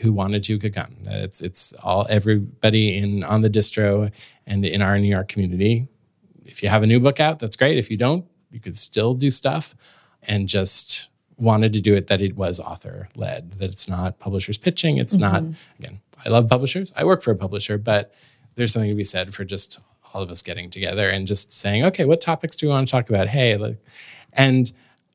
who 0.01 0.13
wanted 0.13 0.43
to 0.45 0.59
could 0.59 0.75
come. 0.75 0.97
It's 1.09 1.41
it's 1.41 1.73
all 1.75 2.07
everybody 2.09 2.99
in 2.99 3.25
on 3.25 3.41
the 3.41 3.51
distro 3.51 4.11
and 4.47 4.65
in 4.65 4.83
our 4.83 4.99
New 4.99 5.09
York 5.09 5.29
community. 5.29 5.89
If 6.45 6.63
you 6.63 6.69
have 6.69 6.83
a 6.83 6.87
new 6.87 7.01
book 7.01 7.21
out, 7.21 7.39
that's 7.39 7.57
great. 7.57 7.79
If 7.79 7.91
you 7.91 7.97
don't, 7.97 8.27
you 8.51 8.61
could 8.61 8.77
still 8.77 9.15
do 9.15 9.31
stuff 9.31 9.75
and 10.23 10.49
just 10.49 11.11
wanted 11.37 11.73
to 11.73 11.81
do 11.81 11.95
it 11.95 12.09
that 12.09 12.21
it 12.21 12.37
was 12.37 12.61
author 12.61 13.09
led, 13.17 13.53
that 13.53 13.71
it's 13.71 13.89
not 13.89 14.19
publishers 14.19 14.59
pitching. 14.59 14.99
It's 14.99 15.17
mm-hmm. 15.17 15.47
not, 15.49 15.57
again, 15.79 16.01
I 16.25 16.29
love 16.31 16.49
publishers. 16.49 16.93
I 16.97 17.05
work 17.05 17.23
for 17.23 17.31
a 17.31 17.37
publisher, 17.37 17.79
but 17.79 18.13
there's 18.55 18.73
something 18.73 18.91
to 18.91 18.95
be 18.97 19.05
said 19.05 19.35
for 19.35 19.45
just 19.45 19.81
all 20.15 20.23
of 20.23 20.31
us 20.31 20.43
getting 20.43 20.69
together 20.71 21.09
and 21.09 21.27
just 21.27 21.53
saying, 21.53 21.85
okay, 21.85 22.05
what 22.05 22.21
topics 22.21 22.57
do 22.57 22.67
we 22.67 22.73
want 22.73 22.87
to 22.87 22.93
talk 22.93 23.09
about? 23.09 23.29
Hey, 23.29 23.57
like, 23.57 23.79
and 24.33 24.71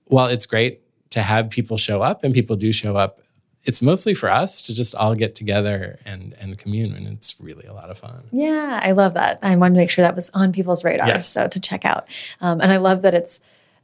while 0.06 0.28
it's 0.28 0.46
great 0.46 0.82
to 1.12 1.22
have 1.22 1.50
people 1.50 1.78
show 1.78 2.02
up 2.02 2.24
and 2.24 2.34
people 2.34 2.56
do 2.56 2.72
show 2.72 2.96
up, 2.96 3.22
it's 3.64 3.82
mostly 3.82 4.14
for 4.14 4.30
us 4.30 4.62
to 4.62 4.74
just 4.74 4.96
all 4.96 5.14
get 5.14 5.36
together 5.36 6.00
and 6.06 6.34
and 6.40 6.58
commune, 6.58 6.96
and 6.96 7.06
it's 7.08 7.36
really 7.40 7.66
a 7.66 7.74
lot 7.74 7.90
of 7.90 7.98
fun. 7.98 8.24
Yeah, 8.32 8.80
I 8.82 8.94
love 8.94 9.14
that. 9.16 9.40
I 9.42 9.56
wanted 9.58 9.74
to 9.76 9.80
make 9.82 9.90
sure 9.90 10.04
that 10.04 10.16
was 10.16 10.30
on 10.34 10.54
people's 10.54 10.84
radars, 10.86 11.08
Yes. 11.08 11.28
so 11.30 11.48
to 11.50 11.60
check 11.60 11.84
out. 11.84 12.08
Um, 12.40 12.62
and 12.62 12.72
I 12.72 12.78
love 12.78 13.02
that 13.02 13.14
it's 13.14 13.40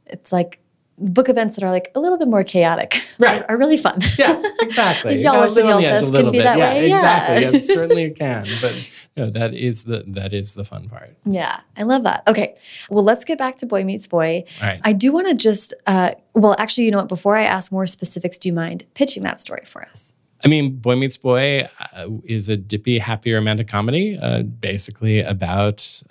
it's 0.06 0.32
like 0.32 0.58
book 0.98 1.28
events 1.28 1.56
that 1.56 1.64
are 1.64 1.70
like 1.70 1.90
a 1.94 2.00
little 2.00 2.18
bit 2.18 2.28
more 2.28 2.44
chaotic, 2.44 3.04
Right. 3.18 3.42
are, 3.42 3.52
are 3.52 3.56
really 3.58 3.76
fun. 3.76 3.98
Yeah, 4.18 4.40
exactly. 4.60 5.16
Y'all 5.22 5.34
gotta 5.34 5.40
was 5.46 5.58
in 5.58 5.66
live 5.66 5.76
on 5.76 5.82
the 5.82 5.88
Y'all 5.88 5.94
edge 5.96 6.00
Fest 6.02 6.14
can 6.14 6.24
be 6.26 6.38
bit. 6.38 6.44
that 6.44 6.58
yeah, 6.58 6.72
way. 6.74 6.84
exactly. 6.86 7.42
Yeah. 7.42 7.50
It 7.50 7.60
certainly 7.62 8.10
can. 8.10 8.46
But 8.60 8.90
no, 9.16 9.30
that 9.30 9.54
is 9.54 9.84
the 9.84 10.04
that 10.08 10.32
is 10.32 10.54
the 10.54 10.64
fun 10.64 10.88
part. 10.88 11.16
Yeah, 11.24 11.60
I 11.76 11.82
love 11.82 12.02
that. 12.04 12.22
Okay, 12.28 12.54
well, 12.90 13.04
let's 13.04 13.24
get 13.24 13.38
back 13.38 13.56
to 13.58 13.66
Boy 13.66 13.84
Meets 13.84 14.06
Boy. 14.06 14.44
All 14.62 14.68
right. 14.68 14.80
I 14.84 14.92
do 14.92 15.12
want 15.12 15.28
to 15.28 15.34
just, 15.34 15.74
uh, 15.86 16.12
well, 16.34 16.56
actually, 16.58 16.84
you 16.84 16.90
know 16.90 16.98
what? 16.98 17.08
Before 17.08 17.36
I 17.36 17.44
ask 17.44 17.70
more 17.72 17.86
specifics, 17.86 18.38
do 18.38 18.48
you 18.48 18.52
mind 18.52 18.84
pitching 18.94 19.22
that 19.24 19.40
story 19.40 19.62
for 19.66 19.82
us? 19.82 20.14
I 20.44 20.48
mean, 20.48 20.76
Boy 20.76 20.96
Meets 20.96 21.16
Boy 21.16 21.66
uh, 21.96 22.08
is 22.24 22.48
a 22.48 22.56
dippy, 22.56 22.98
happy 22.98 23.32
romantic 23.32 23.66
comedy, 23.68 24.18
uh, 24.20 24.42
basically 24.42 25.20
about 25.20 26.02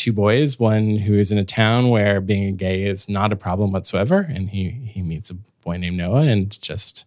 two 0.00 0.12
boys. 0.12 0.58
One 0.58 0.98
who 0.98 1.14
is 1.14 1.30
in 1.30 1.38
a 1.38 1.44
town 1.44 1.90
where 1.90 2.20
being 2.20 2.56
gay 2.56 2.84
is 2.84 3.08
not 3.08 3.32
a 3.32 3.36
problem 3.36 3.72
whatsoever, 3.72 4.26
and 4.28 4.50
he 4.50 4.70
he 4.70 5.02
meets 5.02 5.30
a 5.30 5.34
boy 5.62 5.76
named 5.76 5.96
Noah 5.98 6.22
and 6.22 6.60
just 6.60 7.06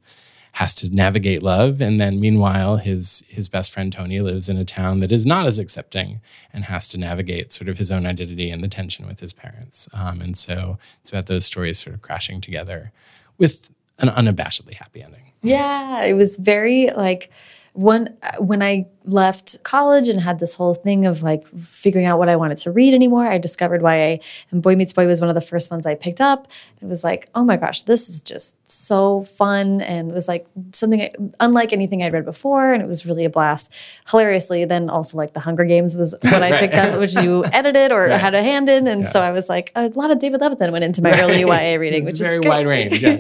has 0.54 0.76
to 0.76 0.94
navigate 0.94 1.42
love. 1.42 1.82
And 1.82 2.00
then, 2.00 2.20
meanwhile, 2.20 2.78
his 2.78 3.24
his 3.28 3.50
best 3.50 3.74
friend 3.74 3.92
Tony 3.92 4.22
lives 4.22 4.48
in 4.48 4.58
a 4.58 4.66
town 4.66 5.00
that 5.00 5.12
is 5.12 5.26
not 5.26 5.48
as 5.48 5.58
accepting 5.58 6.22
and 6.54 6.66
has 6.66 6.88
to 6.90 6.98
navigate 6.98 7.52
sort 7.52 7.68
of 7.68 7.80
his 7.80 7.92
own 7.92 8.06
identity 8.06 8.52
and 8.52 8.64
the 8.64 8.68
tension 8.68 9.08
with 9.08 9.20
his 9.20 9.34
parents. 9.34 9.90
Um, 9.94 10.22
and 10.22 10.38
so, 10.38 10.78
it's 11.02 11.10
about 11.10 11.26
those 11.26 11.46
stories 11.46 11.80
sort 11.80 11.96
of 11.96 12.04
crashing 12.04 12.42
together 12.42 12.92
with 13.38 13.72
an 14.00 14.10
unabashedly 14.10 14.74
happy 14.74 15.02
ending. 15.04 15.32
Yeah, 15.42 16.06
it 16.06 16.14
was 16.14 16.38
very 16.38 16.92
like 16.96 17.32
one 17.74 18.16
uh, 18.22 18.38
when 18.44 18.62
I 18.62 18.88
left 19.06 19.62
college 19.64 20.08
and 20.08 20.22
had 20.22 20.40
this 20.40 20.56
whole 20.56 20.74
thing 20.76 21.06
of 21.06 21.24
like 21.24 21.46
figuring 21.50 22.06
out 22.08 22.18
what 22.20 22.30
I 22.30 22.36
wanted 22.38 22.58
to 22.60 22.72
read 22.72 22.94
anymore. 22.94 23.28
I 23.28 23.38
discovered 23.38 23.82
YA, 23.82 24.18
and 24.52 24.62
Boy 24.62 24.76
Meets 24.76 24.94
Boy 24.94 25.08
was 25.08 25.20
one 25.20 25.30
of 25.30 25.36
the 25.36 25.42
first 25.42 25.70
ones 25.72 25.86
I 25.86 25.96
picked 25.96 26.22
up. 26.22 26.48
It 26.82 26.86
was 26.86 27.04
like, 27.04 27.28
oh 27.36 27.44
my 27.44 27.58
gosh, 27.58 27.82
this 27.82 28.08
is 28.10 28.22
just 28.22 28.56
so 28.70 29.24
fun, 29.24 29.82
and 29.82 30.12
it 30.12 30.14
was 30.14 30.28
like 30.28 30.46
something 30.72 31.34
unlike 31.40 31.74
anything 31.74 32.04
I'd 32.04 32.14
read 32.14 32.26
before, 32.26 32.74
and 32.74 32.82
it 32.82 32.88
was 32.88 33.06
really 33.06 33.26
a 33.26 33.30
blast. 33.30 33.74
Hilariously, 34.10 34.66
then 34.66 34.90
also 34.90 35.18
like 35.18 35.34
The 35.34 35.40
Hunger 35.42 35.66
Games 35.66 35.96
was 35.98 36.14
what 36.22 36.44
I 36.44 36.52
Right. 36.52 36.60
picked 36.60 36.76
up, 36.76 37.00
which 37.00 37.16
you 37.16 37.44
edited 37.52 37.92
or 37.92 38.06
Right. 38.08 38.20
had 38.22 38.36
a 38.36 38.44
hand 38.44 38.70
in, 38.70 38.88
and 38.88 39.08
so 39.08 39.20
I 39.20 39.32
was 39.32 39.50
like, 39.50 39.72
a 39.76 39.88
lot 39.90 40.12
of 40.12 40.20
David 40.20 40.42
Levithan 40.42 40.72
went 40.72 40.86
into 40.86 41.02
my 41.02 41.20
early 41.20 41.40
YA 41.42 41.76
reading, 41.80 42.06
which 42.06 42.20
very 42.20 42.38
is 42.38 42.44
very 42.44 42.48
wide 42.50 42.68
range. 42.68 43.02
Yeah. 43.02 43.20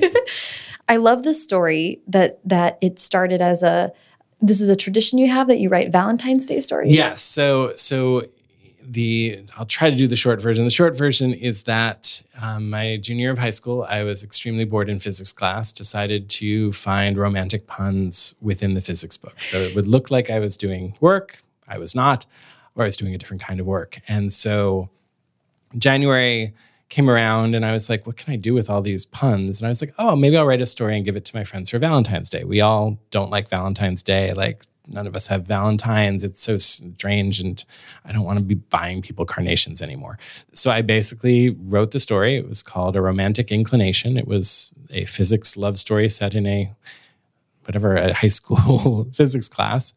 I 0.87 0.97
love 0.97 1.23
the 1.23 1.33
story 1.33 2.01
that 2.07 2.39
that 2.47 2.77
it 2.81 2.99
started 2.99 3.41
as 3.41 3.63
a 3.63 3.91
this 4.43 4.59
is 4.59 4.67
a 4.67 4.75
tradition 4.75 5.17
you 5.17 5.29
have 5.29 5.47
that 5.47 5.59
you 5.59 5.69
write 5.69 5.91
Valentine's 5.91 6.45
Day 6.45 6.59
stories. 6.59 6.93
Yes. 6.93 7.21
So 7.21 7.71
so 7.75 8.23
the 8.85 9.39
I'll 9.57 9.65
try 9.65 9.89
to 9.89 9.95
do 9.95 10.07
the 10.07 10.17
short 10.17 10.41
version. 10.41 10.65
The 10.65 10.69
short 10.69 10.97
version 10.97 11.33
is 11.33 11.63
that 11.63 12.21
um, 12.41 12.69
my 12.69 12.97
junior 12.97 13.23
year 13.23 13.31
of 13.31 13.37
high 13.37 13.51
school, 13.51 13.87
I 13.89 14.03
was 14.03 14.23
extremely 14.23 14.65
bored 14.65 14.89
in 14.89 14.99
physics 14.99 15.31
class. 15.31 15.71
Decided 15.71 16.29
to 16.31 16.73
find 16.73 17.17
romantic 17.17 17.67
puns 17.67 18.35
within 18.41 18.73
the 18.73 18.81
physics 18.81 19.15
book, 19.15 19.41
so 19.41 19.57
it 19.57 19.75
would 19.75 19.87
look 19.87 20.11
like 20.11 20.29
I 20.29 20.39
was 20.39 20.57
doing 20.57 20.95
work. 20.99 21.41
I 21.67 21.77
was 21.77 21.95
not, 21.95 22.25
or 22.75 22.83
I 22.83 22.87
was 22.87 22.97
doing 22.97 23.15
a 23.15 23.17
different 23.17 23.41
kind 23.41 23.61
of 23.61 23.65
work. 23.65 23.99
And 24.09 24.33
so 24.33 24.89
January 25.77 26.53
came 26.93 27.09
around 27.09 27.55
and 27.55 27.65
I 27.65 27.71
was 27.71 27.89
like, 27.89 28.05
what 28.05 28.17
can 28.17 28.31
I 28.31 28.35
do 28.35 28.53
with 28.53 28.69
all 28.69 28.83
these 28.83 29.03
puns? 29.03 29.59
And 29.59 29.65
I 29.65 29.69
was 29.69 29.81
like, 29.81 29.95
oh, 29.97 30.15
maybe 30.15 30.37
I'll 30.37 30.45
write 30.45 30.61
a 30.61 30.67
story 30.67 30.95
and 30.95 31.03
give 31.03 31.15
it 31.15 31.25
to 31.25 31.35
my 31.35 31.43
friends 31.43 31.71
for 31.71 31.79
Valentine's 31.79 32.29
Day. 32.29 32.43
We 32.43 32.61
all 32.61 32.99
don't 33.09 33.31
like 33.31 33.49
Valentine's 33.49 34.03
Day. 34.03 34.31
Like, 34.33 34.61
none 34.87 35.07
of 35.07 35.15
us 35.15 35.25
have 35.25 35.43
Valentines. 35.47 36.23
It's 36.23 36.43
so 36.43 36.59
strange. 36.59 37.39
And 37.39 37.65
I 38.05 38.11
don't 38.11 38.25
want 38.25 38.37
to 38.37 38.45
be 38.45 38.53
buying 38.53 39.01
people 39.01 39.25
carnations 39.25 39.81
anymore. 39.81 40.19
So 40.51 40.69
I 40.69 40.83
basically 40.83 41.49
wrote 41.49 41.91
the 41.91 41.99
story. 41.99 42.35
It 42.35 42.47
was 42.47 42.61
called 42.61 42.95
A 42.95 43.01
Romantic 43.01 43.51
Inclination. 43.51 44.15
It 44.15 44.27
was 44.27 44.71
a 44.91 45.05
physics 45.05 45.57
love 45.57 45.79
story 45.79 46.09
set 46.09 46.35
in 46.35 46.45
a 46.45 46.71
whatever 47.65 47.95
a 47.95 48.13
high 48.13 48.27
school 48.27 49.05
physics 49.13 49.49
class 49.49 49.95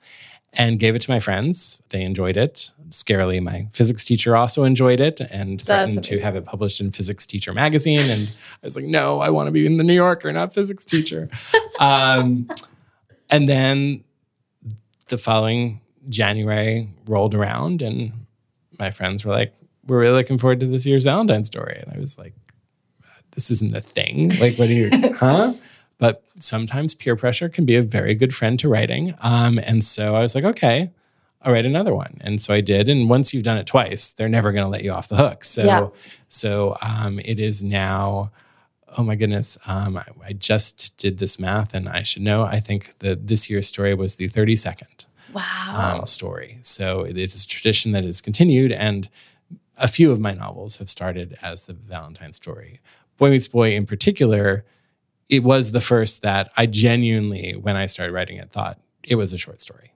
and 0.56 0.78
gave 0.78 0.94
it 0.94 1.02
to 1.02 1.10
my 1.10 1.20
friends. 1.20 1.82
They 1.90 2.02
enjoyed 2.02 2.36
it. 2.36 2.72
Scarily, 2.90 3.42
my 3.42 3.68
physics 3.72 4.04
teacher 4.04 4.36
also 4.36 4.64
enjoyed 4.64 5.00
it 5.00 5.20
and 5.20 5.60
threatened 5.60 6.02
to 6.04 6.20
have 6.20 6.36
it 6.36 6.46
published 6.46 6.80
in 6.80 6.92
Physics 6.92 7.26
Teacher 7.26 7.52
magazine. 7.52 8.10
And 8.10 8.28
I 8.28 8.66
was 8.66 8.76
like, 8.76 8.84
no, 8.84 9.20
I 9.20 9.30
want 9.30 9.48
to 9.48 9.50
be 9.50 9.66
in 9.66 9.76
the 9.76 9.84
New 9.84 9.94
Yorker, 9.94 10.32
not 10.32 10.54
Physics 10.54 10.84
Teacher. 10.84 11.28
um, 11.80 12.48
and 13.28 13.48
then 13.48 14.04
the 15.08 15.18
following 15.18 15.80
January 16.08 16.88
rolled 17.06 17.34
around, 17.34 17.82
and 17.82 18.12
my 18.78 18.90
friends 18.92 19.24
were 19.24 19.32
like, 19.32 19.52
we're 19.86 20.00
really 20.00 20.14
looking 20.14 20.38
forward 20.38 20.60
to 20.60 20.66
this 20.66 20.86
year's 20.86 21.04
Valentine's 21.04 21.48
story. 21.48 21.82
And 21.84 21.92
I 21.92 21.98
was 21.98 22.18
like, 22.18 22.34
this 23.32 23.50
isn't 23.50 23.74
a 23.76 23.80
thing. 23.80 24.30
Like, 24.38 24.56
what 24.58 24.68
are 24.68 24.72
you, 24.72 24.90
huh? 25.16 25.54
But 25.98 26.22
sometimes 26.36 26.94
peer 26.94 27.16
pressure 27.16 27.48
can 27.48 27.64
be 27.64 27.76
a 27.76 27.82
very 27.82 28.14
good 28.14 28.34
friend 28.34 28.58
to 28.60 28.68
writing. 28.68 29.14
Um, 29.20 29.58
and 29.58 29.84
so 29.84 30.14
I 30.14 30.20
was 30.20 30.34
like, 30.34 30.44
okay, 30.44 30.90
I'll 31.42 31.52
write 31.52 31.64
another 31.66 31.94
one. 31.94 32.18
And 32.20 32.40
so 32.40 32.52
I 32.52 32.60
did. 32.60 32.88
And 32.88 33.08
once 33.08 33.32
you've 33.32 33.44
done 33.44 33.56
it 33.56 33.66
twice, 33.66 34.12
they're 34.12 34.28
never 34.28 34.52
going 34.52 34.64
to 34.64 34.68
let 34.68 34.84
you 34.84 34.92
off 34.92 35.08
the 35.08 35.16
hook. 35.16 35.44
So, 35.44 35.62
Yeah. 35.64 35.88
so 36.28 36.76
um, 36.82 37.18
it 37.24 37.40
is 37.40 37.62
now. 37.62 38.30
Oh 38.98 39.02
my 39.02 39.14
goodness! 39.16 39.58
Um, 39.66 39.96
I, 39.98 40.04
I 40.28 40.32
just 40.32 40.96
did 40.96 41.18
this 41.18 41.38
math, 41.38 41.74
and 41.74 41.86
I 41.88 42.02
should 42.02 42.22
know. 42.22 42.44
I 42.44 42.60
think 42.60 42.98
that 43.00 43.26
this 43.26 43.50
year's 43.50 43.66
story 43.66 43.92
was 43.94 44.14
the 44.14 44.28
thirty 44.28 44.56
second 44.56 45.04
Wow. 45.34 45.96
um, 46.00 46.06
story. 46.06 46.58
So 46.62 47.02
it 47.02 47.18
is 47.18 47.44
a 47.44 47.48
tradition 47.48 47.92
that 47.92 48.04
has 48.04 48.20
continued, 48.22 48.72
and 48.72 49.08
a 49.76 49.88
few 49.88 50.10
of 50.12 50.20
my 50.20 50.32
novels 50.32 50.78
have 50.78 50.88
started 50.88 51.36
as 51.42 51.66
the 51.66 51.74
Valentine 51.74 52.32
story. 52.32 52.80
Boy 53.18 53.30
Meets 53.30 53.48
Boy, 53.48 53.74
in 53.74 53.86
particular, 53.86 54.64
it 55.28 55.42
was 55.42 55.72
the 55.72 55.80
first 55.80 56.22
that 56.22 56.50
I 56.56 56.66
genuinely, 56.66 57.56
when 57.56 57.76
I 57.76 57.86
started 57.86 58.12
writing 58.12 58.36
it, 58.36 58.50
thought 58.50 58.78
it 59.02 59.16
was 59.16 59.32
a 59.32 59.38
short 59.38 59.60
story. 59.60 59.92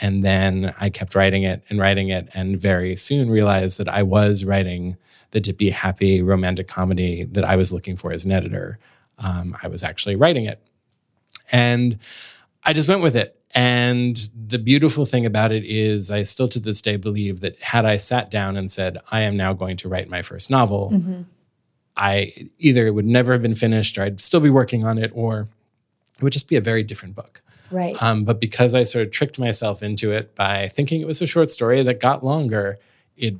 And 0.00 0.22
then 0.22 0.74
I 0.78 0.90
kept 0.90 1.14
writing 1.14 1.42
it 1.42 1.62
and 1.68 1.78
writing 1.78 2.08
it, 2.08 2.28
and 2.34 2.60
very 2.60 2.94
soon 2.96 3.30
realized 3.30 3.78
that 3.78 3.88
I 3.88 4.02
was 4.02 4.44
writing 4.44 4.96
the 5.32 5.40
dippy, 5.40 5.70
happy 5.70 6.22
romantic 6.22 6.68
comedy 6.68 7.24
that 7.24 7.44
I 7.44 7.56
was 7.56 7.72
looking 7.72 7.96
for 7.96 8.12
as 8.12 8.24
an 8.24 8.32
editor. 8.32 8.78
Um, 9.18 9.56
I 9.62 9.68
was 9.68 9.82
actually 9.82 10.16
writing 10.16 10.44
it. 10.44 10.62
And 11.50 11.98
I 12.62 12.72
just 12.72 12.88
went 12.88 13.02
with 13.02 13.16
it. 13.16 13.34
And 13.54 14.28
the 14.34 14.58
beautiful 14.58 15.04
thing 15.06 15.24
about 15.26 15.52
it 15.52 15.64
is, 15.64 16.10
I 16.10 16.22
still 16.22 16.48
to 16.48 16.60
this 16.60 16.82
day 16.82 16.96
believe 16.96 17.40
that 17.40 17.58
had 17.60 17.84
I 17.86 17.96
sat 17.96 18.30
down 18.30 18.56
and 18.56 18.70
said, 18.70 18.98
I 19.10 19.22
am 19.22 19.36
now 19.36 19.54
going 19.54 19.76
to 19.78 19.88
write 19.88 20.08
my 20.08 20.22
first 20.22 20.50
novel, 20.50 20.90
I 21.98 22.32
either 22.58 22.86
it 22.86 22.94
would 22.94 23.06
never 23.06 23.32
have 23.32 23.42
been 23.42 23.56
finished 23.56 23.98
or 23.98 24.02
I'd 24.02 24.20
still 24.20 24.40
be 24.40 24.50
working 24.50 24.86
on 24.86 24.98
it, 24.98 25.10
or 25.14 25.48
it 26.16 26.22
would 26.22 26.32
just 26.32 26.48
be 26.48 26.56
a 26.56 26.60
very 26.60 26.82
different 26.82 27.14
book. 27.14 27.42
right. 27.70 28.00
Um, 28.02 28.24
but 28.24 28.40
because 28.40 28.72
I 28.72 28.84
sort 28.84 29.06
of 29.06 29.12
tricked 29.12 29.38
myself 29.38 29.82
into 29.82 30.12
it 30.12 30.34
by 30.34 30.68
thinking 30.68 31.00
it 31.00 31.06
was 31.06 31.20
a 31.20 31.26
short 31.26 31.50
story 31.50 31.82
that 31.82 32.00
got 32.00 32.24
longer, 32.24 32.76
it 33.16 33.34
it 33.34 33.36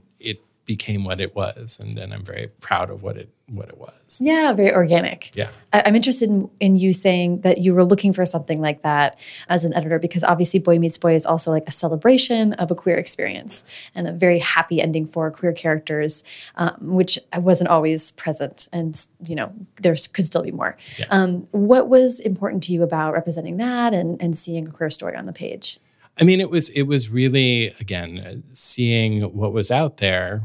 became 0.69 1.03
what 1.03 1.19
it 1.19 1.35
was, 1.35 1.81
and, 1.81 1.99
and 1.99 2.13
I'm 2.15 2.23
very 2.23 2.47
proud 2.61 2.91
of 2.91 3.03
what 3.03 3.17
it 3.17 3.31
what 3.49 3.71
it 3.71 3.79
was. 3.79 4.21
yeah, 4.21 4.53
very 4.53 4.71
organic. 4.75 5.35
Yeah. 5.35 5.49
I- 5.73 5.85
I'm 5.87 5.97
interested 5.97 6.29
in, 6.29 6.51
in 6.61 6.77
you 6.77 6.93
saying 6.93 7.41
that 7.41 7.57
you 7.57 7.73
were 7.75 7.83
looking 7.83 8.13
for 8.13 8.27
something 8.27 8.61
like 8.61 8.83
that 8.83 9.19
as 9.49 9.65
an 9.65 9.73
editor 9.73 9.99
because 9.99 10.23
obviously 10.23 10.61
Boy 10.61 10.79
Meets 10.79 10.99
Boy 10.99 11.15
is 11.15 11.25
also 11.25 11.51
like 11.51 11.67
a 11.67 11.73
celebration 11.73 12.53
of 12.53 12.71
a 12.71 12.75
queer 12.75 12.97
experience 12.97 13.65
and 13.95 14.07
a 14.07 14.13
very 14.13 14.39
happy 14.39 14.83
ending 14.83 15.07
for 15.07 15.31
queer 15.31 15.55
characters, 15.55 16.23
um, 16.57 16.77
which 16.83 17.19
wasn't 17.39 17.71
always 17.71 18.13
present. 18.13 18.69
And, 18.71 19.07
you 19.25 19.35
know, 19.35 19.51
there 19.81 19.97
could 20.13 20.27
still 20.27 20.43
be 20.43 20.53
more. 20.53 20.77
Yeah. 20.99 21.07
Um, 21.09 21.49
what 21.53 21.89
was 21.89 22.21
important 22.21 22.63
to 22.65 22.75
you 22.75 22.83
about 22.83 23.15
representing 23.15 23.57
that 23.57 23.95
and, 23.95 24.21
and 24.21 24.37
seeing 24.37 24.69
a 24.69 24.71
queer 24.71 24.91
story 24.91 25.17
on 25.17 25.25
the 25.25 25.33
page? 25.33 25.81
I 26.21 26.25
mean, 26.25 26.41
it 26.41 26.51
was 26.51 26.69
it 26.71 26.83
was 26.83 27.09
really 27.09 27.69
again 27.81 28.43
seeing 28.53 29.23
what 29.23 29.55
was 29.55 29.71
out 29.71 29.99
there. 29.99 30.43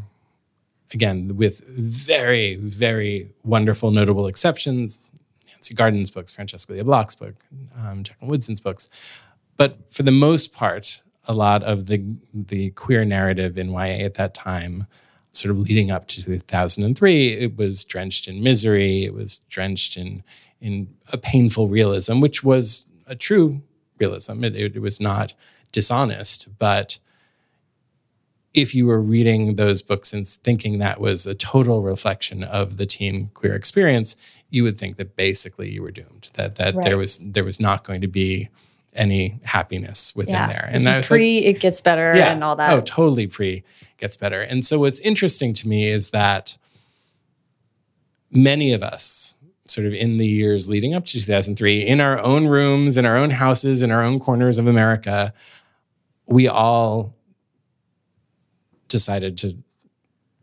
Again, 0.94 1.36
with 1.38 1.66
very 1.68 2.56
very 2.56 3.32
wonderful 3.44 3.92
notable 3.92 4.28
exceptions, 4.28 5.00
Nancy 5.48 5.74
Garden's 5.74 6.12
books, 6.12 6.32
Francesca 6.32 6.74
Lia 6.74 6.84
Block's 6.84 7.16
book, 7.16 7.36
um, 7.80 8.04
Jacqueline 8.04 8.30
Woodson's 8.30 8.60
books, 8.60 8.90
but 9.58 9.90
for 9.90 10.04
the 10.04 10.12
most 10.12 10.54
part, 10.54 11.02
a 11.28 11.34
lot 11.34 11.64
of 11.64 11.88
the 11.88 12.04
the 12.34 12.72
queer 12.72 13.06
narrative 13.06 13.58
in 13.58 13.72
YA 13.72 14.06
at 14.06 14.16
that 14.16 14.34
time, 14.34 14.88
sort 15.32 15.52
of 15.52 15.60
leading 15.60 15.92
up 15.92 16.08
to 16.10 16.24
2003, 16.24 17.34
it 17.34 17.58
was 17.58 17.84
drenched 17.84 18.28
in 18.28 18.44
misery. 18.44 19.04
It 19.04 19.14
was 19.14 19.40
drenched 19.50 19.98
in 19.98 20.24
in 20.62 20.94
a 21.12 21.18
painful 21.18 21.68
realism, 21.68 22.20
which 22.20 22.44
was 22.44 22.86
a 23.06 23.16
true 23.16 23.62
realism. 24.00 24.44
It, 24.44 24.56
it, 24.56 24.76
it 24.78 24.80
was 24.80 25.00
not 25.00 25.34
dishonest, 25.72 26.48
but 26.58 27.00
if 28.54 28.76
you 28.76 28.86
were 28.86 29.02
reading 29.02 29.56
those 29.56 29.82
books 29.82 30.14
and 30.14 30.28
thinking 30.28 30.80
that 30.80 31.00
was 31.00 31.26
a 31.26 31.34
total 31.34 31.82
reflection 31.82 32.44
of 32.44 32.78
the 32.78 32.86
teen 32.86 33.32
queer 33.34 33.56
experience, 33.56 34.16
you 34.50 34.64
would 34.64 34.78
think 34.78 34.98
that 34.98 35.16
basically 35.16 35.72
you 35.72 35.82
were 35.82 35.92
doomed. 35.92 36.30
That 36.36 36.56
that 36.56 36.76
Right. 36.76 36.86
there 36.86 36.98
was 36.98 37.18
there 37.18 37.44
was 37.44 37.60
not 37.60 37.84
going 37.84 38.02
to 38.02 38.08
be 38.08 38.50
any 38.96 39.40
happiness 39.44 40.16
within 40.16 40.36
yeah. 40.36 40.48
there. 40.48 40.66
And 40.68 40.76
is 40.76 40.86
was 40.86 40.94
like, 40.94 41.06
pre 41.06 41.40
it 41.40 41.60
gets 41.60 41.82
better 41.82 42.12
and 42.14 42.44
all 42.44 42.56
that. 42.56 42.74
Oh, 42.74 42.82
totally 42.82 43.28
pre 43.28 43.64
gets 43.98 44.18
better. 44.18 44.42
And 44.42 44.66
so 44.66 44.80
what's 44.80 45.00
interesting 45.00 45.54
to 45.54 45.68
me 45.68 45.88
is 45.88 46.12
that 46.12 46.58
many 48.30 48.74
of 48.74 48.84
us, 48.84 49.36
sort 49.68 49.88
of 49.88 49.94
in 49.94 50.18
the 50.18 50.28
years 50.28 50.68
leading 50.68 50.94
up 50.94 51.06
to 51.06 51.14
2003, 51.14 51.82
in 51.82 52.02
our 52.02 52.20
own 52.20 52.48
rooms, 52.48 52.98
in 52.98 53.06
our 53.06 53.16
own 53.16 53.32
houses, 53.32 53.82
in 53.82 53.92
our 53.92 54.04
own 54.04 54.20
corners 54.20 54.60
of 54.60 54.68
America, 54.68 55.34
we 56.28 56.48
all 56.48 57.16
decided 58.94 59.36
to 59.40 59.58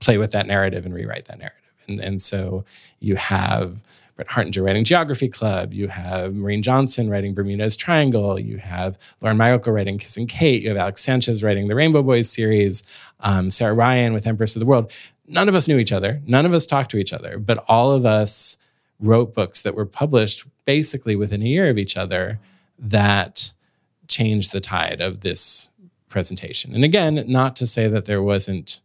play 0.00 0.18
with 0.18 0.32
that 0.32 0.46
narrative 0.46 0.84
and 0.84 0.94
rewrite 0.94 1.24
that 1.26 1.38
narrative. 1.38 1.72
And, 1.86 2.00
and 2.00 2.20
so 2.20 2.64
you 2.98 3.16
have 3.16 3.82
Brent 4.16 4.30
Hartinger 4.32 4.62
writing 4.62 4.84
Geography 4.84 5.28
Club, 5.28 5.72
you 5.72 5.88
have 5.88 6.34
Maureen 6.34 6.62
Johnson 6.62 7.08
writing 7.08 7.32
Bermudez 7.32 7.74
Triangle, 7.74 8.38
you 8.38 8.58
have 8.58 8.98
Lauren 9.22 9.38
Myracle 9.38 9.72
writing 9.72 9.96
Kissing 9.96 10.26
Kate, 10.26 10.62
you 10.62 10.68
have 10.68 10.76
Alex 10.76 11.02
Sanchez 11.02 11.42
writing 11.42 11.68
the 11.68 11.74
Rainbow 11.74 12.02
Boys 12.02 12.30
series, 12.30 12.82
um, 13.20 13.48
Sara 13.48 13.72
Ryan 13.72 14.12
with 14.12 14.26
Empress 14.26 14.54
of 14.54 14.60
the 14.60 14.66
World. 14.66 14.92
None 15.26 15.48
of 15.48 15.54
us 15.54 15.66
knew 15.66 15.78
each 15.78 15.92
other, 15.92 16.20
none 16.26 16.44
of 16.44 16.52
us 16.52 16.66
talked 16.66 16.90
to 16.90 16.98
each 16.98 17.14
other, 17.14 17.38
but 17.38 17.64
all 17.66 17.92
of 17.92 18.04
us 18.04 18.58
wrote 18.98 19.32
books 19.32 19.62
that 19.62 19.74
were 19.74 19.86
published 19.86 20.44
basically 20.66 21.16
within 21.16 21.40
a 21.42 21.46
year 21.46 21.70
of 21.70 21.78
each 21.78 21.96
other 21.96 22.38
that 22.78 23.54
changed 24.06 24.52
the 24.52 24.60
tide 24.60 25.00
of 25.00 25.20
this 25.20 25.69
presentation. 26.10 26.74
And 26.74 26.84
again, 26.84 27.24
not 27.26 27.56
to 27.56 27.66
say 27.66 27.88
that 27.88 28.04
there 28.04 28.22
wasn't 28.22 28.80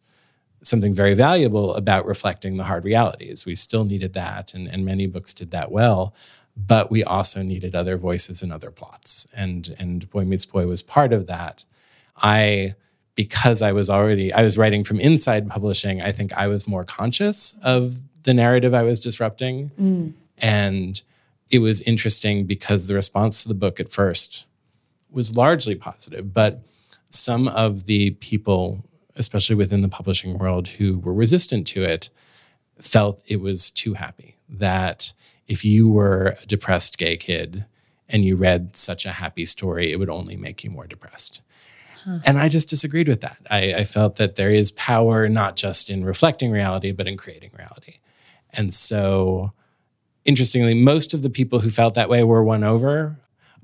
something 0.62 0.94
very 0.94 1.14
valuable 1.14 1.76
about 1.76 2.06
reflecting 2.06 2.58
the 2.58 2.64
hard 2.64 2.86
realities. 2.86 3.46
We 3.46 3.56
still 3.56 3.84
needed 3.84 4.14
that, 4.14 4.54
and, 4.54 4.68
and 4.68 4.86
many 4.86 5.06
books 5.06 5.34
did 5.34 5.52
that 5.52 5.72
well. 5.72 6.16
But 6.58 6.90
we 6.90 7.04
also 7.04 7.42
needed 7.42 7.76
other 7.76 7.98
voices 7.98 8.42
and 8.42 8.54
other 8.54 8.72
plots. 8.72 9.28
And 9.36 9.76
and 9.78 10.10
Boy 10.10 10.24
Meets 10.24 10.46
Boy 10.46 10.68
was 10.68 10.82
part 10.82 11.12
of 11.12 11.28
that. 11.28 11.66
I 12.24 12.76
because 13.16 13.62
I 13.62 13.74
was 13.74 13.90
already 13.90 14.32
I 14.32 14.42
was 14.42 14.58
writing 14.58 14.86
from 14.86 15.02
inside 15.02 15.50
publishing, 15.50 16.02
I 16.02 16.14
think 16.14 16.32
I 16.34 16.48
was 16.48 16.66
more 16.68 16.86
conscious 16.86 17.58
of 17.62 18.02
the 18.24 18.34
narrative 18.34 18.74
I 18.74 18.84
was 18.84 19.02
disrupting. 19.02 19.72
Mm. 19.80 20.14
And 20.38 21.02
it 21.50 21.60
was 21.60 21.82
interesting 21.82 22.46
because 22.46 22.88
the 22.88 22.96
response 22.96 23.44
to 23.44 23.50
the 23.50 23.54
book 23.54 23.80
at 23.80 23.90
first 23.90 24.46
was 25.12 25.36
largely 25.38 25.76
positive, 25.76 26.34
but 26.34 26.62
some 27.16 27.48
of 27.48 27.86
the 27.86 28.12
people, 28.12 28.84
especially 29.16 29.56
within 29.56 29.82
the 29.82 29.90
publishing 29.90 30.38
world, 30.38 30.68
who 30.68 31.00
were 31.00 31.14
resistant 31.14 31.68
to 31.68 31.84
it, 31.84 32.10
felt 32.80 33.24
it 33.28 33.38
was 33.38 33.72
too 33.72 33.94
happy. 33.94 34.38
That 34.50 35.14
if 35.48 35.64
you 35.66 35.90
were 35.90 36.36
a 36.42 36.46
depressed 36.46 36.98
gay 36.98 37.18
kid 37.18 37.66
and 38.10 38.24
you 38.24 38.36
read 38.36 38.76
such 38.76 39.06
a 39.06 39.14
happy 39.14 39.46
story, 39.46 39.92
it 39.92 39.98
would 39.98 40.10
only 40.10 40.36
make 40.36 40.64
you 40.64 40.70
more 40.70 40.88
depressed. 40.88 41.42
And 42.24 42.38
I 42.38 42.50
just 42.50 42.70
disagreed 42.70 43.08
with 43.08 43.22
that. 43.22 43.40
I, 43.50 43.74
I 43.74 43.84
felt 43.84 44.18
that 44.18 44.36
there 44.36 44.52
is 44.52 44.72
power 44.72 45.28
not 45.28 45.56
just 45.56 45.90
in 45.90 46.06
reflecting 46.06 46.52
reality, 46.52 46.92
but 46.92 47.08
in 47.08 47.18
creating 47.18 47.50
reality. 47.58 47.96
And 48.54 48.72
so, 48.72 49.54
interestingly, 50.24 50.76
most 50.76 51.16
of 51.16 51.24
the 51.24 51.32
people 51.32 51.60
who 51.60 51.72
felt 51.72 51.96
that 51.96 52.10
way 52.10 52.24
were 52.24 52.44
won 52.44 52.64
over 52.64 53.18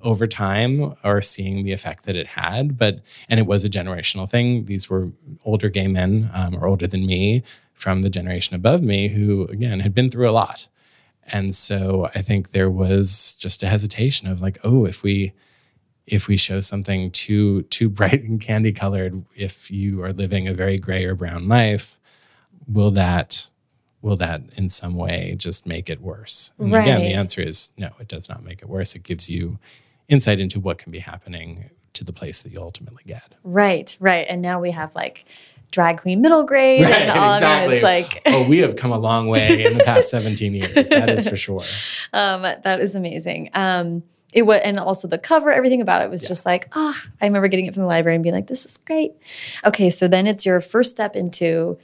over 0.04 0.28
time 0.28 0.96
or 1.04 1.22
seeing 1.22 1.64
the 1.64 1.72
effect 1.72 2.06
that 2.06 2.16
it 2.16 2.28
had. 2.28 2.78
But, 2.78 3.02
and 3.30 3.40
it 3.40 3.46
was 3.46 3.64
a 3.64 3.70
generational 3.70 4.30
thing. 4.30 4.66
These 4.66 4.90
were 4.90 5.10
older 5.46 5.70
gay 5.70 5.88
men 5.88 6.30
um, 6.34 6.56
or 6.56 6.68
older 6.68 6.88
than 6.88 7.06
me 7.06 7.44
from 7.74 8.02
the 8.02 8.10
generation 8.10 8.56
above 8.56 8.82
me 8.82 9.10
who, 9.10 9.46
again, 9.46 9.80
had 9.80 9.94
been 9.94 10.10
through 10.10 10.30
a 10.30 10.32
lot. 10.32 10.68
And 11.32 11.54
so 11.56 12.08
I 12.16 12.22
think 12.22 12.52
there 12.52 12.70
was 12.70 13.36
just 13.38 13.64
a 13.64 13.68
hesitation 13.68 14.28
of 14.28 14.42
like, 14.42 14.60
oh, 14.64 14.86
if 14.86 15.04
we, 15.04 15.34
if 16.08 16.28
we 16.28 16.36
show 16.38 16.60
something 16.60 17.12
too 17.12 17.62
too 17.64 17.90
bright 17.90 18.24
and 18.24 18.42
candy 18.42 18.72
colored, 18.72 19.24
if 19.36 19.72
you 19.72 20.04
are 20.04 20.12
living 20.12 20.48
a 20.48 20.54
very 20.54 20.78
gray 20.78 21.06
or 21.06 21.16
brown 21.16 21.48
life, 21.48 22.00
will 22.68 22.92
that 22.92 23.50
will 24.02 24.16
that 24.16 24.42
in 24.56 24.68
some 24.68 24.96
way 24.96 25.36
just 25.38 25.66
make 25.66 25.90
it 25.90 26.02
worse? 26.02 26.54
And 26.58 26.72
again, 26.84 27.02
the 27.02 27.14
answer 27.14 27.42
is 27.42 27.72
no, 27.78 27.90
it 28.00 28.08
does 28.08 28.28
not 28.30 28.44
make 28.44 28.62
it 28.62 28.68
worse. 28.70 28.96
It 28.96 29.04
gives 29.04 29.30
you 29.30 29.60
insight 30.12 30.40
into 30.40 30.60
what 30.60 30.78
can 30.78 30.92
be 30.92 31.00
happening 31.00 31.72
to 31.94 32.04
the 32.04 32.14
place 32.14 32.42
that 32.42 32.52
you 32.52 32.60
ultimately 32.60 33.04
get. 33.06 33.34
Right, 33.44 33.98
right. 34.00 34.28
And 34.30 34.42
now 34.42 34.60
we 34.60 34.72
have 34.72 34.96
like 34.96 35.26
drag 35.72 36.02
queen 36.02 36.22
middle 36.22 36.44
grade 36.44 36.84
and 36.84 37.18
all 37.18 37.34
of 37.34 37.42
mean, 37.42 37.72
it's 37.72 37.84
like 37.84 38.22
oh, 38.26 38.48
we 38.48 38.58
have 38.58 38.76
come 38.76 38.92
a 38.92 39.00
long 39.00 39.30
way 39.30 39.64
in 39.64 39.78
the 39.78 39.84
past 39.84 40.10
17 40.10 40.54
years. 40.54 40.90
That 40.90 41.10
is 41.10 41.28
for 41.28 41.38
sure. 41.38 41.64
um 42.14 42.42
that 42.42 42.80
is 42.82 42.94
amazing. 42.96 43.50
Um 43.54 44.04
it 44.34 44.44
was 44.44 44.62
and 44.64 44.80
also 44.80 45.08
the 45.08 45.18
cover, 45.18 45.52
everything 45.52 45.82
about 45.82 46.02
it 46.02 46.10
was 46.10 46.28
just 46.28 46.46
like, 46.46 46.68
ah, 46.74 47.02
I 47.22 47.26
remember 47.26 47.48
getting 47.48 47.66
it 47.66 47.74
from 47.74 47.84
the 47.84 47.88
library 47.88 48.16
and 48.16 48.24
being 48.24 48.36
like, 48.36 48.48
this 48.48 48.66
is 48.66 48.78
great. 48.78 49.14
Okay, 49.66 49.90
so 49.90 50.08
then 50.08 50.28
it's 50.28 50.46
your 50.46 50.60
first 50.62 50.92
step 50.92 51.16
into 51.16 51.78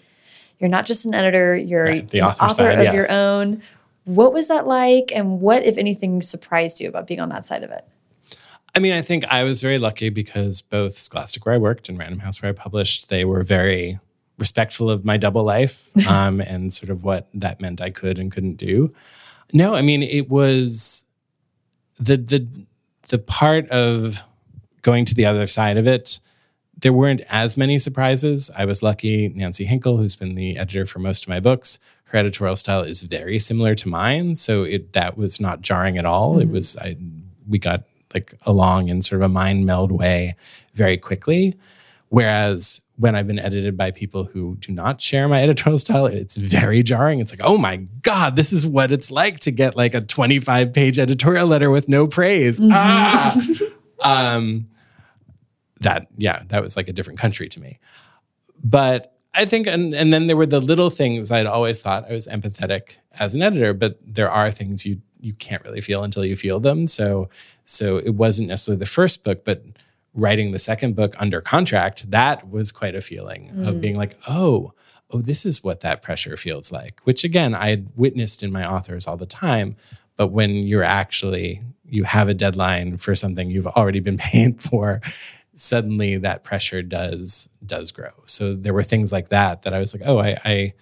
you're 0.60 0.70
not 0.70 0.86
just 0.86 1.06
an 1.06 1.14
editor, 1.14 1.56
you're 1.56 1.86
Right, 1.86 2.10
the 2.10 2.20
an 2.20 2.26
author 2.26 2.44
author 2.44 2.72
side, 2.72 2.80
of 2.80 2.84
yes. 2.86 2.94
your 2.94 3.12
own. 3.12 3.62
What 4.06 4.34
was 4.34 4.48
that 4.48 4.66
like 4.66 5.12
and 5.14 5.42
what, 5.42 5.66
if 5.66 5.78
anything, 5.78 6.22
surprised 6.22 6.80
you 6.80 6.88
about 6.88 7.08
being 7.08 7.20
on 7.20 7.30
that 7.30 7.46
side 7.46 7.64
of 7.64 7.72
it? 7.72 7.86
I 8.78 8.80
mean, 8.80 8.94
I 8.94 9.02
think 9.02 9.26
I 9.26 9.44
was 9.44 9.60
very 9.60 9.80
lucky 9.80 10.10
because 10.10 10.62
both 10.62 11.00
Scholastic, 11.00 11.48
where 11.48 11.56
I 11.56 11.58
worked, 11.58 11.90
and 11.90 11.98
Random 11.98 12.20
House, 12.20 12.44
where 12.44 12.50
I 12.50 12.54
published, 12.54 13.10
they 13.10 13.26
were 13.26 13.42
very 13.42 14.00
respectful 14.38 14.88
of 14.92 15.04
my 15.04 15.18
double 15.18 15.44
life 15.44 15.90
um, 16.08 16.42
and 16.42 16.72
sort 16.72 16.92
of 16.92 17.04
what 17.04 17.28
that 17.34 17.60
meant 17.60 17.82
I 17.82 17.90
could 17.90 18.20
and 18.20 18.32
couldn't 18.32 18.58
do. 18.58 18.94
No, 19.52 19.74
I 19.74 19.82
mean, 19.82 20.04
it 20.04 20.30
was 20.30 21.06
the 21.98 22.18
the 22.18 22.48
the 23.08 23.18
part 23.18 23.68
of 23.70 24.22
going 24.84 25.06
to 25.06 25.16
the 25.16 25.26
other 25.26 25.48
side 25.48 25.78
of 25.78 25.88
it. 25.88 26.20
There 26.78 26.94
weren't 26.94 27.22
as 27.32 27.58
many 27.58 27.80
surprises. 27.80 28.52
I 28.56 28.66
was 28.66 28.84
lucky. 28.84 29.30
Nancy 29.30 29.66
Hinkle, 29.66 29.98
who's 29.98 30.16
been 30.16 30.36
the 30.36 30.56
editor 30.56 30.86
for 30.86 31.00
most 31.00 31.24
of 31.24 31.30
my 31.30 31.40
books, 31.40 31.80
her 32.10 32.20
editorial 32.20 32.56
style 32.56 32.84
is 32.84 33.02
very 33.02 33.40
similar 33.40 33.74
to 33.74 33.90
mine, 33.90 34.36
so 34.36 34.62
it 34.62 34.94
that 34.94 35.18
was 35.18 35.42
not 35.42 35.64
jarring 35.64 35.98
at 35.98 36.06
all. 36.06 36.38
It 36.38 36.50
was 36.52 36.78
I 36.78 36.96
we 37.50 37.58
got 37.58 37.82
like 38.14 38.34
along 38.46 38.90
in 38.90 39.02
sort 39.02 39.22
of 39.22 39.26
a 39.26 39.30
mind 39.30 39.66
meld 39.66 39.92
way 39.92 40.36
very 40.74 40.98
quickly. 40.98 41.56
Whereas 42.10 42.82
when 42.96 43.16
I've 43.16 43.28
been 43.28 43.40
edited 43.40 43.78
by 43.78 43.92
people 43.92 44.26
who 44.26 44.58
do 44.60 44.72
not 44.72 45.02
share 45.02 45.28
my 45.28 45.44
editorial 45.44 45.78
style, 45.78 46.06
it's 46.06 46.36
very 46.36 46.82
jarring. 46.82 47.20
It's 47.20 47.32
like, 47.32 47.42
oh 47.44 47.58
my 47.58 47.78
God, 48.02 48.36
this 48.36 48.54
is 48.54 48.66
what 48.66 48.92
it's 48.92 49.12
like 49.12 49.40
to 49.42 49.52
get 49.52 49.76
like 49.76 49.94
a 49.94 50.02
25 50.02 50.74
page 50.74 50.98
editorial 50.98 51.48
letter 51.48 51.70
with 51.70 51.90
no 51.90 52.08
praise. 52.08 52.60
Ah! 52.64 53.40
um, 54.04 54.68
that, 55.82 56.08
yeah, 56.18 56.44
that 56.48 56.64
was 56.64 56.76
like 56.76 56.88
a 56.88 56.94
different 56.94 57.20
country 57.20 57.50
to 57.50 57.60
me. 57.60 57.78
But 58.64 59.14
I 59.36 59.46
think, 59.46 59.68
and, 59.68 59.94
and 59.94 60.12
then 60.12 60.26
there 60.26 60.38
were 60.38 60.48
the 60.48 60.60
little 60.60 60.90
things 60.90 61.32
I'd 61.32 61.46
always 61.46 61.80
thought 61.80 62.10
I 62.10 62.14
was 62.14 62.26
empathetic 62.26 62.98
as 63.20 63.36
an 63.36 63.44
editor, 63.44 63.74
but 63.74 64.00
there 64.02 64.32
are 64.32 64.50
things 64.50 64.86
you 64.86 65.02
you 65.20 65.34
can't 65.34 65.64
really 65.64 65.82
feel 65.82 66.04
until 66.04 66.26
you 66.26 66.36
feel 66.36 66.60
them. 66.60 66.88
So 66.88 67.30
so 67.66 67.98
it 67.98 68.16
wasn't 68.16 68.48
necessarily 68.50 68.80
the 68.80 68.86
first 68.86 69.24
book, 69.24 69.44
but 69.44 69.64
writing 70.14 70.52
the 70.52 70.60
second 70.60 70.96
book 70.96 71.16
under 71.20 71.42
contract, 71.42 72.10
that 72.12 72.50
was 72.50 72.72
quite 72.72 72.96
a 72.96 73.02
feeling 73.02 73.50
of 73.66 73.76
mm. 73.76 73.82
being 73.82 73.98
like, 73.98 74.18
oh, 74.28 74.74
oh, 75.12 75.22
this 75.22 75.46
is 75.46 75.64
what 75.64 75.82
that 75.82 76.02
pressure 76.02 76.36
feels 76.38 76.72
like. 76.72 77.00
Which 77.04 77.24
again, 77.24 77.54
I 77.54 77.70
had 77.70 77.90
witnessed 77.96 78.42
in 78.42 78.52
my 78.52 78.66
authors 78.66 79.08
all 79.08 79.18
the 79.18 79.26
time. 79.26 79.76
But 80.16 80.28
when 80.28 80.68
you're 80.68 80.84
actually 80.84 81.62
you 81.90 82.04
have 82.04 82.28
a 82.28 82.34
deadline 82.34 82.98
for 82.98 83.16
something 83.16 83.50
you've 83.50 83.68
already 83.68 84.00
been 84.00 84.18
paid 84.34 84.62
for, 84.62 85.02
suddenly 85.56 86.18
that 86.18 86.44
pressure 86.44 86.82
does 86.82 87.50
does 87.66 87.92
grow. 87.92 88.12
So 88.26 88.54
there 88.54 88.74
were 88.74 88.84
things 88.84 89.12
like 89.12 89.30
that 89.30 89.64
that 89.64 89.74
I 89.74 89.80
was 89.80 89.94
like, 89.94 90.08
oh, 90.08 90.20
I 90.20 90.38
I, 90.46 90.74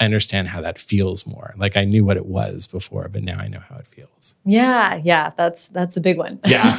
I 0.00 0.04
understand 0.04 0.48
how 0.48 0.60
that 0.60 0.78
feels 0.78 1.26
more. 1.26 1.54
Like 1.56 1.76
I 1.76 1.84
knew 1.84 2.04
what 2.04 2.16
it 2.16 2.26
was 2.26 2.66
before, 2.66 3.08
but 3.08 3.22
now 3.22 3.38
I 3.38 3.48
know 3.48 3.60
how 3.60 3.76
it 3.76 3.86
feels. 3.86 4.36
Yeah, 4.44 5.00
yeah, 5.04 5.30
that's 5.36 5.68
that's 5.68 5.96
a 5.96 6.00
big 6.00 6.18
one. 6.18 6.40
Yeah. 6.46 6.76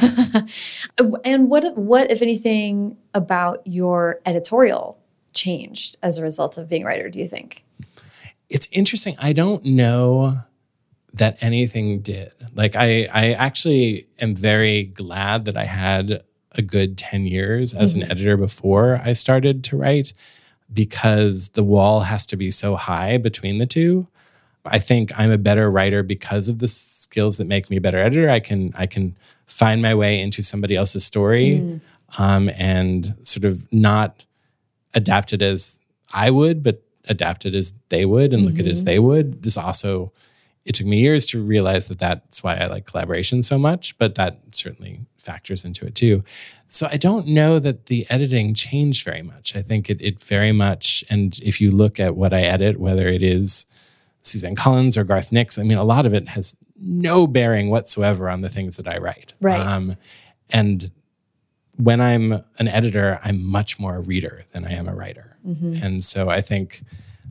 and 1.24 1.48
what 1.48 1.76
what 1.76 2.10
if 2.10 2.20
anything 2.22 2.96
about 3.14 3.62
your 3.64 4.20
editorial 4.26 4.98
changed 5.32 5.96
as 6.02 6.18
a 6.18 6.22
result 6.22 6.58
of 6.58 6.68
being 6.68 6.82
a 6.82 6.86
writer, 6.86 7.08
do 7.08 7.18
you 7.18 7.28
think? 7.28 7.62
it's 8.48 8.68
interesting. 8.72 9.14
I 9.18 9.32
don't 9.32 9.64
know 9.64 10.40
that 11.14 11.38
anything 11.40 12.00
did. 12.00 12.32
Like 12.54 12.76
I 12.76 13.08
I 13.12 13.32
actually 13.32 14.08
am 14.20 14.34
very 14.34 14.84
glad 14.84 15.44
that 15.46 15.56
I 15.56 15.64
had 15.64 16.22
a 16.52 16.62
good 16.62 16.96
10 16.96 17.26
years 17.26 17.74
as 17.74 17.94
an 17.94 18.00
mm-hmm. 18.00 18.10
editor 18.10 18.36
before 18.36 19.00
I 19.04 19.12
started 19.12 19.62
to 19.64 19.76
write 19.76 20.14
because 20.72 21.50
the 21.50 21.64
wall 21.64 22.00
has 22.00 22.26
to 22.26 22.36
be 22.36 22.50
so 22.50 22.76
high 22.76 23.18
between 23.18 23.58
the 23.58 23.66
two. 23.66 24.06
I 24.64 24.78
think 24.78 25.12
I'm 25.16 25.30
a 25.30 25.38
better 25.38 25.70
writer 25.70 26.02
because 26.02 26.48
of 26.48 26.58
the 26.58 26.68
skills 26.68 27.36
that 27.36 27.46
make 27.46 27.70
me 27.70 27.76
a 27.76 27.80
better 27.80 27.98
editor. 27.98 28.28
I 28.28 28.40
can 28.40 28.72
I 28.76 28.86
can 28.86 29.16
find 29.46 29.80
my 29.80 29.94
way 29.94 30.20
into 30.20 30.42
somebody 30.42 30.74
else's 30.74 31.04
story 31.04 31.80
um, 32.18 32.50
and 32.56 33.14
sort 33.22 33.44
of 33.44 33.72
not 33.72 34.26
adapt 34.94 35.32
it 35.32 35.40
as 35.42 35.78
I 36.12 36.30
would, 36.30 36.62
but 36.62 36.82
adapt 37.08 37.46
it 37.46 37.54
as 37.54 37.72
they 37.90 38.04
would 38.04 38.32
and 38.32 38.44
look 38.44 38.58
at 38.58 38.66
it 38.66 38.70
as 38.70 38.84
they 38.84 38.98
would. 38.98 39.42
This 39.42 39.56
also, 39.56 40.12
it 40.66 40.74
took 40.74 40.86
me 40.86 40.98
years 40.98 41.26
to 41.26 41.40
realize 41.40 41.86
that 41.86 42.00
that's 42.00 42.42
why 42.42 42.56
I 42.56 42.66
like 42.66 42.86
collaboration 42.86 43.42
so 43.42 43.56
much, 43.56 43.96
but 43.98 44.16
that 44.16 44.40
certainly 44.50 45.06
factors 45.16 45.64
into 45.64 45.86
it 45.86 45.94
too. 45.94 46.22
So 46.68 46.88
I 46.90 46.96
don't 46.96 47.28
know 47.28 47.60
that 47.60 47.86
the 47.86 48.04
editing 48.10 48.52
changed 48.52 49.04
very 49.04 49.22
much. 49.22 49.54
I 49.54 49.62
think 49.62 49.88
it, 49.88 50.00
it 50.02 50.20
very 50.20 50.50
much, 50.52 51.04
and 51.08 51.38
if 51.38 51.60
you 51.60 51.70
look 51.70 52.00
at 52.00 52.16
what 52.16 52.34
I 52.34 52.40
edit, 52.40 52.80
whether 52.80 53.06
it 53.06 53.22
is 53.22 53.64
Suzanne 54.22 54.56
Collins 54.56 54.98
or 54.98 55.04
Garth 55.04 55.30
Nix, 55.30 55.56
I 55.56 55.62
mean, 55.62 55.78
a 55.78 55.84
lot 55.84 56.04
of 56.04 56.12
it 56.12 56.28
has 56.30 56.56
no 56.78 57.28
bearing 57.28 57.70
whatsoever 57.70 58.28
on 58.28 58.40
the 58.40 58.48
things 58.48 58.76
that 58.76 58.88
I 58.88 58.98
write. 58.98 59.34
Right. 59.40 59.60
Um, 59.60 59.96
and 60.50 60.90
when 61.76 62.00
I'm 62.00 62.32
an 62.58 62.68
editor, 62.68 63.20
I'm 63.22 63.44
much 63.44 63.78
more 63.78 63.96
a 63.96 64.00
reader 64.00 64.44
than 64.52 64.64
I 64.64 64.72
am 64.72 64.88
a 64.88 64.94
writer. 64.94 65.36
And 65.82 66.04
so 66.04 66.28
I 66.28 66.40
think 66.40 66.82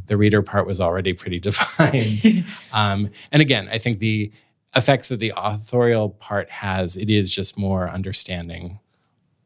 the 0.08 0.18
reader 0.18 0.42
part 0.42 0.68
was 0.68 0.82
already 0.82 1.14
pretty 1.14 1.40
defined. 1.50 2.46
um, 2.74 3.10
and 3.32 3.42
again, 3.42 3.70
I 3.72 3.78
think 3.78 4.00
the 4.00 4.32
effects 4.76 5.08
that 5.10 5.20
the 5.20 5.34
authorial 5.36 6.10
part 6.10 6.50
has, 6.50 6.98
it 6.98 7.10
is 7.10 7.34
just 7.34 7.58
more 7.58 7.90
understanding 7.90 8.80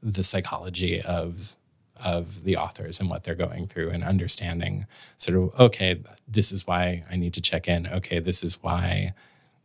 the 0.01 0.23
psychology 0.23 1.01
of 1.01 1.55
of 2.03 2.43
the 2.43 2.55
authors 2.55 2.99
and 2.99 3.09
what 3.09 3.23
they're 3.23 3.35
going 3.35 3.65
through 3.65 3.89
and 3.89 4.03
understanding 4.03 4.85
sort 5.17 5.37
of 5.37 5.59
okay 5.59 6.01
this 6.27 6.51
is 6.51 6.65
why 6.65 7.03
i 7.11 7.15
need 7.15 7.33
to 7.33 7.41
check 7.41 7.67
in. 7.67 7.87
Okay 7.87 8.19
this 8.19 8.43
is 8.43 8.63
why 8.63 9.13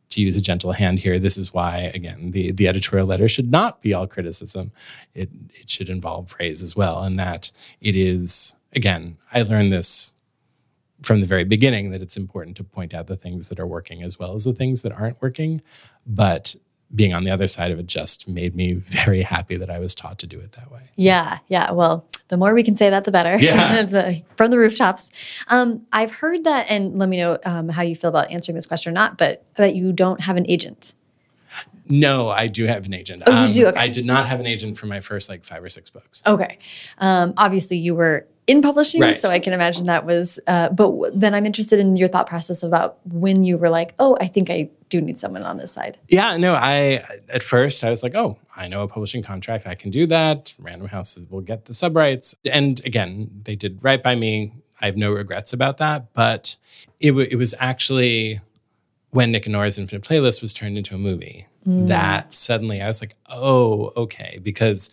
to 0.09 0.21
use 0.21 0.37
a 0.37 0.41
gentle 0.41 0.73
hand 0.73 0.99
here 0.99 1.19
this 1.19 1.37
is 1.37 1.55
why 1.55 1.93
again 1.95 2.33
the, 2.33 2.51
the 2.53 2.69
editorial 2.69 3.07
letter 3.07 3.29
should 3.29 3.51
not 3.51 3.83
be 3.83 3.95
all 3.95 4.07
criticism. 4.07 4.73
It, 5.15 5.31
it 5.55 5.71
should 5.71 5.89
involve 5.89 6.29
praise 6.29 6.63
as 6.63 6.75
well. 6.75 7.03
And 7.03 7.19
that 7.19 7.53
it 7.81 7.95
is 7.95 8.55
again 8.73 9.17
i 9.33 9.43
learned 9.43 9.73
this 9.73 10.13
from 11.03 11.21
the 11.21 11.27
very 11.27 11.45
beginning 11.45 11.91
that 11.91 12.01
it's 12.03 12.17
important 12.17 12.57
to 12.57 12.65
point 12.65 12.95
out 12.95 13.07
the 13.07 13.17
things 13.17 13.49
that 13.49 13.59
are 13.61 13.67
working 13.67 14.03
as 14.03 14.19
well 14.19 14.35
as 14.35 14.45
the 14.45 14.53
things 14.53 14.83
that 14.83 14.93
aren't 14.93 15.21
working 15.21 15.61
but 16.07 16.57
being 16.95 17.13
on 17.13 17.25
the 17.25 17.31
other 17.31 17.47
side 17.49 17.71
of 17.71 17.79
it 17.79 17.87
just 17.87 18.29
made 18.29 18.55
me 18.55 18.73
very 18.75 19.23
happy 19.23 19.57
that 19.57 19.71
i 19.71 19.79
was 19.79 19.95
taught 19.95 20.19
to 20.19 20.27
do 20.27 20.39
it 20.39 20.53
that 20.53 20.71
way 20.71 20.83
Yeah, 20.97 21.39
yeah. 21.49 21.73
Well, 21.73 22.07
the 22.29 22.37
more 22.37 22.55
we 22.55 22.63
can 22.63 22.77
say 22.77 22.89
that, 22.89 23.05
the 23.05 23.11
better. 23.11 23.37
Yeah. 23.39 23.85
From 24.37 24.51
the 24.51 24.59
rooftops. 24.59 25.11
Um, 25.49 25.87
I've 25.93 26.13
heard 26.13 26.45
that, 26.45 26.67
and 26.71 26.99
let 26.99 27.09
me 27.09 27.19
know 27.19 27.39
um, 27.45 27.69
how 27.69 27.83
you 27.83 27.97
feel 27.97 28.11
about 28.11 28.31
answering 28.31 28.55
this 28.55 28.65
question 28.67 28.91
or 28.91 28.95
not, 28.95 29.19
but 29.19 29.45
that 29.57 29.75
you 29.75 29.93
don't 29.93 30.21
have 30.23 30.37
an 30.37 30.47
agent. 30.49 30.95
No, 31.89 32.31
I 32.31 32.47
do 32.47 32.65
have 32.67 32.87
an 32.87 32.95
agent. 32.95 33.23
Oh, 33.27 33.47
you 33.47 33.53
do? 33.53 33.67
Okay. 33.69 33.79
I 33.81 33.89
did 33.89 34.05
not 34.07 34.27
have 34.27 34.41
an 34.41 34.47
agent 34.47 34.79
for 34.79 34.87
my 34.87 35.01
first 35.01 35.29
like 35.29 35.45
five 35.45 35.63
or 35.63 35.69
six 35.69 35.91
books. 35.91 36.23
Okay. 36.27 36.59
Um, 36.99 37.35
obviously, 37.37 37.77
you 37.77 37.95
were 37.95 38.27
in 38.47 38.61
publishing, 38.61 39.01
Right. 39.01 39.15
so 39.15 39.31
I 39.31 39.39
can 39.39 39.53
imagine 39.53 39.85
that 39.85 40.05
was. 40.05 40.39
Uh, 40.47 40.69
but 40.69 40.85
w- 40.87 41.13
then 41.15 41.35
I'm 41.35 41.47
interested 41.47 41.79
in 41.81 41.97
your 41.97 42.09
thought 42.09 42.27
process 42.27 42.63
about 42.63 42.99
when 43.07 43.43
you 43.45 43.57
were 43.59 43.71
like, 43.71 43.95
"Oh, 43.99 44.17
I 44.21 44.27
think 44.27 44.51
I 44.51 44.69
do 44.91 45.01
need 45.01 45.19
someone 45.19 45.43
on 45.45 45.57
this 45.57 45.73
side." 45.73 45.97
Yeah, 46.09 46.37
no, 46.37 46.55
I 46.55 47.03
at 47.31 47.43
first 47.43 47.83
I 47.85 47.91
was 47.91 48.03
like, 48.03 48.15
oh, 48.15 48.39
I 48.57 48.69
know 48.69 48.83
a 48.83 48.89
publishing 48.89 49.23
contract, 49.23 49.67
I 49.67 49.75
can 49.75 49.91
do 49.91 50.07
that. 50.07 50.55
Random 50.59 50.89
Houses 50.89 51.27
will 51.31 51.41
get 51.41 51.65
the 51.67 51.75
sub 51.75 51.97
rights, 51.97 52.35
and 52.51 52.81
again, 52.85 53.31
they 53.45 53.57
did 53.57 53.83
right 53.83 54.03
by 54.03 54.15
me. 54.15 54.53
I 54.81 54.87
have 54.87 54.97
no 54.97 55.13
regrets 55.13 55.53
about 55.55 55.79
that. 55.79 56.13
But 56.13 56.57
it 57.01 57.09
w- 57.11 57.29
it 57.31 57.37
was 57.37 57.55
actually 57.59 58.41
when 59.11 59.31
Nick 59.33 59.47
and 59.47 59.53
Norah's 59.55 59.79
Infinite 59.79 60.03
Playlist 60.05 60.43
was 60.43 60.53
turned 60.53 60.77
into 60.77 60.95
a 60.95 60.99
movie 60.99 61.47
that 61.67 62.35
suddenly 62.35 62.83
I 62.83 62.87
was 62.87 63.01
like, 63.01 63.15
oh, 63.31 63.93
okay, 63.97 64.39
because 64.43 64.91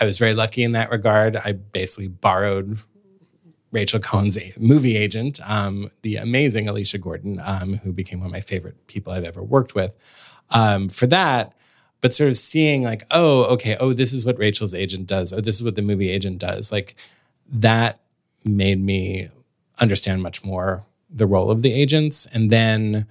I 0.00 0.04
was 0.04 0.18
very 0.18 0.34
lucky 0.34 0.62
in 0.62 0.72
that 0.72 0.90
regard. 0.90 1.36
I 1.36 1.52
basically 1.52 2.08
borrowed 2.08 2.78
Rachel 3.70 4.00
Cohn's 4.00 4.38
movie 4.58 4.96
agent, 4.96 5.40
um, 5.44 5.90
the 6.02 6.16
amazing 6.16 6.68
Alicia 6.68 6.98
Gordon, 6.98 7.40
um, 7.44 7.74
who 7.78 7.92
became 7.92 8.20
one 8.20 8.26
of 8.26 8.32
my 8.32 8.40
favorite 8.40 8.86
people 8.86 9.12
I've 9.12 9.24
ever 9.24 9.42
worked 9.42 9.74
with, 9.74 9.96
um, 10.50 10.88
for 10.88 11.06
that. 11.08 11.52
But 12.00 12.14
sort 12.14 12.28
of 12.28 12.36
seeing 12.36 12.82
like, 12.82 13.04
oh, 13.10 13.44
okay, 13.44 13.76
oh, 13.80 13.92
this 13.92 14.12
is 14.12 14.26
what 14.26 14.38
Rachel's 14.38 14.74
agent 14.74 15.06
does. 15.06 15.32
Oh, 15.32 15.40
this 15.40 15.56
is 15.56 15.64
what 15.64 15.74
the 15.74 15.82
movie 15.82 16.10
agent 16.10 16.38
does. 16.38 16.70
Like 16.70 16.94
that 17.50 18.00
made 18.44 18.78
me 18.78 19.28
understand 19.80 20.22
much 20.22 20.44
more 20.44 20.84
the 21.08 21.26
role 21.26 21.50
of 21.50 21.62
the 21.62 21.72
agents. 21.72 22.26
And 22.26 22.50
then 22.50 23.06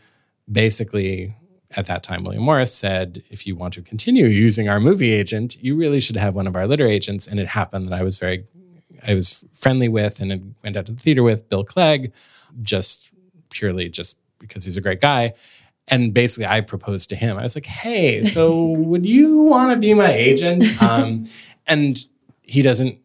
basically 0.51 1.35
at 1.75 1.85
that 1.87 2.03
time, 2.03 2.23
William 2.23 2.43
Morris 2.43 2.73
said, 2.73 3.23
if 3.29 3.47
you 3.47 3.55
want 3.55 3.73
to 3.75 3.81
continue 3.81 4.25
using 4.25 4.69
our 4.69 4.79
movie 4.79 5.11
agent, 5.11 5.57
you 5.61 5.75
really 5.75 5.99
should 5.99 6.17
have 6.17 6.35
one 6.35 6.47
of 6.47 6.55
our 6.55 6.67
litter 6.67 6.87
agents. 6.87 7.27
And 7.27 7.39
it 7.39 7.47
happened 7.47 7.87
that 7.87 7.93
I 7.93 8.03
was 8.03 8.17
very 8.17 8.45
I 9.07 9.13
was 9.13 9.43
friendly 9.53 9.89
with 9.89 10.21
and 10.21 10.55
went 10.63 10.77
out 10.77 10.85
to 10.85 10.91
the 10.91 10.99
theater 10.99 11.23
with 11.23 11.49
Bill 11.49 11.63
Clegg, 11.63 12.13
just 12.61 13.11
purely 13.49 13.89
just 13.89 14.17
because 14.39 14.65
he's 14.65 14.77
a 14.77 14.81
great 14.81 15.01
guy. 15.01 15.33
And 15.89 16.13
basically, 16.13 16.45
I 16.45 16.61
proposed 16.61 17.09
to 17.09 17.15
him. 17.15 17.37
I 17.37 17.43
was 17.43 17.55
like, 17.55 17.65
"Hey, 17.65 18.23
so 18.23 18.65
would 18.67 19.05
you 19.05 19.43
want 19.43 19.73
to 19.73 19.77
be 19.77 19.93
my 19.93 20.11
agent?" 20.11 20.81
Um, 20.81 21.25
and 21.67 22.05
he 22.41 22.61
doesn't, 22.61 22.99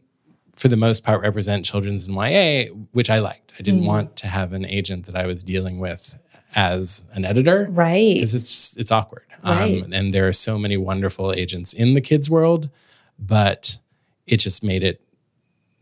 for 0.59 0.68
the 0.68 0.76
most 0.76 1.04
part, 1.04 1.20
represent 1.22 1.64
children's 1.64 2.06
and 2.09 2.16
YA, 2.16 2.72
which 2.92 3.09
I 3.11 3.18
liked. 3.20 3.52
I 3.59 3.62
didn't 3.62 3.84
want 3.84 4.16
to 4.16 4.26
have 4.26 4.52
an 4.52 4.64
agent 4.64 5.06
that 5.06 5.16
I 5.16 5.24
was 5.26 5.42
dealing 5.44 5.78
with 5.78 6.18
as 6.54 7.04
an 7.14 7.24
editor, 7.24 7.68
Right. 7.70 8.14
Because 8.14 8.34
it's 8.34 8.76
it's 8.76 8.90
awkward, 8.92 9.24
Right. 9.44 9.82
um, 9.84 9.92
and 9.92 10.12
there 10.14 10.26
are 10.26 10.32
so 10.32 10.59
many 10.59 10.76
wonderful 10.76 11.32
agents 11.32 11.72
in 11.72 11.94
the 11.94 12.00
kids 12.00 12.28
world, 12.30 12.70
but 13.18 13.78
it 14.26 14.38
just 14.38 14.64
made 14.64 14.82
it 14.82 15.00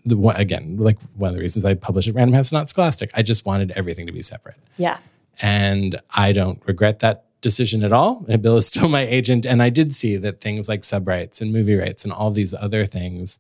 the 0.05 0.17
one 0.17 0.37
again 0.37 0.77
like 0.79 0.99
one 1.17 1.31
of 1.31 1.35
the 1.37 1.41
reasons 1.41 1.65
I 1.65 1.75
published 1.75 2.09
at 2.09 2.15
Random 2.15 2.35
House, 2.35 2.53
not 2.53 2.69
Scholastic. 2.69 3.11
I 3.15 3.23
just 3.23 3.45
wanted 3.47 3.71
everything 3.73 4.07
to 4.07 4.13
be 4.13 4.23
separate, 4.23 4.57
Yeah. 4.77 4.99
and 5.41 6.01
I 6.15 6.33
don't 6.33 6.61
regret 6.67 6.99
that 7.01 7.25
decision 7.41 7.83
at 7.85 7.93
all. 7.93 8.25
And 8.29 8.43
Bill 8.43 8.57
is 8.57 8.67
still 8.67 8.89
my 8.89 9.03
agent, 9.03 9.47
and 9.47 9.63
I 9.63 9.71
did 9.71 9.95
see 9.95 10.17
that 10.17 10.41
things 10.41 10.69
like 10.69 10.83
sub 10.85 11.07
rights 11.09 11.41
and 11.41 11.53
movie 11.53 11.77
rights 11.77 12.05
and 12.05 12.13
all 12.13 12.31
these 12.31 12.55
other 12.55 12.85
things 12.87 13.39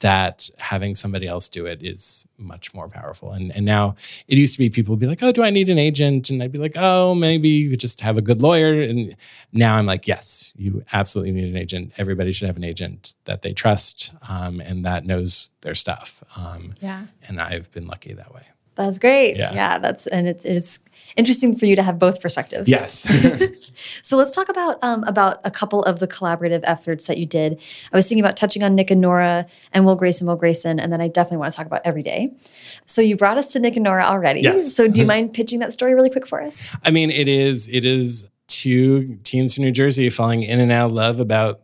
that 0.00 0.48
having 0.58 0.94
somebody 0.94 1.26
else 1.26 1.48
do 1.48 1.66
it 1.66 1.82
is 1.82 2.26
much 2.38 2.72
more 2.74 2.88
powerful. 2.88 3.32
And 3.32 3.50
and 3.54 3.64
now 3.64 3.96
it 4.28 4.38
used 4.38 4.52
to 4.54 4.58
be 4.58 4.70
people 4.70 4.92
would 4.92 5.00
be 5.00 5.06
like, 5.06 5.22
"Oh, 5.22 5.32
do 5.32 5.42
I 5.42 5.50
need 5.50 5.70
an 5.70 5.78
agent?" 5.78 6.30
And 6.30 6.42
I'd 6.42 6.52
be 6.52 6.58
like, 6.58 6.76
"Oh, 6.76 7.14
maybe 7.14 7.48
you 7.48 7.76
just 7.76 8.00
have 8.02 8.16
a 8.16 8.22
good 8.22 8.40
lawyer." 8.42 8.80
And 8.82 9.16
now 9.52 9.76
I'm 9.76 9.86
like, 9.86 10.06
"Yes, 10.06 10.52
you 10.56 10.84
absolutely 10.92 11.32
need 11.32 11.48
an 11.48 11.56
agent. 11.56 11.92
Everybody 11.98 12.32
should 12.32 12.46
have 12.46 12.56
an 12.56 12.64
agent 12.64 13.14
that 13.24 13.42
they 13.42 13.52
trust 13.52 14.12
um, 14.28 14.60
and 14.60 14.84
that 14.84 15.04
knows 15.04 15.50
their 15.62 15.74
stuff." 15.74 16.22
Um, 16.36 16.74
Yeah. 16.80 17.06
and 17.26 17.40
I've 17.40 17.70
been 17.72 17.86
lucky 17.86 18.12
that 18.14 18.32
way. 18.34 18.42
That's 18.78 18.98
great. 18.98 19.36
Yeah. 19.36 19.52
Yeah. 19.52 19.78
That's 19.78 20.06
and 20.06 20.28
it's 20.28 20.44
it's 20.44 20.80
interesting 21.16 21.54
for 21.56 21.66
you 21.66 21.76
to 21.76 21.82
have 21.82 21.98
both 21.98 22.20
perspectives. 22.20 22.68
Yes. 22.68 23.06
So 24.02 24.16
let's 24.16 24.32
talk 24.32 24.48
about 24.48 24.82
um, 24.82 25.04
about 25.04 25.40
a 25.44 25.50
couple 25.50 25.84
of 25.84 26.00
the 26.00 26.08
collaborative 26.08 26.62
efforts 26.64 27.06
that 27.06 27.18
you 27.18 27.26
did. 27.26 27.60
I 27.92 27.96
was 27.96 28.06
thinking 28.06 28.24
about 28.24 28.36
touching 28.36 28.62
on 28.64 28.74
Nick 28.74 28.90
and 28.90 29.00
Norah 29.00 29.46
and 29.72 29.84
Will 29.84 29.94
Grayson, 29.94 30.26
Will 30.26 30.36
Grayson, 30.36 30.80
and 30.80 30.92
then 30.92 31.00
I 31.00 31.06
definitely 31.06 31.36
want 31.38 31.52
to 31.52 31.56
talk 31.56 31.66
about 31.66 31.82
Every 31.84 32.02
Day. 32.02 32.32
So 32.86 33.00
you 33.00 33.16
brought 33.16 33.38
us 33.38 33.52
to 33.52 33.60
Nick 33.60 33.76
and 33.76 33.84
Norah 33.84 34.04
already. 34.04 34.40
Yes. 34.40 34.74
So 34.74 34.90
do 34.90 35.00
you 35.00 35.06
mind 35.06 35.32
pitching 35.32 35.60
that 35.60 35.72
story 35.72 35.94
really 35.94 36.10
quick 36.10 36.26
for 36.26 36.42
us? 36.42 36.74
I 36.84 36.90
mean, 36.90 37.10
it 37.10 37.28
is 37.28 37.68
it 37.68 37.84
is 37.84 38.28
two 38.48 39.16
teens 39.22 39.54
from 39.54 39.64
New 39.64 39.70
Jersey 39.70 40.10
falling 40.10 40.42
in 40.42 40.58
and 40.58 40.72
out 40.72 40.86
of 40.86 40.92
love 40.92 41.20
about 41.20 41.60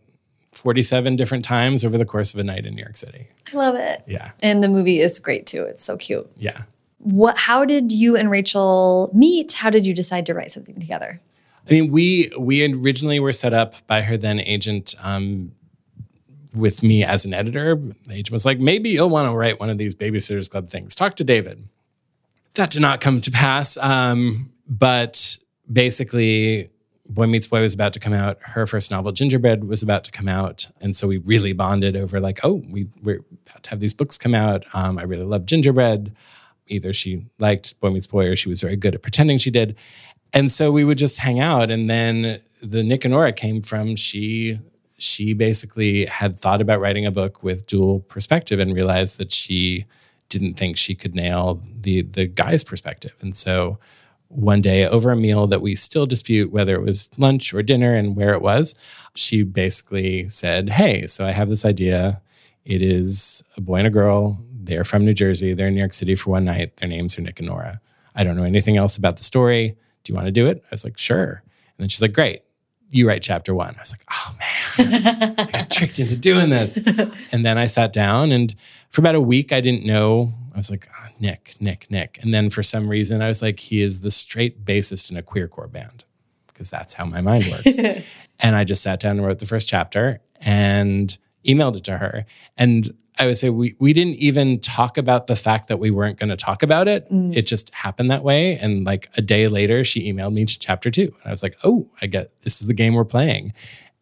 47 0.52 1.16
different 1.16 1.44
times 1.44 1.84
over 1.84 1.98
the 1.98 2.04
course 2.04 2.32
of 2.32 2.40
a 2.40 2.44
night 2.44 2.64
in 2.64 2.74
New 2.74 2.82
York 2.82 2.96
City. 2.96 3.28
I 3.52 3.56
love 3.56 3.74
it. 3.74 4.04
Yeah. 4.06 4.30
And 4.42 4.62
the 4.62 4.68
movie 4.68 5.00
is 5.00 5.18
great 5.18 5.46
too. 5.46 5.64
It's 5.64 5.82
so 5.82 5.96
cute. 5.96 6.30
Yeah. 6.36 6.62
What? 6.98 7.36
How 7.38 7.64
did 7.64 7.92
you 7.92 8.16
and 8.16 8.30
Rachel 8.30 9.10
meet? 9.12 9.54
How 9.54 9.70
did 9.70 9.86
you 9.86 9.94
decide 9.94 10.26
to 10.26 10.34
write 10.34 10.52
something 10.52 10.78
together? 10.78 11.20
I 11.68 11.72
mean, 11.72 11.90
we 11.90 12.30
we 12.38 12.64
originally 12.74 13.20
were 13.20 13.32
set 13.32 13.54
up 13.54 13.74
by 13.86 14.02
her 14.02 14.16
then 14.16 14.40
agent 14.40 14.94
um, 15.02 15.52
with 16.54 16.82
me 16.82 17.04
as 17.04 17.24
an 17.24 17.34
editor. 17.34 17.76
The 17.76 18.14
agent 18.14 18.32
was 18.32 18.44
like, 18.44 18.60
maybe 18.60 18.90
you'll 18.90 19.10
want 19.10 19.30
to 19.30 19.36
write 19.36 19.60
one 19.60 19.70
of 19.70 19.78
these 19.78 19.94
Babysitters 19.94 20.50
Club 20.50 20.68
things. 20.68 20.94
Talk 20.94 21.16
to 21.16 21.24
David. 21.24 21.68
That 22.54 22.70
did 22.70 22.82
not 22.82 23.00
come 23.00 23.20
to 23.22 23.30
pass. 23.30 23.76
Um, 23.78 24.52
but 24.68 25.38
basically, 25.70 26.70
Boy 27.08 27.26
Meets 27.26 27.48
Boy 27.48 27.60
was 27.60 27.74
about 27.74 27.92
to 27.94 28.00
come 28.00 28.12
out. 28.12 28.38
Her 28.42 28.66
first 28.66 28.90
novel, 28.90 29.12
Gingerbread, 29.12 29.64
was 29.64 29.82
about 29.82 30.04
to 30.04 30.10
come 30.10 30.28
out. 30.28 30.68
And 30.80 30.94
so 30.94 31.06
we 31.06 31.18
really 31.18 31.52
bonded 31.52 31.96
over 31.96 32.20
like, 32.20 32.40
oh, 32.44 32.62
we, 32.70 32.88
we're 33.02 33.24
about 33.46 33.62
to 33.64 33.70
have 33.70 33.80
these 33.80 33.94
books 33.94 34.16
come 34.16 34.34
out. 34.34 34.64
Um, 34.74 34.98
I 34.98 35.02
really 35.02 35.24
love 35.24 35.46
Gingerbread. 35.46 36.14
Either 36.66 36.92
she 36.92 37.26
liked 37.38 37.78
Boy 37.80 37.90
Meets 37.90 38.06
Boy 38.06 38.26
or 38.28 38.36
she 38.36 38.48
was 38.48 38.60
very 38.60 38.76
good 38.76 38.94
at 38.94 39.02
pretending 39.02 39.38
she 39.38 39.50
did. 39.50 39.76
And 40.32 40.50
so 40.50 40.72
we 40.72 40.84
would 40.84 40.98
just 40.98 41.18
hang 41.18 41.40
out. 41.40 41.70
And 41.70 41.88
then 41.88 42.40
the 42.62 42.82
Nick 42.82 43.04
and 43.04 43.12
Norah 43.12 43.32
came 43.32 43.62
from 43.62 43.96
she 43.96 44.58
she 44.96 45.34
basically 45.34 46.06
had 46.06 46.38
thought 46.38 46.60
about 46.60 46.80
writing 46.80 47.04
a 47.04 47.10
book 47.10 47.42
with 47.42 47.66
dual 47.66 48.00
perspective 48.00 48.58
and 48.58 48.74
realized 48.74 49.18
that 49.18 49.32
she 49.32 49.84
didn't 50.28 50.54
think 50.54 50.76
she 50.76 50.94
could 50.94 51.14
nail 51.14 51.60
the 51.80 52.02
the 52.02 52.26
guy's 52.26 52.64
perspective. 52.64 53.14
And 53.20 53.36
so 53.36 53.78
one 54.28 54.60
day 54.60 54.86
over 54.86 55.10
a 55.10 55.16
meal 55.16 55.46
that 55.46 55.62
we 55.62 55.74
still 55.74 56.06
dispute 56.06 56.50
whether 56.50 56.74
it 56.74 56.82
was 56.82 57.08
lunch 57.18 57.54
or 57.54 57.62
dinner 57.62 57.94
and 57.94 58.16
where 58.16 58.34
it 58.34 58.42
was, 58.42 58.74
she 59.14 59.42
basically 59.42 60.28
said, 60.28 60.70
Hey, 60.70 61.06
so 61.06 61.24
I 61.24 61.32
have 61.32 61.48
this 61.48 61.64
idea. 61.64 62.20
It 62.64 62.82
is 62.82 63.44
a 63.56 63.60
boy 63.60 63.76
and 63.76 63.86
a 63.86 63.90
girl. 63.90 64.42
They're 64.64 64.84
from 64.84 65.04
New 65.04 65.14
Jersey. 65.14 65.54
They're 65.54 65.68
in 65.68 65.74
New 65.74 65.80
York 65.80 65.92
City 65.92 66.14
for 66.14 66.30
one 66.30 66.44
night. 66.44 66.76
Their 66.78 66.88
names 66.88 67.18
are 67.18 67.22
Nick 67.22 67.38
and 67.38 67.48
Norah. 67.48 67.80
I 68.14 68.24
don't 68.24 68.36
know 68.36 68.44
anything 68.44 68.76
else 68.76 68.96
about 68.96 69.16
the 69.16 69.24
story. 69.24 69.76
Do 70.04 70.12
you 70.12 70.14
want 70.14 70.26
to 70.26 70.32
do 70.32 70.46
it? 70.46 70.62
I 70.64 70.68
was 70.70 70.84
like, 70.84 70.98
sure. 70.98 71.42
And 71.42 71.78
then 71.78 71.88
she's 71.88 72.02
like, 72.02 72.12
great. 72.12 72.42
You 72.90 73.08
write 73.08 73.22
chapter 73.22 73.54
one. 73.54 73.74
I 73.76 73.80
was 73.80 73.92
like, 73.92 74.04
oh 74.10 74.36
man, 74.38 75.34
I 75.38 75.44
got 75.44 75.70
tricked 75.70 75.98
into 75.98 76.16
doing 76.16 76.50
this. 76.50 76.76
And 77.32 77.44
then 77.44 77.58
I 77.58 77.66
sat 77.66 77.92
down 77.92 78.30
and 78.30 78.54
for 78.90 79.00
about 79.00 79.16
a 79.16 79.20
week, 79.20 79.52
I 79.52 79.60
didn't 79.60 79.84
know. 79.84 80.32
I 80.54 80.56
was 80.56 80.70
like, 80.70 80.88
oh, 80.96 81.08
Nick, 81.18 81.56
Nick, 81.60 81.90
Nick. 81.90 82.18
And 82.22 82.32
then 82.32 82.50
for 82.50 82.62
some 82.62 82.88
reason, 82.88 83.20
I 83.20 83.28
was 83.28 83.42
like, 83.42 83.58
he 83.58 83.82
is 83.82 84.02
the 84.02 84.10
straight 84.12 84.64
bassist 84.64 85.10
in 85.10 85.16
a 85.16 85.22
queercore 85.22 85.70
band 85.70 86.04
because 86.46 86.70
that's 86.70 86.94
how 86.94 87.04
my 87.04 87.20
mind 87.20 87.46
works. 87.50 87.78
and 88.40 88.54
I 88.54 88.62
just 88.62 88.84
sat 88.84 89.00
down 89.00 89.16
and 89.16 89.26
wrote 89.26 89.40
the 89.40 89.46
first 89.46 89.68
chapter 89.68 90.20
and 90.40 91.18
emailed 91.44 91.76
it 91.76 91.84
to 91.84 91.98
her. 91.98 92.26
And 92.56 92.94
I 93.18 93.26
would 93.26 93.36
say 93.36 93.48
we 93.48 93.76
we 93.78 93.92
didn't 93.92 94.16
even 94.16 94.60
talk 94.60 94.98
about 94.98 95.28
the 95.28 95.36
fact 95.36 95.68
that 95.68 95.78
we 95.78 95.90
weren't 95.90 96.18
going 96.18 96.30
to 96.30 96.36
talk 96.36 96.62
about 96.62 96.88
it. 96.88 97.08
Mm. 97.10 97.34
It 97.36 97.42
just 97.46 97.72
happened 97.74 98.10
that 98.10 98.24
way. 98.24 98.58
And 98.58 98.84
like 98.84 99.08
a 99.16 99.22
day 99.22 99.46
later, 99.46 99.84
she 99.84 100.12
emailed 100.12 100.32
me 100.32 100.44
to 100.44 100.58
chapter 100.58 100.90
two. 100.90 101.14
And 101.22 101.26
I 101.26 101.30
was 101.30 101.42
like, 101.42 101.56
oh, 101.62 101.88
I 102.02 102.06
get 102.06 102.30
this 102.42 102.60
is 102.60 102.66
the 102.66 102.74
game 102.74 102.94
we're 102.94 103.04
playing. 103.04 103.52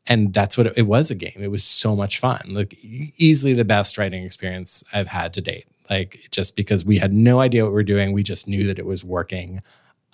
And 0.07 0.33
that's 0.33 0.57
what 0.57 0.67
it, 0.67 0.73
it 0.79 0.83
was 0.83 1.11
a 1.11 1.15
game. 1.15 1.37
It 1.37 1.51
was 1.51 1.63
so 1.63 1.95
much 1.95 2.19
fun. 2.19 2.41
Like 2.49 2.75
easily 2.83 3.53
the 3.53 3.65
best 3.65 3.99
writing 3.99 4.25
experience 4.25 4.83
I've 4.93 5.09
had 5.09 5.35
to 5.35 5.41
date. 5.41 5.67
Like 5.91 6.29
just 6.31 6.57
because 6.57 6.85
we 6.85 6.99
had 6.99 7.13
no 7.13 7.41
idea 7.41 7.65
what 7.65 7.71
we 7.71 7.75
were 7.75 7.83
doing, 7.83 8.13
we 8.13 8.23
just 8.23 8.49
knew 8.49 8.67
that 8.67 8.79
it 8.79 8.87
was 8.87 9.05
working 9.05 9.63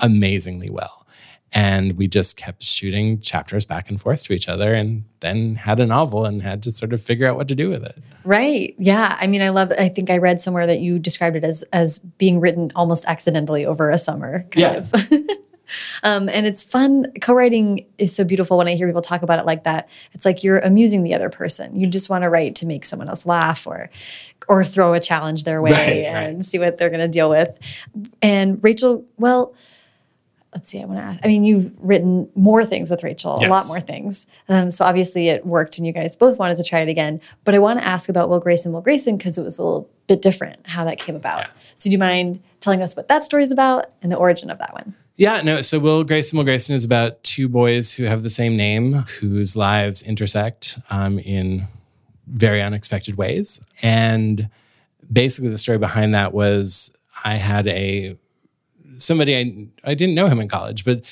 amazingly 0.00 0.70
well. 0.70 1.06
And 1.52 1.96
we 1.96 2.08
just 2.08 2.36
kept 2.36 2.62
shooting 2.62 3.20
chapters 3.20 3.64
back 3.64 3.88
and 3.88 4.00
forth 4.00 4.24
to 4.24 4.32
each 4.32 4.48
other 4.48 4.74
and 4.74 5.04
then 5.20 5.56
had 5.56 5.80
a 5.80 5.86
novel 5.86 6.26
and 6.26 6.42
had 6.42 6.62
to 6.64 6.72
sort 6.72 6.92
of 6.92 7.00
figure 7.02 7.26
out 7.26 7.36
what 7.36 7.48
to 7.48 7.54
do 7.54 7.70
with 7.70 7.84
it. 7.84 7.98
Right. 8.24 8.74
Yeah. 8.78 9.16
I 9.18 9.26
mean, 9.26 9.40
I 9.40 9.48
love 9.48 9.72
I 9.78 9.88
think 9.88 10.10
I 10.10 10.18
read 10.18 10.40
somewhere 10.40 10.66
that 10.66 10.80
you 10.80 10.98
described 10.98 11.36
it 11.36 11.44
as 11.44 11.62
as 11.72 11.98
being 11.98 12.40
written 12.40 12.70
almost 12.76 13.06
accidentally 13.06 13.64
over 13.64 13.88
a 13.88 13.98
summer 13.98 14.40
kind 14.50 14.56
yeah. 14.56 14.76
of. 14.76 14.94
um, 16.02 16.28
and 16.28 16.46
it's 16.46 16.62
fun. 16.62 17.12
Co-writing 17.20 17.86
is 17.98 18.14
so 18.14 18.24
beautiful 18.24 18.58
when 18.58 18.68
I 18.68 18.74
hear 18.74 18.86
people 18.86 19.02
talk 19.02 19.22
about 19.22 19.38
it 19.38 19.46
like 19.46 19.64
that. 19.64 19.88
It's 20.12 20.24
like 20.24 20.44
you're 20.44 20.58
amusing 20.58 21.02
the 21.02 21.14
other 21.14 21.30
person. 21.30 21.76
You 21.76 21.86
just 21.86 22.10
want 22.10 22.22
to 22.22 22.28
write 22.28 22.56
to 22.56 22.66
make 22.66 22.84
someone 22.84 23.08
else 23.08 23.26
laugh 23.26 23.66
or 23.66 23.90
or 24.48 24.64
throw 24.64 24.94
a 24.94 25.00
challenge 25.00 25.44
their 25.44 25.60
way 25.60 25.72
right, 25.72 26.04
and 26.04 26.36
right. 26.36 26.44
see 26.44 26.58
what 26.58 26.78
they're 26.78 26.90
going 26.90 27.00
to 27.00 27.08
deal 27.08 27.28
with. 27.28 27.58
And 28.22 28.62
Rachel, 28.62 29.04
well, 29.18 29.54
let's 30.54 30.70
see, 30.70 30.80
I 30.80 30.84
want 30.86 30.98
to 30.98 31.04
ask. 31.04 31.20
I 31.22 31.28
mean, 31.28 31.44
you've 31.44 31.72
written 31.78 32.28
more 32.34 32.64
things 32.64 32.90
with 32.90 33.02
Rachel, 33.02 33.38
yes. 33.40 33.48
a 33.48 33.50
lot 33.50 33.66
more 33.66 33.80
things. 33.80 34.26
Um, 34.48 34.70
so 34.70 34.84
obviously 34.84 35.28
it 35.28 35.44
worked 35.44 35.78
and 35.78 35.86
you 35.86 35.92
guys 35.92 36.16
both 36.16 36.38
wanted 36.38 36.56
to 36.56 36.64
try 36.64 36.80
it 36.80 36.88
again. 36.88 37.20
But 37.44 37.54
I 37.54 37.58
want 37.58 37.80
to 37.80 37.84
ask 37.84 38.08
about 38.08 38.28
Will 38.28 38.40
Grayson, 38.40 38.72
Will 38.72 38.80
Grayson, 38.80 39.16
because 39.16 39.36
it 39.36 39.42
was 39.42 39.58
a 39.58 39.62
little 39.62 39.90
bit 40.06 40.22
different 40.22 40.66
how 40.66 40.84
that 40.84 40.98
came 40.98 41.16
about. 41.16 41.40
Yeah. 41.40 41.50
So 41.76 41.90
do 41.90 41.92
you 41.92 41.98
mind 41.98 42.42
telling 42.60 42.82
us 42.82 42.96
what 42.96 43.08
that 43.08 43.24
story 43.24 43.44
is 43.44 43.52
about 43.52 43.86
and 44.02 44.10
the 44.10 44.16
origin 44.16 44.50
of 44.50 44.58
that 44.58 44.72
one? 44.72 44.94
Yeah, 45.16 45.40
no. 45.42 45.60
So 45.60 45.78
Will 45.78 46.04
Grayson, 46.04 46.36
Will 46.36 46.44
Grayson 46.44 46.74
is 46.74 46.84
about 46.84 47.22
two 47.24 47.48
boys 47.48 47.94
who 47.94 48.04
have 48.04 48.22
the 48.22 48.30
same 48.30 48.56
name, 48.56 48.94
whose 49.20 49.56
lives 49.56 50.02
intersect 50.02 50.78
um, 50.90 51.18
in 51.18 51.66
very 52.26 52.62
unexpected 52.62 53.16
ways. 53.16 53.60
And 53.82 54.48
basically, 55.12 55.50
the 55.50 55.58
story 55.58 55.78
behind 55.78 56.14
that 56.14 56.32
was 56.32 56.92
I 57.24 57.34
had 57.34 57.66
a 57.66 58.16
somebody 58.98 59.36
I 59.36 59.90
I 59.90 59.94
didn't 59.94 60.14
know 60.14 60.28
him 60.28 60.40
in 60.40 60.48
college, 60.48 60.84
but 60.84 61.02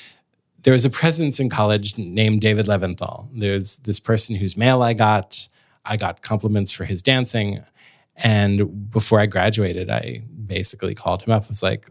there 0.63 0.73
was 0.73 0.85
a 0.85 0.89
presence 0.89 1.39
in 1.39 1.49
college 1.49 1.97
named 1.97 2.41
David 2.41 2.65
Leventhal. 2.65 3.29
There's 3.33 3.77
this 3.77 3.99
person 3.99 4.35
whose 4.35 4.57
mail 4.57 4.81
I 4.81 4.93
got. 4.93 5.47
I 5.85 5.95
got 5.95 6.21
compliments 6.21 6.73
for 6.73 6.83
his 6.83 7.01
dancing. 7.01 7.61
And 8.17 8.91
before 8.91 9.19
I 9.19 9.25
graduated, 9.27 9.89
I 9.89 10.23
basically 10.45 10.95
called 10.95 11.21
him 11.21 11.31
up. 11.31 11.45
I 11.45 11.49
was 11.49 11.63
like, 11.63 11.89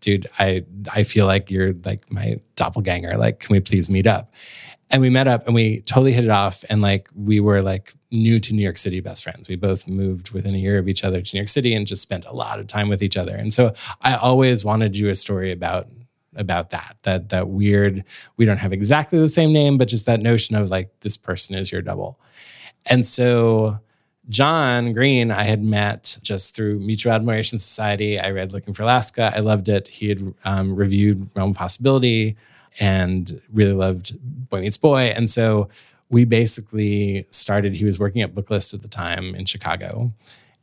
dude, 0.00 0.26
I 0.38 0.64
I 0.92 1.02
feel 1.04 1.26
like 1.26 1.50
you're 1.50 1.74
like 1.84 2.10
my 2.10 2.38
doppelganger. 2.56 3.16
Like, 3.16 3.40
can 3.40 3.52
we 3.52 3.60
please 3.60 3.90
meet 3.90 4.06
up? 4.06 4.32
And 4.90 5.00
we 5.00 5.10
met 5.10 5.28
up 5.28 5.46
and 5.46 5.54
we 5.54 5.82
totally 5.82 6.12
hit 6.12 6.24
it 6.24 6.30
off. 6.30 6.64
And 6.68 6.82
like 6.82 7.08
we 7.14 7.38
were 7.38 7.62
like 7.62 7.94
new 8.10 8.40
to 8.40 8.54
New 8.54 8.62
York 8.62 8.78
City 8.78 9.00
best 9.00 9.22
friends. 9.22 9.48
We 9.48 9.56
both 9.56 9.86
moved 9.86 10.32
within 10.32 10.54
a 10.54 10.58
year 10.58 10.78
of 10.78 10.88
each 10.88 11.04
other 11.04 11.20
to 11.20 11.36
New 11.36 11.40
York 11.40 11.48
City 11.48 11.74
and 11.74 11.86
just 11.86 12.02
spent 12.02 12.24
a 12.24 12.34
lot 12.34 12.58
of 12.58 12.66
time 12.66 12.88
with 12.88 13.02
each 13.02 13.16
other. 13.16 13.36
And 13.36 13.54
so 13.54 13.72
I 14.00 14.16
always 14.16 14.64
wanted 14.64 14.96
you 14.96 15.08
a 15.08 15.14
story 15.14 15.52
about 15.52 15.86
about 16.36 16.70
that 16.70 16.96
that 17.02 17.28
that 17.30 17.48
weird 17.48 18.04
we 18.36 18.44
don't 18.44 18.58
have 18.58 18.72
exactly 18.72 19.18
the 19.18 19.28
same 19.28 19.52
name 19.52 19.76
but 19.76 19.88
just 19.88 20.06
that 20.06 20.20
notion 20.20 20.54
of 20.54 20.70
like 20.70 20.88
this 21.00 21.16
person 21.16 21.56
is 21.56 21.72
your 21.72 21.82
double 21.82 22.20
and 22.86 23.04
so 23.04 23.78
john 24.28 24.92
green 24.92 25.32
i 25.32 25.42
had 25.42 25.62
met 25.62 26.16
just 26.22 26.54
through 26.54 26.78
mutual 26.78 27.12
admiration 27.12 27.58
society 27.58 28.18
i 28.18 28.30
read 28.30 28.52
looking 28.52 28.72
for 28.72 28.82
alaska 28.84 29.32
i 29.34 29.40
loved 29.40 29.68
it 29.68 29.88
he 29.88 30.08
had 30.08 30.34
um, 30.44 30.74
reviewed 30.76 31.28
realm 31.34 31.52
possibility 31.52 32.36
and 32.78 33.40
really 33.52 33.72
loved 33.72 34.16
boy 34.48 34.60
meets 34.60 34.76
boy 34.76 35.12
and 35.16 35.30
so 35.30 35.68
we 36.10 36.24
basically 36.24 37.24
started, 37.30 37.76
he 37.76 37.84
was 37.84 37.98
working 37.98 38.20
at 38.20 38.34
Booklist 38.34 38.74
at 38.74 38.82
the 38.82 38.88
time 38.88 39.34
in 39.34 39.46
Chicago. 39.46 40.12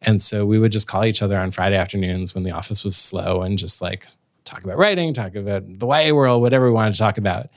And 0.02 0.22
so 0.22 0.46
we 0.46 0.60
would 0.60 0.74
just 0.74 0.88
call 0.88 1.06
each 1.06 1.22
other 1.22 1.40
on 1.40 1.52
Friday 1.52 1.78
afternoons 1.78 2.36
when 2.36 2.44
the 2.44 2.52
office 2.52 2.84
was 2.84 2.98
slow 2.98 3.42
and 3.42 3.58
just 3.58 3.82
like 3.82 4.08
talk 4.44 4.64
about 4.64 4.78
writing, 4.78 5.14
talk 5.14 5.36
about 5.36 5.64
the 5.66 5.88
YA 5.88 6.14
world, 6.14 6.42
whatever 6.42 6.68
we 6.68 6.76
wanted 6.76 6.94
to 6.94 7.00
talk 7.00 7.18
about. 7.18 7.48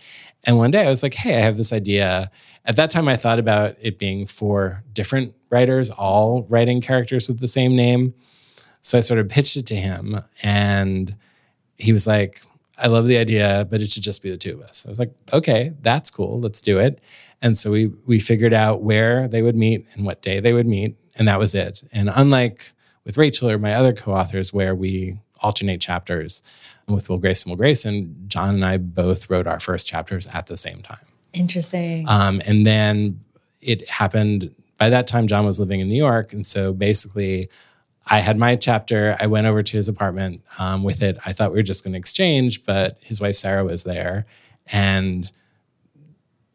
And 0.44 0.57
one 0.57 0.70
day 0.70 0.86
I 0.86 0.88
was 0.88 1.03
like, 1.03 1.14
hey, 1.14 1.36
I 1.36 1.40
have 1.40 1.57
this 1.57 1.72
idea. 1.72 2.30
At 2.64 2.76
that 2.76 2.90
time, 2.90 3.09
I 3.09 3.16
thought 3.16 3.38
about 3.38 3.76
it 3.80 3.98
being 3.98 4.26
four 4.26 4.82
different 4.92 5.34
writers, 5.51 5.90
all 5.90 6.46
writing 6.48 6.80
characters 6.80 7.28
with 7.28 7.40
the 7.40 7.48
same 7.48 7.76
name. 7.76 8.14
So 8.82 8.96
I 8.96 9.03
sort 9.03 9.20
of 9.20 9.28
pitched 9.28 9.57
it 9.57 9.66
to 9.66 9.76
him, 9.76 10.22
and 10.42 11.14
he 11.76 11.92
was 11.92 12.07
like, 12.07 12.40
I 12.83 12.87
love 12.87 13.07
the 13.07 13.18
idea, 13.18 13.66
but 13.70 13.83
it 13.83 13.91
should 13.91 14.03
just 14.03 14.22
be 14.22 14.31
the 14.31 14.37
two 14.37 14.55
of 14.55 14.62
us. 14.62 14.87
I 14.87 14.89
was 14.89 14.99
like, 14.99 15.12
okay, 15.33 15.74
that's 15.83 16.11
cool. 16.11 16.41
Let's 16.41 16.61
do 16.61 16.78
it. 16.78 17.01
And 17.43 17.57
so 17.57 17.70
we 17.70 17.87
we 18.07 18.20
figured 18.20 18.53
out 18.55 18.83
where 18.83 19.28
they 19.28 19.43
would 19.43 19.57
meet 19.57 19.87
and 19.95 20.05
what 20.05 20.22
day 20.22 20.41
they 20.41 20.53
would 20.53 20.66
meet, 20.66 20.97
and 21.16 21.28
that 21.28 21.39
was 21.39 21.55
it. 21.55 21.85
And 21.93 22.11
unlike 22.14 22.72
with 23.05 23.16
Rachel 23.16 23.51
or 23.51 23.59
my 23.59 23.74
other 23.74 23.93
co-authors, 23.93 24.53
where 24.53 24.74
we 24.74 25.18
alternate 25.43 25.81
chapters, 25.81 26.43
with 26.87 27.09
Will 27.09 27.18
Grayson, 27.18 27.51
Will 27.51 27.57
Grayson, 27.57 28.24
John 28.26 28.55
and 28.55 28.64
I 28.64 28.76
both 28.76 29.31
wrote 29.31 29.47
our 29.47 29.61
first 29.61 29.87
chapters 29.87 30.26
at 30.28 30.47
the 30.49 30.57
same 30.57 30.83
time. 30.83 31.07
Interesting. 31.33 32.09
Um, 32.09 32.43
and 32.45 32.66
then 32.66 33.20
it 33.61 33.89
happened. 33.89 34.55
By 34.76 34.91
that 34.91 35.07
time, 35.07 35.26
John 35.26 35.45
was 35.45 35.61
living 35.61 35.81
in 35.81 35.89
New 35.89 35.97
York, 35.97 36.33
and 36.33 36.45
so 36.47 36.72
basically. 36.72 37.49
I 38.11 38.18
had 38.18 38.36
my 38.36 38.56
chapter. 38.56 39.16
I 39.20 39.26
went 39.26 39.46
over 39.46 39.62
to 39.62 39.76
his 39.76 39.88
apartment 39.88 40.42
um, 40.58 40.82
with 40.82 41.00
it. 41.00 41.16
I 41.24 41.32
thought 41.32 41.52
we 41.52 41.56
were 41.56 41.62
just 41.62 41.84
going 41.84 41.92
to 41.92 41.98
exchange, 41.98 42.64
but 42.64 42.98
his 43.00 43.20
wife 43.20 43.36
Sarah 43.36 43.64
was 43.64 43.84
there, 43.84 44.26
and 44.66 45.30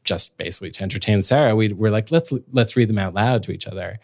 just 0.03 0.37
basically 0.37 0.69
to 0.71 0.83
entertain 0.83 1.21
Sarah, 1.21 1.55
we 1.55 1.73
were 1.73 1.89
like, 1.89 2.11
let's 2.11 2.31
let's 2.51 2.75
read 2.75 2.89
them 2.89 2.99
out 2.99 3.13
loud 3.13 3.41
to 3.43 3.51
each 3.51 3.67
other. 3.67 3.99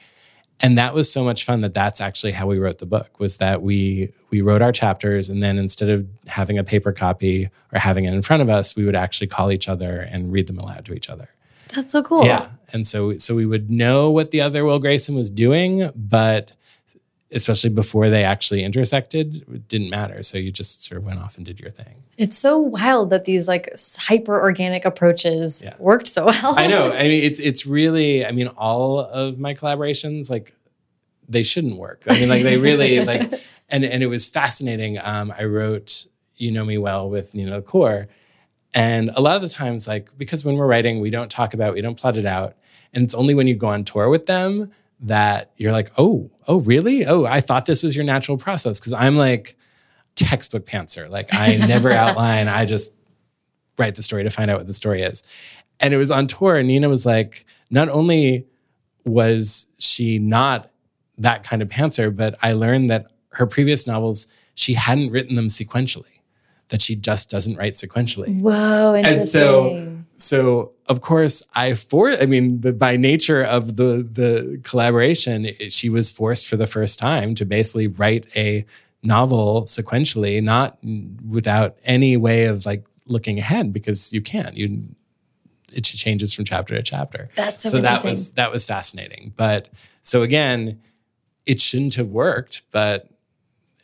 And 0.64 0.78
that 0.78 0.94
was 0.94 1.12
so 1.12 1.24
much 1.24 1.44
fun 1.44 1.62
that 1.62 1.74
that's 1.74 2.00
actually 2.00 2.34
how 2.34 2.46
we 2.46 2.60
wrote 2.60 2.78
the 2.78 2.86
book 2.86 3.20
was 3.20 3.38
that 3.38 3.62
we 3.62 4.14
we 4.30 4.42
wrote 4.42 4.62
our 4.62 4.72
chapters 4.72 5.30
and 5.30 5.42
then 5.42 5.58
instead 5.58 5.90
of 5.90 6.08
having 6.28 6.58
a 6.58 6.64
paper 6.64 6.92
copy 6.92 7.50
or 7.74 7.80
having 7.80 8.06
it 8.06 8.14
in 8.14 8.22
front 8.22 8.42
of 8.42 8.50
us, 8.50 8.76
we 8.76 8.86
would 8.86 8.96
actually 8.96 9.28
call 9.28 9.52
each 9.52 9.68
other 9.68 10.00
and 10.00 10.32
read 10.32 10.48
them 10.48 10.60
aloud 10.60 10.86
to 10.86 10.94
each 10.94 11.10
other. 11.10 11.30
That's 11.74 11.92
so 11.92 12.04
cool. 12.04 12.26
Yeah. 12.26 12.50
And 12.74 12.88
so 12.88 13.18
so 13.18 13.36
we 13.36 13.46
would 13.46 13.70
know 13.70 14.12
what 14.12 14.32
the 14.32 14.42
other 14.42 14.64
Will 14.64 14.80
Grayson 14.80 15.16
was 15.16 15.30
doing, 15.30 15.90
but 15.96 16.54
especially 17.34 17.70
before 17.70 18.10
they 18.10 18.24
actually 18.24 18.64
intersected, 18.64 19.68
didn't 19.68 19.90
matter. 19.90 20.22
So 20.24 20.38
you 20.38 20.52
just 20.52 20.84
sort 20.84 20.98
of 20.98 21.06
went 21.06 21.20
off 21.20 21.38
and 21.38 21.46
did 21.46 21.60
your 21.60 21.72
thing. 21.72 22.04
It's 22.18 22.38
so 22.38 22.60
wild 22.60 23.10
that 23.12 23.26
these 23.26 23.48
like 23.48 23.74
hyper 23.98 24.40
organic 24.40 24.84
approaches 24.84 25.62
yeah. 25.64 25.76
worked 25.80 26.08
so 26.08 26.26
well. 26.26 26.58
I 26.58 26.68
know. 26.68 26.92
I 26.94 27.04
mean, 27.04 27.24
it's 27.24 27.40
it's 27.40 27.66
really. 27.66 28.26
I 28.26 28.32
mean, 28.32 28.48
all 28.50 29.00
of 29.00 29.40
my 29.40 29.54
collaborations 29.54 30.30
like 30.30 30.54
they 31.28 31.44
shouldn't 31.44 31.78
work. 31.78 32.04
I 32.10 32.20
mean, 32.20 32.30
like 32.30 32.44
they 32.44 32.58
really 32.58 33.04
like, 33.06 33.42
and 33.70 33.86
and 33.86 34.04
it 34.04 34.08
was 34.08 34.28
fascinating. 34.28 35.00
Um, 35.00 35.34
I 35.38 35.46
wrote 35.46 36.08
"You 36.36 36.52
Know 36.52 36.66
Me 36.66 36.78
Well" 36.78 37.10
with 37.10 37.34
Nina 37.34 37.58
LaCour, 37.58 38.08
and 38.74 39.10
a 39.16 39.22
lot 39.22 39.38
of 39.38 39.42
the 39.42 39.50
times, 39.50 39.88
like 39.88 40.18
because 40.18 40.44
when 40.44 40.58
we're 40.58 40.68
writing, 40.68 41.00
we 41.00 41.10
don't 41.10 41.32
talk 41.32 41.54
about, 41.54 41.74
we 41.74 41.82
don't 41.82 41.98
plot 41.98 42.18
it 42.18 42.26
out, 42.26 42.56
and 42.94 43.04
it's 43.06 43.16
only 43.16 43.34
when 43.34 43.48
you 43.48 43.56
go 43.56 43.68
on 43.68 43.86
tour 43.86 44.10
with 44.10 44.26
them 44.26 44.72
that 45.02 45.52
you're 45.58 45.72
like, 45.72 45.92
oh, 45.98 46.30
oh, 46.48 46.60
really? 46.60 47.06
Oh, 47.06 47.26
I 47.26 47.42
thought 47.42 47.66
this 47.66 47.84
was 47.84 47.96
your 47.96 48.06
natural 48.06 48.38
process. 48.38 48.80
Cause 48.80 48.94
I'm 48.94 49.18
like 49.18 49.56
textbook 50.16 50.66
pantser. 50.66 51.10
Like 51.10 51.34
I 51.34 51.56
never 51.68 51.92
outline, 51.92 52.48
I 52.48 52.66
just 52.66 52.96
write 53.78 53.96
the 53.96 54.04
story 54.04 54.24
to 54.24 54.30
find 54.30 54.52
out 54.52 54.58
what 54.58 54.68
the 54.68 54.74
story 54.74 55.02
is. 55.02 55.24
And 55.80 55.94
it 55.94 55.98
was 55.98 56.12
on 56.12 56.28
tour, 56.28 56.58
and 56.58 56.68
Nina 56.68 56.88
was 56.88 57.08
like, 57.08 57.46
not 57.72 57.90
only 57.90 58.46
was 59.04 59.66
she 59.80 60.20
not 60.20 60.70
that 61.18 61.44
kind 61.44 61.64
of 61.64 61.70
pantser, 61.70 62.16
but 62.16 62.36
I 62.44 62.54
learned 62.54 62.90
that 62.92 63.08
her 63.30 63.48
previous 63.48 63.88
novels, 63.88 64.28
she 64.54 64.76
hadn't 64.76 65.10
written 65.10 65.36
them 65.36 65.48
sequentially, 65.48 66.22
that 66.68 66.84
she 66.84 66.96
just 66.96 67.32
doesn't 67.32 67.56
write 67.56 67.76
sequentially. 67.76 68.40
Whoa, 68.40 68.96
interesting. 68.96 69.20
And 69.20 69.28
so 69.28 70.01
so 70.22 70.72
of 70.88 71.02
course 71.02 71.42
I 71.56 71.74
for 71.74 72.12
I 72.12 72.26
mean 72.26 72.62
the 72.62 72.74
by 72.74 72.96
nature 72.98 73.42
of 73.42 73.76
the 73.76 74.08
the 74.10 74.60
collaboration 74.64 75.52
she 75.70 75.90
was 75.90 76.12
forced 76.12 76.48
for 76.48 76.58
the 76.58 76.68
first 76.68 77.00
time 77.00 77.36
to 77.36 77.46
basically 77.46 77.88
write 77.88 78.28
a 78.36 78.66
novel 79.04 79.64
sequentially 79.64 80.42
not 80.42 80.78
without 81.28 81.76
any 81.84 82.18
way 82.18 82.46
of 82.46 82.66
like 82.66 82.86
looking 83.08 83.40
ahead 83.40 83.74
because 83.74 84.14
you 84.14 84.22
can't. 84.22 84.58
You 84.58 84.84
it 85.74 85.84
changes 85.84 86.34
from 86.34 86.44
chapter 86.46 86.76
to 86.76 86.84
chapter. 86.84 87.30
That's 87.36 87.64
so, 87.64 87.70
so 87.70 87.82
that 87.82 88.04
was 88.04 88.32
that 88.32 88.52
was 88.52 88.66
fascinating. 88.66 89.34
But 89.36 89.70
so 90.02 90.22
again 90.22 90.82
it 91.46 91.60
shouldn't 91.60 91.96
have 91.96 92.08
worked 92.08 92.62
but 92.72 93.10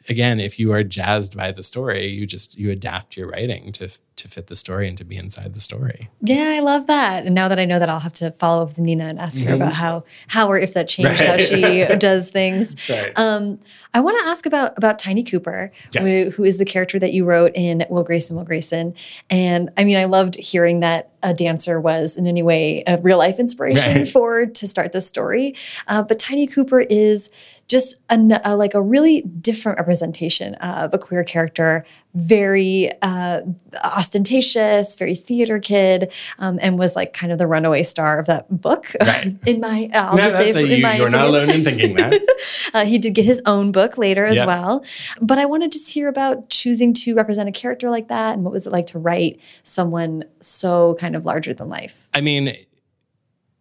again 0.10 0.40
if 0.40 0.58
you 0.60 0.72
are 0.72 0.84
jazzed 0.84 1.36
by 1.36 1.52
the 1.52 1.64
story 1.64 2.08
you 2.08 2.26
just 2.26 2.58
you 2.58 2.72
adapt 2.72 3.18
your 3.18 3.28
writing 3.30 3.72
to 3.72 3.90
to 4.16 4.28
fit 4.28 4.48
the 4.48 4.56
story 4.56 4.88
and 4.88 4.98
to 4.98 5.04
be 5.04 5.16
inside 5.16 5.54
the 5.54 5.60
story 5.60 6.10
Yeah, 6.22 6.50
I 6.56 6.60
love 6.62 6.88
that. 6.88 7.28
And 7.28 7.36
now 7.36 7.48
that 7.50 7.60
I 7.60 7.66
know 7.66 7.78
that, 7.78 7.88
I'll 7.88 8.00
have 8.00 8.14
to 8.14 8.32
follow 8.32 8.64
up 8.64 8.70
with 8.70 8.80
Nina 8.80 9.04
and 9.06 9.20
ask 9.20 9.40
her 9.42 9.54
about 9.54 9.74
how 9.74 10.06
how 10.28 10.48
or 10.50 10.58
if 10.58 10.74
that 10.74 10.88
changed 10.88 11.20
how 11.24 11.36
Mm-hmm. 11.38 11.92
She 11.92 11.98
does 12.00 12.32
things. 12.32 12.76
Right. 12.90 13.12
Um, 13.20 13.60
I 13.94 14.00
want 14.00 14.18
to 14.24 14.28
ask 14.28 14.48
about 14.48 14.76
about 14.76 14.98
Tiny 14.98 15.22
Cooper, 15.24 15.72
Yes. 15.92 16.26
who, 16.26 16.32
who 16.32 16.44
is 16.46 16.58
the 16.58 16.66
character 16.66 16.98
that 16.98 17.14
you 17.14 17.26
wrote 17.26 17.52
in 17.54 17.86
Will 17.92 18.04
Grayson, 18.04 18.36
Will 18.36 18.44
Grayson. 18.44 18.96
And 19.30 19.70
I 19.78 19.84
mean, 19.84 19.98
I 19.98 20.06
loved 20.06 20.34
hearing 20.36 20.80
that 20.80 21.12
a 21.22 21.34
dancer 21.36 21.80
was 21.80 22.18
in 22.18 22.26
any 22.26 22.42
way 22.42 22.84
a 22.88 22.98
real 22.98 23.20
life 23.20 23.38
inspiration 23.40 23.98
Right. 23.98 24.08
for 24.10 24.48
to 24.48 24.68
start 24.68 24.94
this 24.94 25.08
story. 25.08 25.56
Uh, 25.88 26.02
but 26.02 26.18
Tiny 26.18 26.48
Cooper 26.48 26.80
is 26.82 27.30
just 27.68 27.96
a, 28.10 28.40
a- 28.46 28.56
like 28.56 28.74
a 28.74 28.82
really 28.82 29.22
different 29.22 29.78
representation 29.78 30.56
of 30.56 30.94
a 30.94 30.98
queer 30.98 31.24
character, 31.24 31.86
very 32.14 32.90
uh, 33.02 33.42
ostentatious, 33.84 34.96
very 34.96 35.16
theater 35.16 35.60
kid, 35.60 36.12
um, 36.40 36.60
and 36.62 36.80
was 36.80 36.96
like 36.96 37.12
kind 37.14 37.32
of 37.32 37.38
the 37.38 37.46
runaway 37.48 37.84
star 37.84 38.20
of 38.20 38.26
that 38.28 38.46
book. 38.62 38.94
Right. 39.02 39.36
in 39.46 39.60
my, 39.60 39.90
I'll 39.94 40.16
No, 40.16 40.24
just 40.24 40.38
say, 40.38 40.52
a- 40.52 40.58
in 40.60 40.68
you, 40.78 40.82
my 40.82 40.96
you're 40.98 41.10
not 41.10 41.28
alone 41.28 41.50
in 41.50 41.64
thinking 41.64 41.96
that 41.96 42.22
Uh, 42.74 42.86
he 42.86 42.98
did 42.98 43.14
get 43.16 43.24
his 43.26 43.42
own 43.46 43.72
book 43.72 43.98
later 43.98 44.26
as 44.26 44.46
well. 44.46 44.84
But 45.22 45.38
I 45.40 45.46
want 45.46 45.64
to 45.64 45.70
just 45.70 45.90
hear 45.94 46.08
about 46.10 46.50
choosing 46.50 46.94
to 46.96 47.16
represent 47.16 47.48
a 47.48 47.52
character 47.52 47.90
like 47.90 48.10
that 48.10 48.34
and 48.34 48.44
what 48.44 48.52
was 48.54 48.68
it 48.68 48.74
like 48.74 48.88
to 48.88 49.00
write 49.00 49.40
someone 49.64 50.24
so 50.42 50.96
kind 51.00 51.16
of 51.16 51.26
larger 51.26 51.54
than 51.54 51.70
life? 51.70 52.08
I 52.14 52.22
mean, 52.22 52.56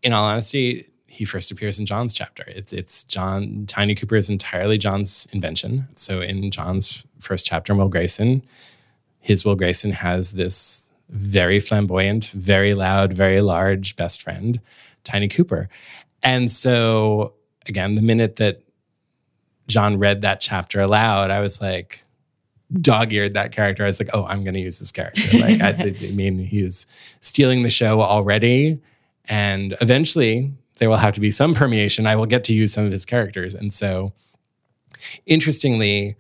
in 0.03 0.13
all 0.13 0.25
honesty, 0.25 0.87
he 1.17 1.25
first 1.25 1.51
appears 1.51 1.79
in 1.79 1.87
John's 1.87 2.13
chapter. 2.13 2.45
It's 2.47 2.73
it's 2.75 3.05
John 3.05 3.65
Tiny 3.67 3.95
Cooper 3.95 4.17
is 4.17 4.29
entirely 4.29 4.77
John's 4.77 5.27
invention. 5.33 5.89
So 5.95 6.21
in 6.21 6.51
John's 6.51 7.07
first 7.19 7.47
chapter, 7.47 7.75
Will 7.75 7.89
Grayson, 7.89 8.43
his 9.21 9.45
Will 9.45 9.55
Grayson 9.55 9.93
has 9.93 10.33
this 10.33 10.85
very 11.09 11.59
flamboyant, 11.59 12.27
very 12.27 12.75
loud, 12.75 13.15
very 13.15 13.41
large 13.41 13.97
best 13.97 14.23
friend, 14.23 14.61
Tiny 15.05 15.29
Cooper. 15.29 15.71
And 16.23 16.53
so 16.53 17.33
again, 17.67 17.95
the 17.95 18.03
minute 18.03 18.37
that 18.37 18.63
John 19.69 19.97
read 19.97 20.21
that 20.21 20.41
chapter 20.41 20.81
aloud, 20.81 21.31
I 21.31 21.41
was 21.41 21.63
like, 21.63 22.05
dog-eared 22.81 23.35
that 23.35 23.53
character. 23.53 23.85
I 23.85 23.87
was 23.87 24.01
like, 24.01 24.11
oh, 24.13 24.27
I'm 24.27 24.43
going 24.45 24.55
to 24.55 24.61
use 24.61 24.79
this 24.79 24.93
character. 24.93 25.39
Like, 25.39 25.61
I, 25.61 25.69
I 26.01 26.11
mean, 26.11 26.39
he's 26.39 26.87
stealing 27.21 27.63
the 27.63 27.71
show 27.71 28.03
already, 28.03 28.81
and 29.29 29.77
eventually 29.81 30.53
there 30.79 30.89
will 30.91 30.97
have 30.99 31.15
to 31.15 31.21
be 31.21 31.31
some 31.31 31.55
permeation. 31.55 32.07
I 32.07 32.17
will 32.17 32.27
get 32.27 32.45
to 32.45 32.55
use 32.55 32.73
some 32.73 32.85
of 32.85 32.93
his 32.93 33.05
characters, 33.05 33.55
and 33.55 33.73
so 33.73 34.13
interestingly, 35.27 36.17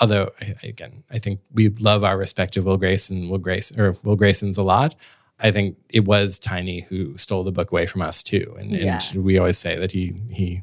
although 0.00 0.30
again, 0.62 1.04
I 1.10 1.18
think 1.18 1.40
we 1.52 1.68
love 1.68 2.04
our 2.04 2.16
respective 2.16 2.64
Will 2.64 2.76
Grayson, 2.76 3.28
Will 3.28 3.38
Grace 3.38 3.76
or 3.76 3.96
Will 4.02 4.16
Graysons 4.16 4.58
a 4.58 4.62
lot. 4.62 4.94
I 5.42 5.50
think 5.50 5.76
it 5.88 6.04
was 6.04 6.38
Tiny 6.38 6.80
who 6.82 7.16
stole 7.16 7.44
the 7.44 7.52
book 7.52 7.70
away 7.72 7.86
from 7.86 8.02
us 8.02 8.22
too, 8.22 8.54
and, 8.58 8.72
Yeah. 8.72 9.00
and 9.14 9.24
we 9.24 9.38
always 9.38 9.58
say 9.58 9.76
that 9.78 9.92
he 9.92 10.14
he 10.30 10.62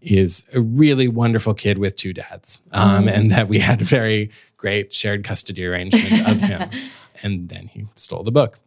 is 0.00 0.42
a 0.52 0.60
really 0.60 1.06
wonderful 1.06 1.54
kid 1.54 1.78
with 1.78 1.94
two 1.96 2.12
dads, 2.12 2.60
um, 2.72 3.06
and 3.06 3.30
that 3.30 3.46
we 3.48 3.60
had 3.60 3.80
a 3.80 3.84
very 3.84 4.30
great 4.56 4.92
shared 4.92 5.22
custody 5.24 5.64
arrangement 5.64 6.28
of 6.28 6.40
him. 6.40 6.68
and 7.22 7.48
then 7.48 7.68
he 7.68 7.86
stole 7.94 8.22
the 8.24 8.32
book. 8.32 8.58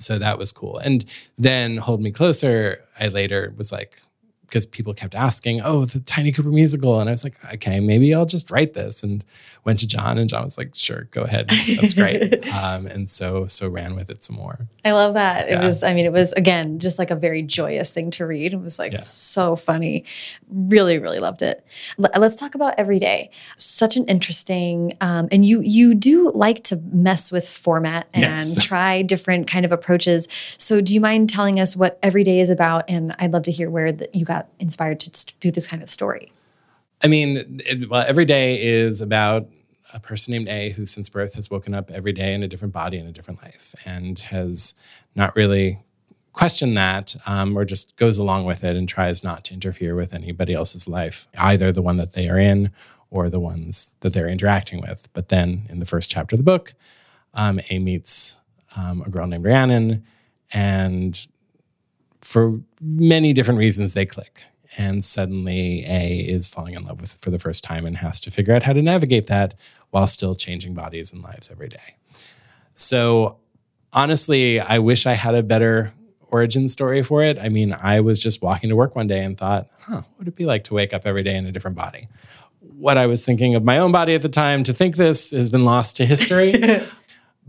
So 0.00 0.18
that 0.18 0.38
was 0.38 0.52
cool. 0.52 0.78
And 0.78 1.04
then 1.38 1.76
Hold 1.76 2.00
Me 2.00 2.10
Closer, 2.10 2.84
I 2.98 3.08
later 3.08 3.52
was 3.56 3.70
like, 3.70 4.02
because 4.50 4.66
people 4.66 4.92
kept 4.92 5.14
asking, 5.14 5.60
oh, 5.62 5.84
the 5.84 6.00
Tiny 6.00 6.32
Cooper 6.32 6.50
musical. 6.50 7.00
And 7.00 7.08
I 7.08 7.12
was 7.12 7.22
like, 7.24 7.36
okay, 7.54 7.78
maybe 7.80 8.12
I'll 8.12 8.26
just 8.26 8.50
write 8.50 8.74
this. 8.74 9.02
And 9.04 9.24
went 9.64 9.78
to 9.78 9.86
John, 9.86 10.18
and 10.18 10.28
John 10.28 10.42
was 10.44 10.58
like, 10.58 10.74
sure, 10.74 11.04
go 11.12 11.22
ahead. 11.22 11.48
That's 11.80 11.94
great. 11.94 12.46
um, 12.54 12.86
and 12.86 13.08
so 13.08 13.46
so 13.46 13.68
ran 13.68 13.94
with 13.94 14.10
it 14.10 14.24
some 14.24 14.36
more. 14.36 14.66
I 14.84 14.92
love 14.92 15.14
that. 15.14 15.48
It 15.48 15.58
was, 15.58 15.82
I 15.82 15.94
mean, 15.94 16.04
it 16.06 16.12
was 16.12 16.32
again 16.32 16.78
just 16.80 16.98
like 16.98 17.10
a 17.10 17.14
very 17.16 17.42
joyous 17.42 17.92
thing 17.92 18.10
to 18.12 18.26
read. 18.26 18.52
It 18.54 18.60
was 18.60 18.78
like 18.78 18.92
Yeah. 18.92 19.00
so 19.02 19.54
funny. 19.56 20.04
Really, 20.48 20.98
really 20.98 21.18
loved 21.20 21.42
it. 21.42 21.64
L- 22.02 22.10
let's 22.20 22.36
talk 22.38 22.54
about 22.54 22.74
every 22.78 22.98
day. 22.98 23.30
Such 23.56 23.96
an 23.96 24.04
interesting, 24.06 24.96
um, 25.00 25.28
and 25.30 25.44
you 25.44 25.60
you 25.60 25.94
do 25.94 26.30
like 26.34 26.64
to 26.64 26.76
mess 26.90 27.30
with 27.30 27.48
format 27.48 28.08
and 28.14 28.22
Yes. 28.22 28.64
try 28.64 29.02
different 29.02 29.46
kind 29.46 29.64
of 29.64 29.72
approaches. 29.72 30.26
So, 30.58 30.80
do 30.80 30.94
you 30.94 31.00
mind 31.00 31.28
telling 31.30 31.60
us 31.60 31.76
what 31.76 31.98
every 32.02 32.24
day 32.24 32.40
is 32.40 32.48
about? 32.50 32.84
And 32.88 33.14
I'd 33.18 33.32
love 33.32 33.42
to 33.44 33.52
hear 33.52 33.68
where 33.70 33.92
that 33.92 34.14
you 34.14 34.24
got 34.24 34.39
inspired 34.58 35.00
to 35.00 35.34
do 35.40 35.50
this 35.50 35.66
kind 35.66 35.82
of 35.82 35.90
story. 35.90 36.32
I 37.02 37.08
mean, 37.08 37.60
it, 37.66 37.88
well, 37.88 38.04
every 38.06 38.24
day 38.24 38.60
is 38.62 39.00
about 39.00 39.48
a 39.94 40.00
person 40.00 40.32
named 40.32 40.48
A 40.48 40.70
who, 40.70 40.86
since 40.86 41.08
birth, 41.08 41.34
has 41.34 41.50
woken 41.50 41.74
up 41.74 41.90
every 41.90 42.12
day 42.12 42.34
in 42.34 42.42
a 42.42 42.48
different 42.48 42.74
body 42.74 42.98
in 42.98 43.06
a 43.06 43.12
different 43.12 43.42
life 43.42 43.74
and 43.84 44.18
has 44.18 44.74
not 45.14 45.34
really 45.34 45.80
questioned 46.32 46.76
that 46.76 47.16
um, 47.26 47.56
or 47.56 47.64
just 47.64 47.96
goes 47.96 48.18
along 48.18 48.44
with 48.44 48.62
it 48.62 48.76
and 48.76 48.88
tries 48.88 49.24
not 49.24 49.44
to 49.44 49.54
interfere 49.54 49.96
with 49.96 50.14
anybody 50.14 50.54
else's 50.54 50.86
life, 50.86 51.26
either 51.38 51.72
the 51.72 51.82
one 51.82 51.96
that 51.96 52.12
they 52.12 52.28
are 52.28 52.38
in 52.38 52.70
or 53.10 53.28
the 53.28 53.40
ones 53.40 53.90
that 54.00 54.12
they're 54.12 54.28
interacting 54.28 54.80
with. 54.80 55.08
But 55.12 55.28
then 55.28 55.66
in 55.68 55.80
the 55.80 55.86
first 55.86 56.10
chapter 56.10 56.36
of 56.36 56.38
the 56.38 56.44
book, 56.44 56.74
um, 57.34 57.60
A 57.70 57.78
meets 57.78 58.36
um, 58.76 59.02
a 59.02 59.10
girl 59.10 59.26
named 59.26 59.44
Rhiannon 59.44 60.04
and 60.52 61.26
for 62.20 62.60
many 62.80 63.32
different 63.32 63.58
reasons 63.58 63.94
they 63.94 64.06
click. 64.06 64.44
And 64.76 65.04
suddenly 65.04 65.84
a 65.86 66.20
is 66.20 66.48
falling 66.48 66.74
in 66.74 66.84
love 66.84 67.00
with 67.00 67.14
for 67.14 67.30
the 67.30 67.40
first 67.40 67.64
time 67.64 67.84
and 67.84 67.96
has 67.96 68.20
to 68.20 68.30
figure 68.30 68.54
out 68.54 68.62
how 68.62 68.72
to 68.72 68.82
navigate 68.82 69.26
that 69.26 69.54
while 69.90 70.06
still 70.06 70.36
changing 70.36 70.74
bodies 70.74 71.12
and 71.12 71.22
lives 71.22 71.50
every 71.50 71.68
day. 71.68 71.96
So 72.74 73.38
honestly 73.92 74.60
i 74.60 74.78
wish 74.78 75.06
i 75.06 75.14
had 75.14 75.34
a 75.34 75.42
better 75.42 75.92
origin 76.28 76.68
story 76.68 77.02
for 77.02 77.24
it. 77.24 77.38
I 77.38 77.48
mean 77.48 77.72
i 77.72 78.00
was 78.00 78.22
just 78.22 78.40
walking 78.40 78.70
to 78.70 78.76
work 78.76 78.94
one 78.94 79.06
day 79.06 79.24
and 79.24 79.36
thought 79.36 79.68
huh 79.80 79.96
what 79.96 80.18
would 80.18 80.28
it 80.28 80.36
be 80.36 80.46
like 80.46 80.64
to 80.64 80.74
wake 80.74 80.94
up 80.94 81.02
every 81.04 81.22
day 81.22 81.36
in 81.36 81.46
a 81.46 81.52
different 81.52 81.76
body? 81.76 82.08
What 82.60 82.96
i 82.96 83.06
was 83.06 83.24
thinking 83.24 83.54
of 83.54 83.64
my 83.64 83.78
own 83.78 83.92
body 83.92 84.14
at 84.14 84.22
the 84.22 84.28
time 84.28 84.62
to 84.64 84.72
think 84.72 84.96
this 84.96 85.32
has 85.32 85.50
been 85.50 85.64
lost 85.64 85.96
to 85.96 86.06
history 86.06 86.54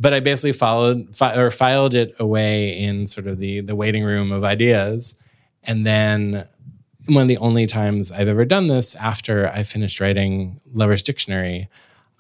but 0.02 0.14
I 0.16 0.20
basically 0.20 0.54
followed 0.54 1.16
fi- 1.16 1.36
or 1.36 1.52
filed 1.52 1.93
it 1.93 2.16
away 2.20 2.78
in 2.78 3.06
sort 3.06 3.28
of 3.28 3.38
the 3.38 3.62
the 3.62 3.76
waiting 3.76 4.04
room 4.04 4.32
of 4.32 4.43
ideas, 4.43 5.16
and 5.64 5.86
then 5.86 6.47
one 7.08 7.22
of 7.22 7.28
the 7.28 7.38
only 7.38 7.68
times 7.68 8.12
I've 8.12 8.28
ever 8.28 8.45
done 8.45 8.68
this 8.68 8.95
after 8.95 9.47
I 9.47 9.64
finished 9.64 9.99
writing 9.99 10.60
Lover's 10.74 11.04
Dictionary, 11.04 11.70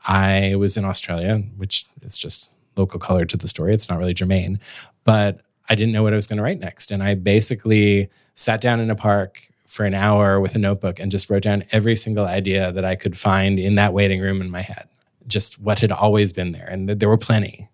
I 0.07 0.55
was 0.55 0.77
in 0.77 0.85
Australia, 0.85 1.37
which 1.57 1.85
is 2.01 2.17
just 2.17 2.53
local 2.77 2.99
color 2.99 3.25
to 3.25 3.37
the 3.37 3.47
story. 3.47 3.73
It's 3.73 3.89
not 3.89 3.97
really 3.97 4.13
germane, 4.13 4.59
but 5.03 5.41
I 5.69 5.75
didn't 5.75 5.91
know 5.91 6.03
what 6.03 6.13
I 6.13 6.15
was 6.15 6.27
going 6.27 6.37
to 6.37 6.43
write 6.43 6.59
next, 6.59 6.91
and 6.91 7.01
I 7.01 7.15
basically 7.15 8.09
sat 8.35 8.61
down 8.61 8.79
in 8.79 8.91
a 8.91 8.95
park 8.95 9.41
for 9.65 9.85
an 9.85 9.95
hour 9.95 10.39
with 10.39 10.53
a 10.53 10.59
notebook 10.59 10.99
and 10.99 11.11
just 11.11 11.29
wrote 11.29 11.43
down 11.43 11.63
every 11.71 11.95
single 11.95 12.25
idea 12.25 12.71
that 12.71 12.85
I 12.85 12.95
could 12.95 13.17
find 13.17 13.57
in 13.57 13.75
that 13.75 13.93
waiting 13.93 14.21
room 14.21 14.41
in 14.41 14.51
my 14.51 14.61
head 14.61 14.87
just 15.27 15.59
what 15.59 15.79
had 15.79 15.91
always 15.91 16.33
been 16.33 16.51
there. 16.51 16.67
And 16.67 16.87
th- 16.87 16.99
there 16.99 17.09
were 17.09 17.17
plenty. 17.17 17.69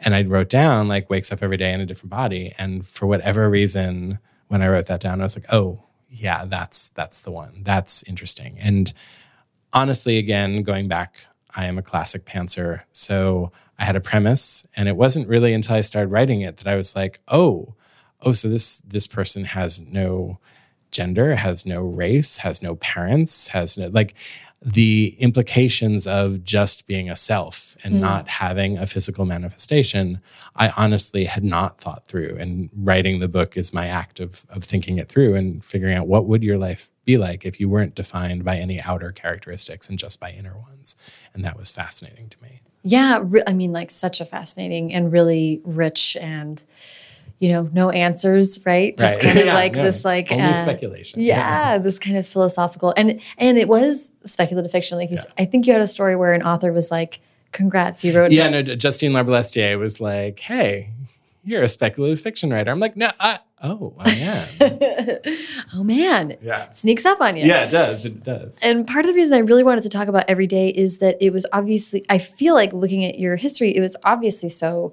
And 0.00 0.14
I 0.14 0.22
wrote 0.22 0.48
down, 0.48 0.88
like, 0.88 1.08
wakes 1.08 1.32
up 1.32 1.42
every 1.42 1.56
day 1.56 1.72
in 1.72 1.80
a 1.80 1.86
different 1.86 2.10
body. 2.10 2.52
And 2.58 2.86
for 2.86 3.06
whatever 3.06 3.48
reason, 3.48 4.18
when 4.48 4.62
I 4.62 4.68
wrote 4.68 4.86
that 4.86 5.00
down, 5.00 5.20
I 5.20 5.24
was 5.24 5.36
like, 5.36 5.52
oh, 5.52 5.82
yeah, 6.08 6.44
that's 6.44 6.90
that's 6.90 7.20
the 7.20 7.30
one. 7.30 7.62
That's 7.62 8.02
interesting. 8.04 8.58
And 8.60 8.92
honestly, 9.72 10.18
again, 10.18 10.62
going 10.62 10.88
back, 10.88 11.26
I 11.54 11.66
am 11.66 11.78
a 11.78 11.82
classic 11.82 12.24
pantser. 12.24 12.82
So 12.92 13.52
I 13.78 13.84
had 13.84 13.96
a 13.96 14.00
premise, 14.00 14.66
and 14.76 14.88
it 14.88 14.96
wasn't 14.96 15.28
really 15.28 15.52
until 15.52 15.76
I 15.76 15.80
started 15.80 16.10
writing 16.10 16.40
it 16.42 16.58
that 16.58 16.66
I 16.66 16.76
was 16.76 16.94
like, 16.94 17.20
oh, 17.28 17.74
oh, 18.22 18.32
so 18.32 18.48
this 18.48 18.78
this 18.86 19.06
person 19.06 19.44
has 19.44 19.80
no 19.80 20.38
gender, 20.90 21.36
has 21.36 21.66
no 21.66 21.82
race, 21.82 22.38
has 22.38 22.62
no 22.62 22.76
parents, 22.76 23.48
has 23.48 23.76
no 23.76 23.88
like 23.88 24.14
the 24.62 25.14
implications 25.18 26.06
of 26.06 26.42
just 26.42 26.86
being 26.86 27.10
a 27.10 27.16
self 27.16 27.76
and 27.84 27.94
mm. 27.94 28.00
not 28.00 28.28
having 28.28 28.78
a 28.78 28.86
physical 28.86 29.24
manifestation, 29.26 30.20
I 30.56 30.70
honestly 30.76 31.26
had 31.26 31.44
not 31.44 31.78
thought 31.78 32.06
through. 32.06 32.36
And 32.40 32.70
writing 32.74 33.20
the 33.20 33.28
book 33.28 33.56
is 33.56 33.72
my 33.72 33.86
act 33.86 34.18
of 34.18 34.46
of 34.48 34.64
thinking 34.64 34.98
it 34.98 35.08
through 35.08 35.34
and 35.34 35.64
figuring 35.64 35.96
out 35.96 36.08
what 36.08 36.26
would 36.26 36.42
your 36.42 36.58
life 36.58 36.90
be 37.04 37.16
like 37.18 37.44
if 37.44 37.60
you 37.60 37.68
weren't 37.68 37.94
defined 37.94 38.44
by 38.44 38.56
any 38.56 38.80
outer 38.80 39.12
characteristics 39.12 39.88
and 39.88 39.98
just 39.98 40.18
by 40.18 40.30
inner 40.30 40.56
ones. 40.56 40.96
And 41.34 41.44
that 41.44 41.56
was 41.56 41.70
fascinating 41.70 42.28
to 42.30 42.42
me. 42.42 42.60
Yeah, 42.82 43.24
I 43.46 43.52
mean, 43.52 43.72
like 43.72 43.90
such 43.90 44.20
a 44.20 44.24
fascinating 44.24 44.92
and 44.94 45.12
really 45.12 45.60
rich 45.64 46.16
and 46.20 46.62
you 47.38 47.50
know, 47.50 47.68
no 47.72 47.90
answers, 47.90 48.58
right? 48.64 48.96
Just 48.96 49.14
Right. 49.16 49.22
kind 49.24 49.38
of 49.38 49.46
Yeah, 49.48 49.54
like 49.54 49.74
no, 49.74 49.82
this, 49.82 50.04
like 50.04 50.30
only 50.32 50.44
uh, 50.44 50.54
speculation. 50.54 51.20
Yeah, 51.20 51.78
this 51.78 51.98
kind 51.98 52.16
of 52.16 52.26
philosophical, 52.26 52.94
and 52.96 53.20
and 53.38 53.58
it 53.58 53.68
was 53.68 54.10
speculative 54.24 54.72
fiction. 54.72 54.96
Like, 54.98 55.10
he's, 55.10 55.26
I 55.38 55.44
think 55.44 55.66
you 55.66 55.72
had 55.72 55.82
a 55.82 55.86
story 55.86 56.16
where 56.16 56.32
an 56.32 56.42
author 56.42 56.72
was 56.72 56.90
like, 56.90 57.20
"Congrats, 57.52 58.04
you 58.04 58.16
wrote." 58.16 58.32
Yeah, 58.32 58.48
no, 58.48 58.62
Justine 58.62 59.12
Larbalestier 59.12 59.78
was 59.78 60.00
like, 60.00 60.38
"Hey, 60.40 60.90
you're 61.44 61.62
a 61.62 61.68
speculative 61.68 62.20
fiction 62.20 62.50
writer." 62.50 62.70
I'm 62.70 62.80
like, 62.80 62.96
"No, 62.96 63.10
I, 63.20 63.40
oh, 63.62 63.94
I 63.98 64.10
am." 64.60 65.18
oh 65.74 65.84
man, 65.84 66.36
yeah, 66.42 66.70
sneaks 66.72 67.04
up 67.04 67.20
on 67.20 67.36
you. 67.36 67.44
yeah, 67.44 67.64
it 67.66 67.70
does, 67.70 68.04
it 68.06 68.24
does. 68.24 68.58
And 68.62 68.86
part 68.86 69.04
of 69.04 69.10
the 69.12 69.14
reason 69.14 69.34
I 69.34 69.40
really 69.40 69.62
wanted 69.62 69.82
to 69.82 69.90
talk 69.90 70.08
about 70.08 70.24
every 70.26 70.46
day 70.46 70.70
is 70.70 70.98
that 70.98 71.16
it 71.20 71.34
was 71.34 71.44
obviously, 71.52 72.02
I 72.08 72.16
feel 72.18 72.54
like 72.54 72.72
looking 72.72 73.04
at 73.04 73.18
your 73.18 73.36
history, 73.36 73.76
it 73.76 73.80
was 73.82 73.94
obviously 74.04 74.48
so 74.48 74.92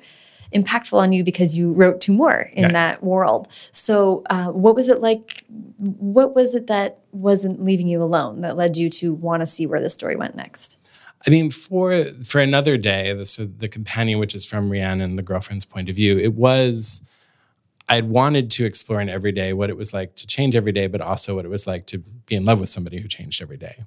impactful 0.53 0.97
on 0.97 1.11
you 1.11 1.23
because 1.23 1.57
you 1.57 1.71
wrote 1.73 1.99
two 2.01 2.13
more 2.13 2.49
in 2.53 2.63
Yeah. 2.63 2.71
that 2.71 3.03
world. 3.03 3.47
So, 3.71 4.23
uh, 4.29 4.47
what 4.47 4.75
was 4.75 4.89
it 4.89 5.01
like? 5.01 5.43
What 5.77 6.35
was 6.35 6.53
it 6.55 6.67
that 6.67 6.99
wasn't 7.11 7.63
leaving 7.63 7.87
you 7.87 8.01
alone 8.01 8.41
that 8.41 8.55
led 8.57 8.77
you 8.77 8.89
to 8.91 9.13
want 9.13 9.41
to 9.41 9.47
see 9.47 9.65
where 9.65 9.81
the 9.81 9.89
story 9.89 10.15
went 10.15 10.35
next? 10.35 10.79
I 11.25 11.29
mean, 11.29 11.51
for 11.51 12.05
for 12.23 12.39
another 12.41 12.77
day, 12.77 13.13
this 13.13 13.37
the 13.37 13.67
companion, 13.69 14.19
which 14.19 14.35
is 14.35 14.45
from 14.45 14.69
Rhiannon, 14.69 15.15
the 15.15 15.21
girlfriend's 15.23 15.65
point 15.65 15.89
of 15.89 15.95
view, 15.95 16.17
it 16.17 16.33
was. 16.33 17.01
I'd 17.89 18.05
wanted 18.05 18.49
to 18.51 18.63
explore 18.65 19.01
in 19.01 19.09
every 19.09 19.33
day 19.33 19.51
what 19.51 19.69
it 19.69 19.75
was 19.75 19.93
like 19.93 20.15
to 20.15 20.25
change 20.25 20.55
every 20.55 20.71
day, 20.71 20.87
but 20.87 21.01
also 21.01 21.35
what 21.35 21.43
it 21.43 21.49
was 21.49 21.67
like 21.67 21.85
to 21.87 21.97
be 21.97 22.33
in 22.35 22.45
love 22.45 22.61
with 22.61 22.69
somebody 22.69 22.97
who 23.01 23.09
changed 23.09 23.41
every 23.41 23.57
day. 23.57 23.83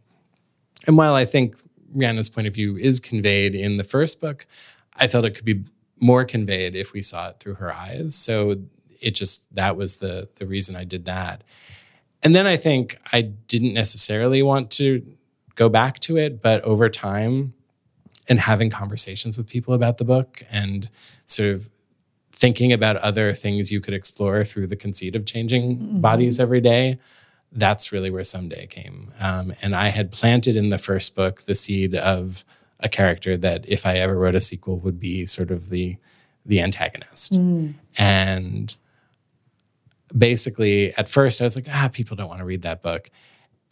And 0.86 0.98
while 0.98 1.14
I 1.14 1.24
think 1.24 1.56
Rhiannon's 1.94 2.28
point 2.28 2.46
of 2.46 2.54
view 2.54 2.76
is 2.76 3.00
conveyed 3.00 3.54
in 3.54 3.78
the 3.78 3.84
first 3.84 4.20
book, 4.20 4.44
I 4.96 5.06
felt 5.08 5.24
it 5.24 5.34
could 5.34 5.46
be 5.46 5.64
more 6.00 6.24
conveyed 6.24 6.74
if 6.74 6.92
we 6.92 7.02
saw 7.02 7.28
it 7.28 7.40
through 7.40 7.54
her 7.54 7.72
eyes. 7.72 8.14
So 8.14 8.56
it 9.00 9.12
just 9.12 9.42
that 9.54 9.76
was 9.76 9.96
the 9.96 10.28
the 10.36 10.46
reason 10.46 10.76
I 10.76 10.84
did 10.84 11.04
that. 11.06 11.42
And 12.22 12.34
then 12.34 12.46
I 12.46 12.56
think 12.56 12.98
I 13.12 13.22
didn't 13.22 13.74
necessarily 13.74 14.42
want 14.42 14.70
to 14.72 15.06
go 15.54 15.68
back 15.68 15.98
to 16.00 16.16
it, 16.16 16.42
but 16.42 16.60
over 16.62 16.88
time 16.88 17.54
and 18.28 18.40
having 18.40 18.70
conversations 18.70 19.38
with 19.38 19.48
people 19.48 19.74
about 19.74 19.98
the 19.98 20.04
book 20.04 20.42
and 20.50 20.88
sort 21.24 21.50
of 21.50 21.70
thinking 22.32 22.72
about 22.72 22.96
other 22.96 23.32
things 23.32 23.72
you 23.72 23.80
could 23.80 23.94
explore 23.94 24.44
through 24.44 24.66
the 24.66 24.76
conceit 24.76 25.16
of 25.16 25.24
changing 25.24 26.00
bodies 26.00 26.38
every 26.38 26.60
day, 26.60 26.98
that's 27.52 27.92
really 27.92 28.10
where 28.10 28.24
someday 28.24 28.66
came. 28.66 29.12
Um, 29.20 29.54
and 29.62 29.74
I 29.74 29.88
had 29.88 30.12
planted 30.12 30.56
in 30.56 30.68
the 30.68 30.78
first 30.78 31.14
book 31.14 31.42
the 31.42 31.54
seed 31.54 31.94
of 31.94 32.44
a 32.80 32.88
character 32.88 33.36
that, 33.36 33.64
if 33.68 33.86
I 33.86 33.96
ever 33.96 34.18
wrote 34.18 34.34
a 34.34 34.40
sequel, 34.40 34.78
would 34.80 35.00
be 35.00 35.26
sort 35.26 35.50
of 35.50 35.68
the 35.68 35.96
the 36.44 36.60
antagonist. 36.60 37.34
And 37.98 38.76
basically, 40.16 40.94
at 40.96 41.08
first, 41.08 41.40
I 41.40 41.44
was 41.44 41.56
like, 41.56 41.66
ah, 41.68 41.88
people 41.92 42.16
don't 42.16 42.28
want 42.28 42.38
to 42.38 42.44
read 42.44 42.62
that 42.62 42.82
book. 42.82 43.10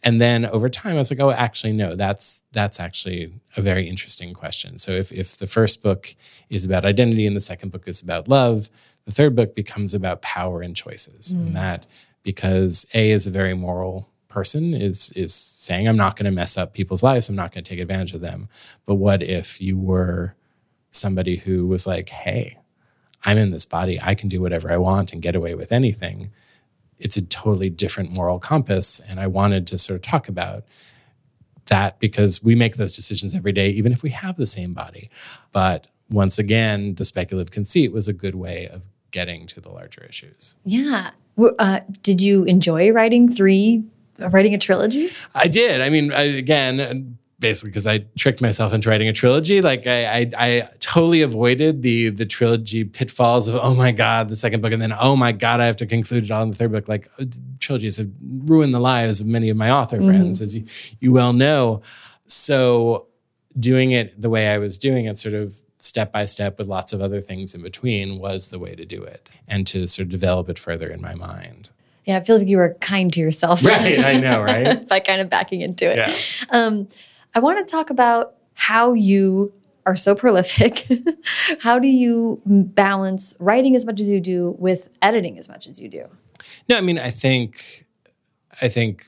And 0.03 0.21
then 0.21 0.45
over 0.45 0.69
time, 0.69 0.95
I 0.95 0.97
was 0.97 1.09
like, 1.09 1.19
oh, 1.19 1.31
actually, 1.31 1.73
no, 1.73 1.95
that's 1.95 2.43
that's 2.51 2.79
actually 2.79 3.33
a 3.57 3.61
very 3.61 3.87
interesting 3.87 4.33
question. 4.33 4.77
So 4.77 4.91
if 4.91 5.11
if 5.11 5.37
the 5.37 5.47
first 5.47 5.81
book 5.81 6.15
is 6.49 6.65
about 6.65 6.85
identity 6.85 7.25
and 7.25 7.35
the 7.35 7.41
second 7.41 7.71
book 7.71 7.87
is 7.87 8.01
about 8.01 8.27
love, 8.27 8.69
the 9.05 9.11
third 9.11 9.35
book 9.35 9.55
becomes 9.55 9.93
about 9.93 10.21
power 10.21 10.61
and 10.61 10.75
choices. 10.75 11.33
And 11.33 11.55
that 11.55 11.85
because 12.23 12.85
A 12.93 13.11
is 13.11 13.25
a 13.25 13.31
very 13.31 13.53
moral 13.53 14.09
person 14.35 14.73
is 14.73 15.11
is 15.13 15.33
saying, 15.33 15.87
I'm 15.87 15.97
not 15.97 16.15
going 16.15 16.25
to 16.25 16.31
mess 16.31 16.57
up 16.57 16.73
people's 16.73 17.01
lives, 17.01 17.29
I'm 17.29 17.35
not 17.35 17.51
going 17.51 17.63
to 17.63 17.69
take 17.69 17.79
advantage 17.79 18.13
of 18.13 18.21
them. 18.21 18.49
But 18.85 18.95
what 18.95 19.23
if 19.23 19.61
you 19.61 19.79
were 19.79 20.35
somebody 20.91 21.37
who 21.37 21.65
was 21.67 21.87
like, 21.87 22.09
hey, 22.09 22.59
I'm 23.25 23.37
in 23.37 23.51
this 23.51 23.65
body, 23.65 23.99
I 24.01 24.13
can 24.13 24.29
do 24.29 24.41
whatever 24.41 24.71
I 24.71 24.77
want 24.77 25.11
and 25.11 25.21
get 25.21 25.35
away 25.35 25.55
with 25.55 25.71
anything 25.71 26.31
it's 26.99 27.17
a 27.17 27.21
totally 27.21 27.69
different 27.69 28.11
moral 28.11 28.39
compass. 28.39 28.99
And 28.99 29.19
I 29.19 29.27
wanted 29.27 29.67
to 29.67 29.77
sort 29.77 29.95
of 29.95 30.01
talk 30.01 30.27
about 30.27 30.63
that 31.67 31.99
because 31.99 32.43
we 32.43 32.55
make 32.55 32.75
those 32.75 32.95
decisions 32.95 33.33
every 33.33 33.51
day, 33.51 33.69
even 33.71 33.91
if 33.91 34.03
we 34.03 34.11
have 34.11 34.35
the 34.35 34.45
same 34.45 34.73
body. 34.73 35.09
But 35.51 35.87
once 36.09 36.37
again, 36.37 36.95
the 36.95 37.05
speculative 37.05 37.51
conceit 37.51 37.91
was 37.91 38.07
a 38.07 38.13
good 38.13 38.35
way 38.35 38.67
of 38.67 38.83
getting 39.11 39.47
to 39.47 39.61
the 39.61 39.69
larger 39.69 40.05
issues. 40.07 40.55
Yeah. 40.63 41.11
Uh, 41.37 41.79
did 42.01 42.21
you 42.21 42.43
enjoy 42.43 42.91
writing 42.91 43.33
three, 43.33 43.83
writing 44.19 44.53
a 44.53 44.57
trilogy? 44.57 45.09
I 45.33 45.47
did. 45.47 45.81
I 45.81 45.89
mean, 45.89 46.11
I, 46.11 46.23
again, 46.23 47.17
basically 47.39 47.69
because 47.69 47.87
I 47.87 47.99
tricked 48.17 48.41
myself 48.41 48.73
into 48.73 48.89
writing 48.89 49.07
a 49.07 49.13
trilogy. 49.13 49.61
Like 49.61 49.87
I, 49.87 50.05
I, 50.05 50.31
I 50.37 50.69
totally 50.79 51.21
avoided 51.21 51.81
the 51.81 52.09
the 52.09 52.25
trilogy 52.25 52.83
pitfalls 52.83 53.47
of 53.47 53.55
oh 53.55 53.75
my 53.75 53.91
god, 53.91 54.29
the 54.29 54.35
second 54.35 54.61
book, 54.61 54.73
and 54.73 54.81
then 54.81 54.93
oh 54.99 55.15
my 55.15 55.31
god, 55.31 55.59
I 55.59 55.65
have 55.65 55.75
to 55.77 55.85
conclude 55.85 56.23
it 56.23 56.31
all 56.31 56.43
in 56.43 56.51
the 56.51 56.55
third 56.55 56.71
book. 56.71 56.87
Like 56.87 57.07
uh, 57.19 57.25
trilogies 57.59 57.97
have 57.97 58.09
ruined 58.21 58.73
the 58.73 58.79
lives 58.79 59.19
of 59.19 59.27
many 59.27 59.49
of 59.49 59.57
my 59.57 59.69
author 59.69 60.01
friends, 60.01 60.41
as 60.41 60.57
you, 60.57 60.65
you 60.99 61.11
well 61.11 61.33
know. 61.33 61.81
So 62.27 63.07
doing 63.57 63.91
it 63.91 64.19
the 64.19 64.29
way 64.29 64.49
I 64.49 64.57
was 64.57 64.77
doing 64.77 65.05
it, 65.05 65.17
sort 65.17 65.35
of 65.35 65.61
step 65.77 66.11
by 66.11 66.25
step 66.25 66.57
with 66.57 66.67
lots 66.67 66.93
of 66.93 67.01
other 67.01 67.21
things 67.21 67.53
in 67.53 67.61
between, 67.61 68.19
was 68.19 68.47
the 68.47 68.59
way 68.59 68.75
to 68.75 68.85
do 68.85 69.03
it, 69.03 69.29
and 69.47 69.67
to 69.67 69.87
sort 69.87 70.05
of 70.05 70.09
develop 70.09 70.49
it 70.49 70.57
further 70.57 70.89
in 70.89 71.01
my 71.01 71.13
mind. 71.15 71.69
Yeah, 72.05 72.17
it 72.17 72.25
feels 72.25 72.41
like 72.41 72.49
you 72.49 72.57
were 72.57 72.75
kind 72.81 73.11
to 73.13 73.19
yourself. 73.19 73.65
Right, 73.65 73.99
I 73.99 74.19
know, 74.19 74.41
right? 74.43 74.87
By 74.87 74.99
kind 74.99 75.21
of 75.21 75.29
backing 75.29 75.61
into 75.61 75.91
it. 75.91 75.97
Yeah. 75.97 76.15
Um, 76.51 76.87
I 77.33 77.39
want 77.39 77.65
to 77.65 77.69
talk 77.69 77.89
about 77.89 78.35
how 78.53 78.93
you 78.93 79.53
are 79.85 79.95
so 79.95 80.15
prolific. 80.15 80.87
how 81.61 81.79
do 81.79 81.87
you 81.87 82.41
balance 82.45 83.35
writing 83.39 83.75
as 83.75 83.85
much 83.85 83.99
as 83.99 84.09
you 84.09 84.19
do 84.19 84.55
with 84.57 84.89
editing 85.01 85.37
as 85.37 85.49
much 85.49 85.67
as 85.67 85.81
you 85.81 85.89
do? 85.89 86.05
No, 86.69 86.77
I 86.77 86.81
mean, 86.81 86.97
I 86.97 87.09
think, 87.09 87.85
I 88.61 88.67
think 88.67 89.05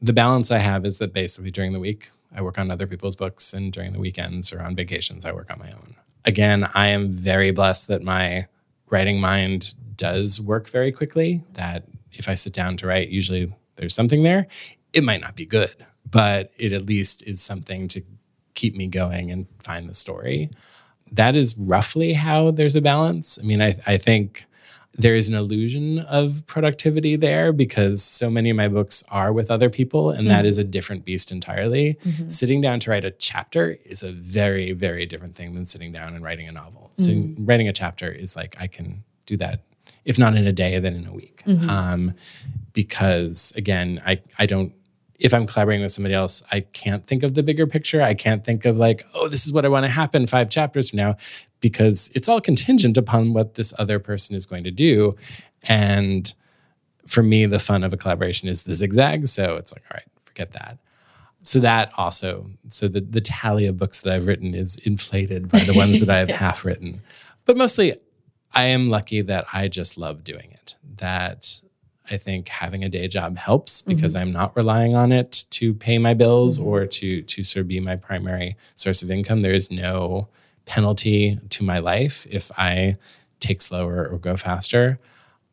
the 0.00 0.12
balance 0.12 0.50
I 0.50 0.58
have 0.58 0.84
is 0.84 0.98
that 0.98 1.12
basically 1.12 1.50
during 1.50 1.72
the 1.72 1.80
week 1.80 2.10
I 2.34 2.42
work 2.42 2.58
on 2.58 2.70
other 2.70 2.86
people's 2.86 3.16
books, 3.16 3.54
and 3.54 3.72
during 3.72 3.92
the 3.92 4.00
weekends 4.00 4.52
or 4.52 4.60
on 4.62 4.76
vacations 4.76 5.24
I 5.24 5.32
work 5.32 5.50
on 5.50 5.58
my 5.58 5.70
own. 5.70 5.96
Again, 6.26 6.68
I 6.74 6.88
am 6.88 7.10
very 7.10 7.52
blessed 7.52 7.88
that 7.88 8.02
my 8.02 8.46
writing 8.90 9.20
mind 9.20 9.74
does 9.96 10.40
work 10.40 10.68
very 10.68 10.92
quickly. 10.92 11.44
That 11.54 11.84
if 12.12 12.28
I 12.28 12.34
sit 12.34 12.52
down 12.52 12.76
to 12.78 12.86
write, 12.86 13.08
usually 13.08 13.52
there's 13.76 13.94
something 13.94 14.22
there. 14.22 14.46
It 14.92 15.04
might 15.04 15.20
not 15.20 15.36
be 15.36 15.46
good, 15.46 15.74
but 16.10 16.50
it 16.56 16.72
at 16.72 16.86
least 16.86 17.22
is 17.26 17.42
something 17.42 17.88
to 17.88 18.02
keep 18.54 18.74
me 18.74 18.88
going 18.88 19.30
and 19.30 19.46
find 19.60 19.88
the 19.88 19.94
story. 19.94 20.50
That 21.12 21.36
is 21.36 21.56
roughly 21.56 22.14
how 22.14 22.50
there's 22.50 22.76
a 22.76 22.80
balance. 22.80 23.38
I 23.40 23.46
mean, 23.46 23.62
I, 23.62 23.76
I 23.86 23.96
think 23.96 24.44
there 24.94 25.14
is 25.14 25.28
an 25.28 25.34
illusion 25.34 26.00
of 26.00 26.44
productivity 26.46 27.14
there 27.14 27.52
because 27.52 28.02
so 28.02 28.28
many 28.28 28.50
of 28.50 28.56
my 28.56 28.68
books 28.68 29.04
are 29.10 29.32
with 29.32 29.50
other 29.50 29.70
people, 29.70 30.10
and 30.10 30.28
that 30.28 30.44
mm. 30.44 30.48
is 30.48 30.58
a 30.58 30.64
different 30.64 31.04
beast 31.04 31.30
entirely. 31.30 31.98
Mm-hmm. 32.04 32.28
Sitting 32.28 32.60
down 32.60 32.80
to 32.80 32.90
write 32.90 33.04
a 33.04 33.10
chapter 33.10 33.78
is 33.84 34.02
a 34.02 34.10
very, 34.10 34.72
very 34.72 35.06
different 35.06 35.36
thing 35.36 35.54
than 35.54 35.66
sitting 35.66 35.92
down 35.92 36.14
and 36.14 36.24
writing 36.24 36.48
a 36.48 36.52
novel. 36.52 36.90
So, 36.96 37.12
mm. 37.12 37.36
writing 37.38 37.68
a 37.68 37.72
chapter 37.72 38.10
is 38.10 38.34
like 38.34 38.56
I 38.58 38.66
can 38.66 39.04
do 39.26 39.36
that, 39.36 39.60
if 40.04 40.18
not 40.18 40.34
in 40.34 40.46
a 40.46 40.52
day, 40.52 40.78
then 40.80 40.96
in 40.96 41.06
a 41.06 41.12
week. 41.12 41.42
Mm-hmm. 41.46 41.70
Um, 41.70 42.14
because 42.72 43.52
again, 43.56 44.02
I, 44.04 44.20
I 44.38 44.46
don't 44.46 44.72
if 45.18 45.34
I'm 45.34 45.46
collaborating 45.46 45.82
with 45.82 45.92
somebody 45.92 46.14
else, 46.14 46.42
I 46.52 46.60
can't 46.60 47.06
think 47.06 47.22
of 47.22 47.34
the 47.34 47.42
bigger 47.42 47.66
picture. 47.66 48.00
I 48.00 48.14
can't 48.14 48.44
think 48.44 48.64
of 48.64 48.78
like, 48.78 49.04
oh, 49.16 49.28
this 49.28 49.46
is 49.46 49.52
what 49.52 49.64
I 49.64 49.68
want 49.68 49.84
to 49.84 49.90
happen 49.90 50.26
five 50.26 50.48
chapters 50.48 50.90
from 50.90 50.98
now, 50.98 51.16
because 51.60 52.10
it's 52.14 52.28
all 52.28 52.40
contingent 52.40 52.96
upon 52.96 53.32
what 53.32 53.54
this 53.54 53.74
other 53.78 53.98
person 53.98 54.36
is 54.36 54.46
going 54.46 54.64
to 54.64 54.70
do. 54.70 55.14
And 55.64 56.32
for 57.06 57.22
me, 57.22 57.46
the 57.46 57.58
fun 57.58 57.84
of 57.84 57.92
a 57.92 57.96
collaboration 57.96 58.48
is 58.48 58.62
the 58.62 58.74
zigzag. 58.74 59.26
So 59.26 59.56
it's 59.56 59.72
like, 59.72 59.82
all 59.90 59.96
right, 59.96 60.08
forget 60.24 60.52
that. 60.52 60.78
So 61.42 61.60
that 61.60 61.90
also, 61.96 62.50
so 62.68 62.88
the, 62.88 63.00
the 63.00 63.20
tally 63.20 63.66
of 63.66 63.76
books 63.76 64.00
that 64.02 64.14
I've 64.14 64.26
written 64.26 64.54
is 64.54 64.76
inflated 64.78 65.48
by 65.48 65.60
the 65.60 65.72
ones 65.74 66.00
that 66.00 66.10
I 66.10 66.18
have 66.18 66.30
half 66.44 66.64
written. 66.64 67.00
But 67.44 67.56
mostly, 67.56 67.94
I 68.54 68.64
am 68.64 68.90
lucky 68.90 69.20
that 69.22 69.46
I 69.52 69.68
just 69.68 69.96
love 69.96 70.24
doing 70.24 70.50
it. 70.52 70.76
That 70.96 71.60
I 72.10 72.16
think 72.16 72.48
having 72.48 72.84
a 72.84 72.88
day 72.88 73.08
job 73.08 73.38
helps 73.38 73.82
mm-hmm. 73.82 73.94
because 73.94 74.16
I'm 74.16 74.32
not 74.32 74.56
relying 74.56 74.94
on 74.94 75.12
it 75.12 75.44
to 75.50 75.74
pay 75.74 75.98
my 75.98 76.14
bills 76.14 76.58
mm-hmm. 76.58 76.68
or 76.68 76.86
to 76.86 77.22
to 77.22 77.42
sort 77.42 77.62
of 77.62 77.68
be 77.68 77.80
my 77.80 77.96
primary 77.96 78.56
source 78.74 79.02
of 79.02 79.10
income. 79.10 79.42
There 79.42 79.54
is 79.54 79.70
no 79.70 80.28
penalty 80.68 81.38
to 81.50 81.64
my 81.64 81.78
life 81.78 82.26
if 82.30 82.52
I 82.58 82.96
take 83.40 83.60
slower 83.60 84.06
or 84.06 84.18
go 84.18 84.36
faster. 84.36 84.98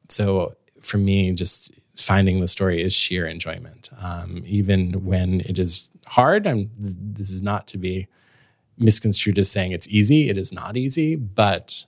So 0.10 0.56
for 0.82 0.98
me, 0.98 1.32
just 1.32 1.72
finding 1.96 2.40
the 2.40 2.48
story 2.48 2.82
is 2.82 2.94
sheer 2.94 3.26
enjoyment, 3.26 3.90
um, 4.00 4.44
even 4.46 5.06
when 5.06 5.42
it 5.42 5.58
is 5.58 5.90
hard. 6.06 6.46
I'm, 6.46 6.70
this 6.78 7.32
is 7.32 7.42
not 7.42 7.68
to 7.68 7.78
be 7.78 8.08
misconstrued 8.78 9.40
as 9.40 9.50
saying 9.50 9.72
it's 9.72 9.88
easy. 9.88 10.30
It 10.30 10.38
is 10.38 10.52
not 10.52 10.76
easy, 10.76 11.16
but 11.16 11.86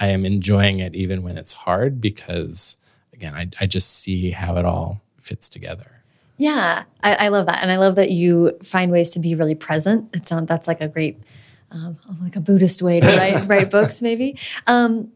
I 0.00 0.06
am 0.06 0.24
enjoying 0.24 0.78
it 0.78 0.94
even 0.94 1.22
when 1.22 1.36
it's 1.36 1.52
hard 1.52 2.00
because 2.00 2.78
again, 3.12 3.34
I, 3.34 3.50
I 3.60 3.66
just 3.66 3.90
see 3.90 4.30
how 4.30 4.56
it 4.56 4.64
all 4.64 5.02
fits 5.20 5.48
together. 5.48 6.02
Yeah, 6.38 6.84
I, 7.02 7.26
I 7.26 7.28
love 7.28 7.44
that, 7.46 7.62
and 7.62 7.70
I 7.70 7.76
love 7.76 7.96
that 7.96 8.10
you 8.10 8.56
find 8.62 8.90
ways 8.90 9.10
to 9.10 9.18
be 9.18 9.34
really 9.34 9.54
present. 9.54 10.10
That's 10.26 10.66
like 10.66 10.80
a 10.80 10.88
great, 10.88 11.20
um, 11.70 11.98
like 12.22 12.36
a 12.36 12.40
Buddhist 12.40 12.82
way 12.82 13.00
to 13.00 13.06
write 13.06 13.46
write 13.48 13.70
books, 13.70 14.02
maybe. 14.02 14.38
Um, 14.66 15.12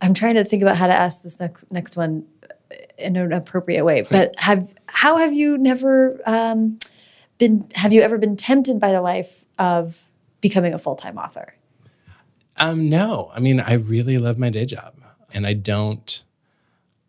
I'm 0.00 0.14
trying 0.14 0.34
to 0.34 0.44
think 0.44 0.62
about 0.62 0.76
how 0.76 0.86
to 0.86 0.94
ask 0.94 1.22
this 1.22 1.38
next 1.38 1.70
next 1.70 1.96
one 1.96 2.26
in 2.98 3.16
an 3.16 3.32
appropriate 3.32 3.84
way. 3.84 4.02
But 4.02 4.34
have 4.38 4.74
how 4.86 5.18
have 5.18 5.32
you 5.32 5.56
never 5.58 6.20
um, 6.26 6.78
been? 7.38 7.68
Have 7.74 7.92
you 7.92 8.02
ever 8.02 8.18
been 8.18 8.36
tempted 8.36 8.80
by 8.80 8.92
the 8.92 9.00
life 9.00 9.44
of 9.58 10.08
becoming 10.40 10.74
a 10.74 10.78
full 10.78 10.96
time 10.96 11.18
author? 11.18 11.54
Um, 12.56 12.90
no, 12.90 13.30
I 13.34 13.40
mean 13.40 13.60
I 13.60 13.74
really 13.74 14.18
love 14.18 14.38
my 14.38 14.50
day 14.50 14.64
job, 14.64 14.94
and 15.32 15.46
I 15.46 15.54
don't. 15.54 16.24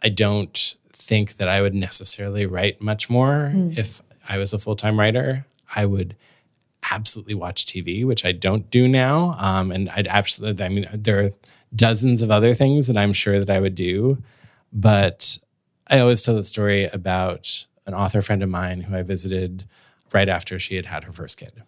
I 0.06 0.10
don't 0.10 0.76
think 0.92 1.38
that 1.38 1.48
I 1.48 1.62
would 1.62 1.74
necessarily 1.74 2.46
write 2.46 2.82
much 2.82 3.10
more 3.10 3.54
mm. 3.56 3.78
if 3.78 4.02
I 4.28 4.38
was 4.38 4.54
a 4.54 4.60
full 4.60 4.76
time 4.76 5.00
writer. 5.00 5.46
I 5.76 5.86
would 5.86 6.16
absolutely 6.94 7.34
watch 7.34 7.66
TV, 7.66 8.06
which 8.06 8.26
I 8.26 8.32
don't 8.32 8.70
do 8.70 8.88
now. 8.88 9.36
Um, 9.40 9.72
and 9.72 9.90
I'd 9.90 10.08
absolutely, 10.08 10.64
I 10.64 10.70
mean, 10.70 10.88
there 10.94 11.26
are 11.26 11.32
dozens 11.76 12.22
of 12.22 12.32
other 12.32 12.54
things 12.54 12.88
that 12.88 12.98
I'm 12.98 13.14
sure 13.14 13.40
that 13.40 13.50
I 13.50 13.60
would 13.60 13.76
do. 13.76 14.22
But 14.72 15.38
I 15.90 16.00
always 16.00 16.22
tell 16.22 16.36
the 16.36 16.44
story 16.44 16.86
about 16.86 17.66
an 17.86 17.94
author 17.94 18.22
friend 18.22 18.42
of 18.42 18.50
mine 18.50 18.82
who 18.82 18.96
I 18.96 19.02
visited 19.02 19.66
right 20.14 20.30
after 20.30 20.60
she 20.60 20.76
had 20.76 20.86
had 20.86 21.04
her 21.04 21.12
first 21.12 21.38
kid. 21.38 21.64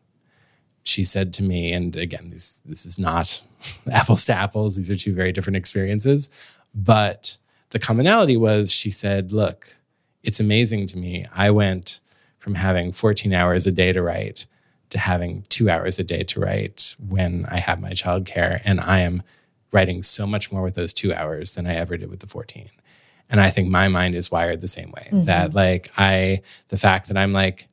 She 0.84 1.04
said 1.04 1.34
to 1.34 1.44
me, 1.44 1.74
and 1.74 1.96
again, 1.96 2.30
this, 2.30 2.62
this 2.66 2.86
is 2.86 3.00
not 3.00 3.42
apples 3.92 4.26
to 4.26 4.34
apples, 4.34 4.76
these 4.76 4.92
are 4.92 4.96
two 4.96 5.14
very 5.14 5.32
different 5.32 5.58
experiences. 5.58 6.30
But 6.74 7.38
the 7.72 7.80
commonality 7.80 8.38
was 8.38 8.72
she 8.72 8.92
said, 8.92 9.32
Look, 9.32 9.80
it's 10.24 10.40
amazing 10.40 10.88
to 10.88 10.98
me. 10.98 11.26
I 11.34 11.50
went 11.52 12.00
from 12.38 12.56
having 12.56 12.92
14 12.92 13.34
hours 13.34 13.66
a 13.66 13.72
day 13.72 13.92
to 13.92 14.02
write 14.02 14.46
to 14.96 15.00
having 15.02 15.44
two 15.50 15.70
hours 15.70 16.00
a 16.00 16.04
day 16.06 16.24
to 16.24 16.40
write 16.40 16.96
when 17.06 17.46
I 17.50 17.58
have 17.58 17.82
my 17.82 17.92
childcare. 17.92 18.62
And 18.64 18.80
I 18.80 19.00
am 19.00 19.24
writing 19.74 20.02
so 20.02 20.26
much 20.26 20.54
more 20.54 20.64
with 20.64 20.76
those 20.76 20.94
two 20.94 21.14
hours 21.14 21.52
than 21.56 21.68
I 21.68 21.76
ever 21.76 21.98
did 21.98 22.10
with 22.10 22.22
the 22.22 22.28
14. 22.28 22.70
And 23.30 23.42
I 23.42 23.50
think 23.50 23.68
my 23.68 23.90
mind 23.90 24.16
is 24.16 24.32
wired 24.32 24.62
the 24.62 24.70
same 24.70 24.92
way. 24.92 25.10
Mm-hmm. 25.12 25.26
That 25.26 25.54
like 25.54 25.92
I 25.98 26.42
the 26.70 26.78
fact 26.78 27.10
that 27.10 27.18
I'm 27.18 27.34
like 27.34 27.68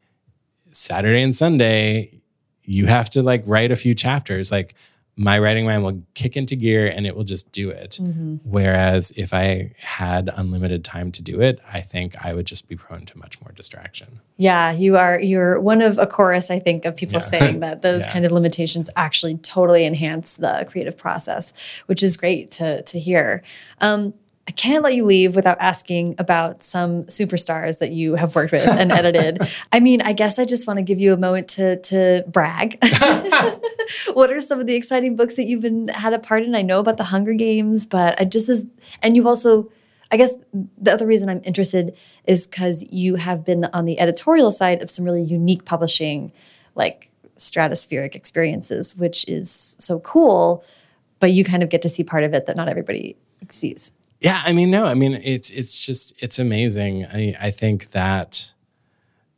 Saturday 0.73 1.23
and 1.23 1.33
Sunday, 1.33 2.11
you 2.65 2.87
have 2.87 3.09
to 3.11 3.23
like 3.23 3.45
write 3.47 3.71
a 3.71 3.77
few 3.77 3.95
chapters. 3.95 4.51
Like 4.51 4.75
my 5.17 5.39
writing 5.39 5.67
mind 5.67 5.85
will 5.85 6.03
kick 6.15 6.37
into 6.39 6.57
gear 6.57 6.87
and 6.87 7.07
it 7.07 7.15
will 7.15 7.25
just 7.25 7.53
do 7.53 7.69
it. 7.69 7.99
Mm-hmm. 8.01 8.37
Whereas 8.45 9.11
if 9.11 9.35
I 9.35 9.73
had 9.79 10.31
unlimited 10.35 10.85
time 10.85 11.13
to 11.13 11.23
do 11.23 11.43
it, 11.43 11.61
I 11.71 11.83
think 11.83 12.17
I 12.25 12.33
would 12.33 12.47
just 12.47 12.67
be 12.67 12.77
prone 12.77 13.05
to 13.07 13.19
much 13.19 13.41
more 13.43 13.53
distraction. 13.53 14.21
Yeah, 14.39 14.73
you 14.73 14.97
are 14.97 15.21
you're 15.21 15.61
one 15.61 15.83
of 15.83 15.99
a 15.99 16.07
chorus, 16.07 16.51
I 16.51 16.59
think, 16.59 16.87
of 16.87 16.97
people 16.97 17.21
yeah. 17.21 17.27
saying 17.27 17.61
that 17.61 17.83
those 17.83 18.07
yeah. 18.07 18.13
kind 18.13 18.25
of 18.25 18.33
limitations 18.33 18.89
actually 18.97 19.37
totally 19.37 19.85
enhance 19.85 20.35
the 20.37 20.67
creative 20.71 20.97
process, 20.97 21.53
which 21.87 22.03
is 22.03 22.17
great 22.17 22.51
to 22.53 22.83
to 22.83 22.99
hear. 22.99 23.43
Um, 23.83 24.15
I 24.49 24.51
can't 24.51 24.83
let 24.83 24.95
you 24.95 25.05
leave 25.05 25.37
without 25.37 25.57
asking 25.61 26.17
about 26.19 26.65
some 26.65 27.05
superstars 27.05 27.79
that 27.79 27.93
you 27.93 28.17
have 28.17 28.35
worked 28.35 28.51
with 28.51 28.67
and 28.67 28.91
edited. 28.91 29.39
I 29.73 29.79
mean, 29.79 30.03
I 30.03 30.13
guess 30.13 30.39
I 30.39 30.45
just 30.45 30.67
want 30.67 30.79
to 30.79 30.83
give 30.83 31.01
you 31.01 31.13
a 31.13 31.17
moment 31.17 31.49
to 31.51 31.77
to 31.77 32.25
brag. 32.27 32.79
what 34.15 34.33
are 34.33 34.41
some 34.41 34.59
of 34.59 34.67
the 34.67 34.75
exciting 34.75 35.15
books 35.15 35.37
that 35.37 35.45
you've 35.45 35.61
been 35.61 35.89
had 35.89 36.13
a 36.13 36.19
part 36.19 36.43
in? 36.43 36.57
I 36.57 36.63
know 36.63 36.81
about 36.81 36.97
the 36.97 37.05
Hunger 37.05 37.35
Games, 37.35 37.87
but 37.87 38.21
I 38.21 38.25
just 38.25 38.49
this 38.49 38.65
and 39.01 39.17
you've 39.17 39.27
also 39.27 39.71
I 40.11 40.17
guess 40.17 40.35
the 40.53 40.93
other 40.93 41.07
reason 41.07 41.29
I'm 41.29 41.41
interested 41.45 41.97
is 42.25 42.47
because 42.47 42.85
you 42.91 43.15
have 43.15 43.45
been 43.45 43.65
on 43.73 43.87
the 43.87 43.99
editorial 43.99 44.53
side 44.53 44.83
of 44.83 44.91
some 44.91 45.05
really 45.05 45.23
unique 45.23 45.65
publishing, 45.65 46.33
like 46.75 47.11
stratospheric 47.39 48.15
experiences, 48.15 48.95
which 48.97 49.27
is 49.29 49.77
so 49.79 50.01
cool. 50.01 50.65
But 51.21 51.31
you 51.31 51.45
kind 51.45 51.63
of 51.63 51.69
get 51.69 51.81
to 51.83 51.89
see 51.89 52.03
part 52.03 52.25
of 52.25 52.35
it 52.35 52.47
that 52.47 52.57
not 52.57 52.69
everybody 52.69 53.17
sees. 53.49 53.93
Yeah, 54.23 54.41
I 54.45 54.53
mean, 54.53 54.71
no, 54.71 54.87
I 54.87 54.95
mean, 54.95 55.15
it's 55.15 55.51
it's 55.51 55.85
just 55.85 56.13
it's 56.23 56.39
amazing. 56.39 57.07
I 57.07 57.35
I 57.41 57.51
think 57.51 57.91
that 57.91 58.55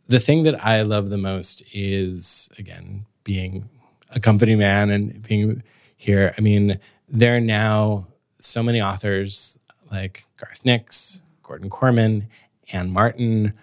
the 0.08 0.20
thing 0.20 0.42
that 0.42 0.62
I 0.64 0.82
love 0.82 1.08
the 1.08 1.16
most 1.16 1.62
is 1.72 2.50
again 2.58 3.06
being 3.24 3.70
a 4.10 4.20
company 4.20 4.56
man 4.56 4.90
and 4.90 5.22
being 5.22 5.62
here. 5.96 6.34
I 6.36 6.40
mean, 6.42 6.78
there 7.08 7.36
are 7.36 7.40
now 7.40 8.08
so 8.34 8.62
many 8.62 8.82
authors 8.82 9.58
like 9.90 10.24
Garth 10.36 10.66
Nix, 10.66 11.24
Gordon 11.42 11.70
Korman, 11.70 12.26
Anne 12.70 12.92
Martin, 12.92 13.54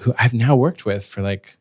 who 0.00 0.12
I've 0.18 0.34
now 0.34 0.56
worked 0.56 0.84
with 0.84 1.06
for 1.06 1.22
like 1.22 1.56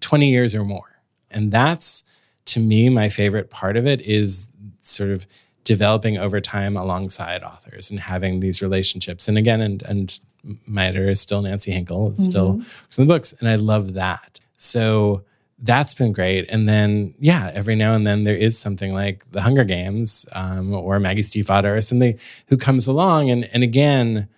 20 0.00 0.28
years 0.28 0.52
or 0.56 0.64
more. 0.64 1.00
And 1.30 1.52
that's 1.52 2.02
to 2.46 2.60
me 2.60 2.88
my 2.88 3.08
favorite 3.08 3.50
part 3.50 3.76
of 3.76 3.86
it 3.86 4.00
is 4.00 4.48
sort 4.80 5.10
of 5.10 5.26
developing 5.64 6.18
over 6.18 6.40
time 6.40 6.76
alongside 6.76 7.42
authors 7.42 7.90
and 7.90 8.00
having 8.00 8.40
these 8.40 8.62
relationships. 8.62 9.28
And 9.28 9.38
again, 9.38 9.60
and 9.60 9.82
and 9.82 10.20
my 10.66 10.86
editor 10.86 11.08
is 11.08 11.20
still 11.20 11.42
Nancy 11.42 11.70
Hinkle. 11.70 12.10
It's 12.10 12.22
mm-hmm. 12.22 12.30
still 12.30 12.52
works 12.56 12.98
in 12.98 13.06
the 13.06 13.14
books, 13.14 13.32
and 13.34 13.48
I 13.48 13.54
love 13.56 13.94
that. 13.94 14.40
So 14.56 15.24
that's 15.58 15.94
been 15.94 16.12
great. 16.12 16.46
And 16.48 16.68
then, 16.68 17.14
yeah, 17.18 17.50
every 17.54 17.76
now 17.76 17.94
and 17.94 18.04
then 18.06 18.24
there 18.24 18.36
is 18.36 18.58
something 18.58 18.92
like 18.92 19.30
the 19.30 19.42
Hunger 19.42 19.64
Games 19.64 20.26
um, 20.32 20.74
or 20.74 20.98
Maggie 20.98 21.22
Stiefvater 21.22 21.76
or 21.76 21.80
something 21.80 22.18
who 22.48 22.56
comes 22.56 22.86
along, 22.86 23.30
and 23.30 23.48
and 23.52 23.62
again, 23.62 24.28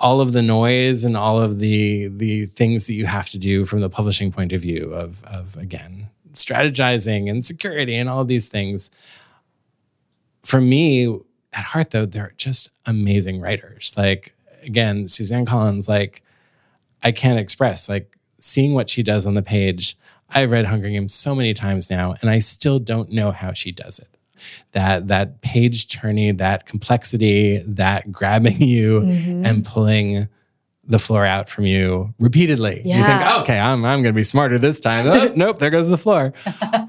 all 0.00 0.20
of 0.20 0.32
the 0.32 0.42
noise 0.42 1.04
and 1.04 1.16
all 1.16 1.40
of 1.40 1.60
the 1.60 2.08
the 2.08 2.46
things 2.46 2.86
that 2.88 2.94
you 2.94 3.06
have 3.06 3.28
to 3.30 3.38
do 3.38 3.64
from 3.64 3.80
the 3.80 3.88
publishing 3.88 4.32
point 4.32 4.52
of 4.52 4.60
view 4.60 4.92
of 4.92 5.22
of 5.24 5.56
again 5.56 6.08
strategizing 6.32 7.30
and 7.30 7.44
security 7.44 7.94
and 7.94 8.08
all 8.08 8.20
of 8.20 8.28
these 8.28 8.48
things 8.48 8.90
for 10.44 10.60
me, 10.60 11.06
at 11.52 11.64
heart, 11.64 11.90
though, 11.90 12.06
they're 12.06 12.34
just 12.36 12.70
amazing 12.86 13.40
writers. 13.40 13.92
Like, 13.96 14.34
again, 14.62 15.08
Suzanne 15.08 15.46
Collins, 15.46 15.88
like, 15.88 16.22
I 17.02 17.12
can't 17.12 17.38
express, 17.38 17.88
like, 17.88 18.16
seeing 18.38 18.74
what 18.74 18.90
she 18.90 19.02
does 19.02 19.26
on 19.26 19.34
the 19.34 19.42
page. 19.42 19.96
I've 20.30 20.50
read 20.50 20.66
Hunger 20.66 20.88
Games 20.88 21.14
so 21.14 21.34
many 21.34 21.54
times 21.54 21.90
now, 21.90 22.14
and 22.20 22.30
I 22.30 22.38
still 22.38 22.78
don't 22.78 23.10
know 23.10 23.30
how 23.30 23.52
she 23.52 23.70
does 23.70 23.98
it. 23.98 24.08
That 24.72 25.08
that 25.08 25.40
page 25.40 25.86
turning, 25.86 26.38
that 26.38 26.66
complexity, 26.66 27.58
that 27.58 28.10
grabbing 28.12 28.60
you 28.60 29.02
mm-hmm. 29.02 29.46
and 29.46 29.64
pulling 29.64 30.28
the 30.84 30.98
floor 30.98 31.24
out 31.24 31.48
from 31.48 31.64
you 31.64 32.14
repeatedly. 32.18 32.82
Yeah. 32.84 32.98
You 32.98 33.04
think, 33.04 33.20
oh, 33.24 33.40
okay, 33.42 33.58
I'm, 33.58 33.84
I'm 33.84 34.02
going 34.02 34.12
to 34.12 34.18
be 34.18 34.24
smarter 34.24 34.58
this 34.58 34.80
time. 34.80 35.06
Oh, 35.06 35.32
nope, 35.36 35.58
there 35.58 35.70
goes 35.70 35.88
the 35.88 35.98
floor. 35.98 36.32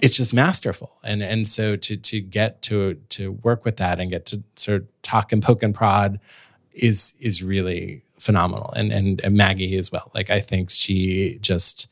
it's 0.01 0.17
just 0.17 0.33
masterful. 0.33 0.97
And, 1.03 1.21
and 1.21 1.47
so 1.47 1.75
to, 1.75 1.97
to 1.97 2.19
get 2.19 2.61
to, 2.63 2.95
to 3.09 3.33
work 3.33 3.65
with 3.65 3.77
that 3.77 3.99
and 3.99 4.09
get 4.09 4.25
to 4.27 4.43
sort 4.55 4.81
of 4.81 5.01
talk 5.03 5.31
and 5.31 5.43
poke 5.43 5.61
and 5.61 5.75
prod 5.75 6.19
is, 6.71 7.13
is 7.19 7.43
really 7.43 8.01
phenomenal. 8.17 8.73
And, 8.75 8.91
and, 8.91 9.21
and 9.23 9.35
Maggie 9.35 9.75
as 9.75 9.91
well. 9.91 10.11
Like, 10.15 10.31
I 10.31 10.39
think 10.39 10.71
she 10.71 11.37
just, 11.41 11.87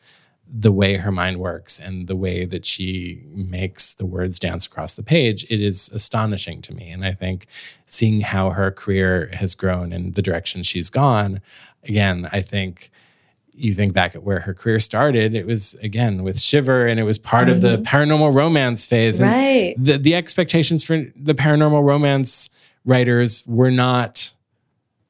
the 0.54 0.72
way 0.72 0.98
her 0.98 1.12
mind 1.12 1.38
works 1.38 1.80
and 1.80 2.08
the 2.08 2.16
way 2.16 2.44
that 2.44 2.66
she 2.66 3.24
makes 3.28 3.94
the 3.94 4.06
words 4.06 4.38
dance 4.38 4.66
across 4.66 4.96
the 4.96 5.04
page, 5.04 5.46
it 5.50 5.62
is 5.62 5.90
astonishing 5.90 6.62
to 6.64 6.74
me. 6.74 6.90
And 6.90 7.06
I 7.06 7.14
think 7.14 7.46
seeing 7.86 8.22
how 8.22 8.50
her 8.50 8.70
career 8.70 9.30
has 9.34 9.56
grown 9.56 9.94
and 9.94 10.16
the 10.16 10.22
direction 10.22 10.64
she's 10.64 10.90
gone, 10.90 11.42
again, 11.84 12.30
I 12.32 12.42
think 12.42 12.92
you 13.54 13.74
think 13.74 13.94
back 13.94 14.16
at 14.16 14.24
where 14.24 14.42
her 14.42 14.54
career 14.54 14.80
started, 14.80 15.36
it 15.36 15.46
was 15.46 15.76
again 15.76 16.24
with 16.24 16.40
Shiver, 16.40 16.88
and 16.88 17.00
it 17.00 17.04
was 17.04 17.18
part 17.18 17.48
mm-hmm. 17.48 17.56
of 17.56 17.62
the 17.62 17.78
mm-hmm. 17.78 17.84
paranormal 17.84 18.34
romance 18.34 18.86
phase. 18.86 19.20
And 19.20 19.32
right. 19.32 19.76
The 19.78 19.98
the 19.98 20.16
expectations 20.16 20.84
for 20.84 21.06
the 21.16 21.36
paranormal 21.36 21.84
romance 21.84 22.50
writers 22.86 23.44
were 23.46 23.72
not 23.72 24.34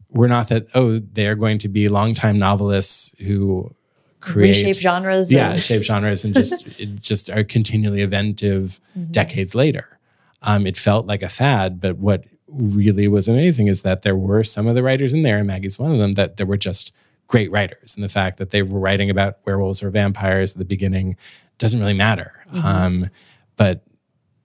were 0.09 0.27
not 0.27 0.49
that 0.49 0.67
oh 0.75 0.99
they're 0.99 1.35
going 1.35 1.57
to 1.59 1.69
be 1.69 1.87
longtime 1.87 2.37
novelists 2.37 3.17
who 3.19 3.73
create 4.19 4.49
reshape 4.49 4.75
genres. 4.75 5.31
Yeah, 5.31 5.55
shape 5.55 5.83
genres 5.83 6.23
and 6.23 6.33
just 6.33 6.67
just 6.99 7.29
are 7.29 7.43
continually 7.43 8.01
inventive 8.01 8.79
mm-hmm. 8.97 9.11
decades 9.11 9.55
later. 9.55 9.99
Um, 10.43 10.65
it 10.65 10.75
felt 10.75 11.05
like 11.05 11.21
a 11.21 11.29
fad, 11.29 11.79
but 11.79 11.97
what 11.97 12.25
really 12.51 13.07
was 13.07 13.27
amazing 13.27 13.67
is 13.67 13.81
that 13.81 14.01
there 14.01 14.15
were 14.15 14.43
some 14.43 14.67
of 14.67 14.75
the 14.75 14.83
writers 14.83 15.13
in 15.13 15.23
there, 15.23 15.37
and 15.37 15.47
Maggie's 15.47 15.79
one 15.79 15.91
of 15.91 15.97
them, 15.97 16.13
that 16.13 16.37
there 16.37 16.45
were 16.45 16.57
just 16.57 16.93
great 17.27 17.51
writers. 17.51 17.95
And 17.95 18.03
the 18.03 18.09
fact 18.09 18.37
that 18.37 18.49
they 18.49 18.61
were 18.61 18.79
writing 18.79 19.09
about 19.09 19.37
werewolves 19.45 19.81
or 19.81 19.89
vampires 19.89 20.51
at 20.51 20.57
the 20.57 20.65
beginning 20.65 21.15
doesn't 21.57 21.79
really 21.79 21.93
matter. 21.93 22.43
Mm-hmm. 22.51 22.67
Um, 22.67 23.09
but 23.55 23.83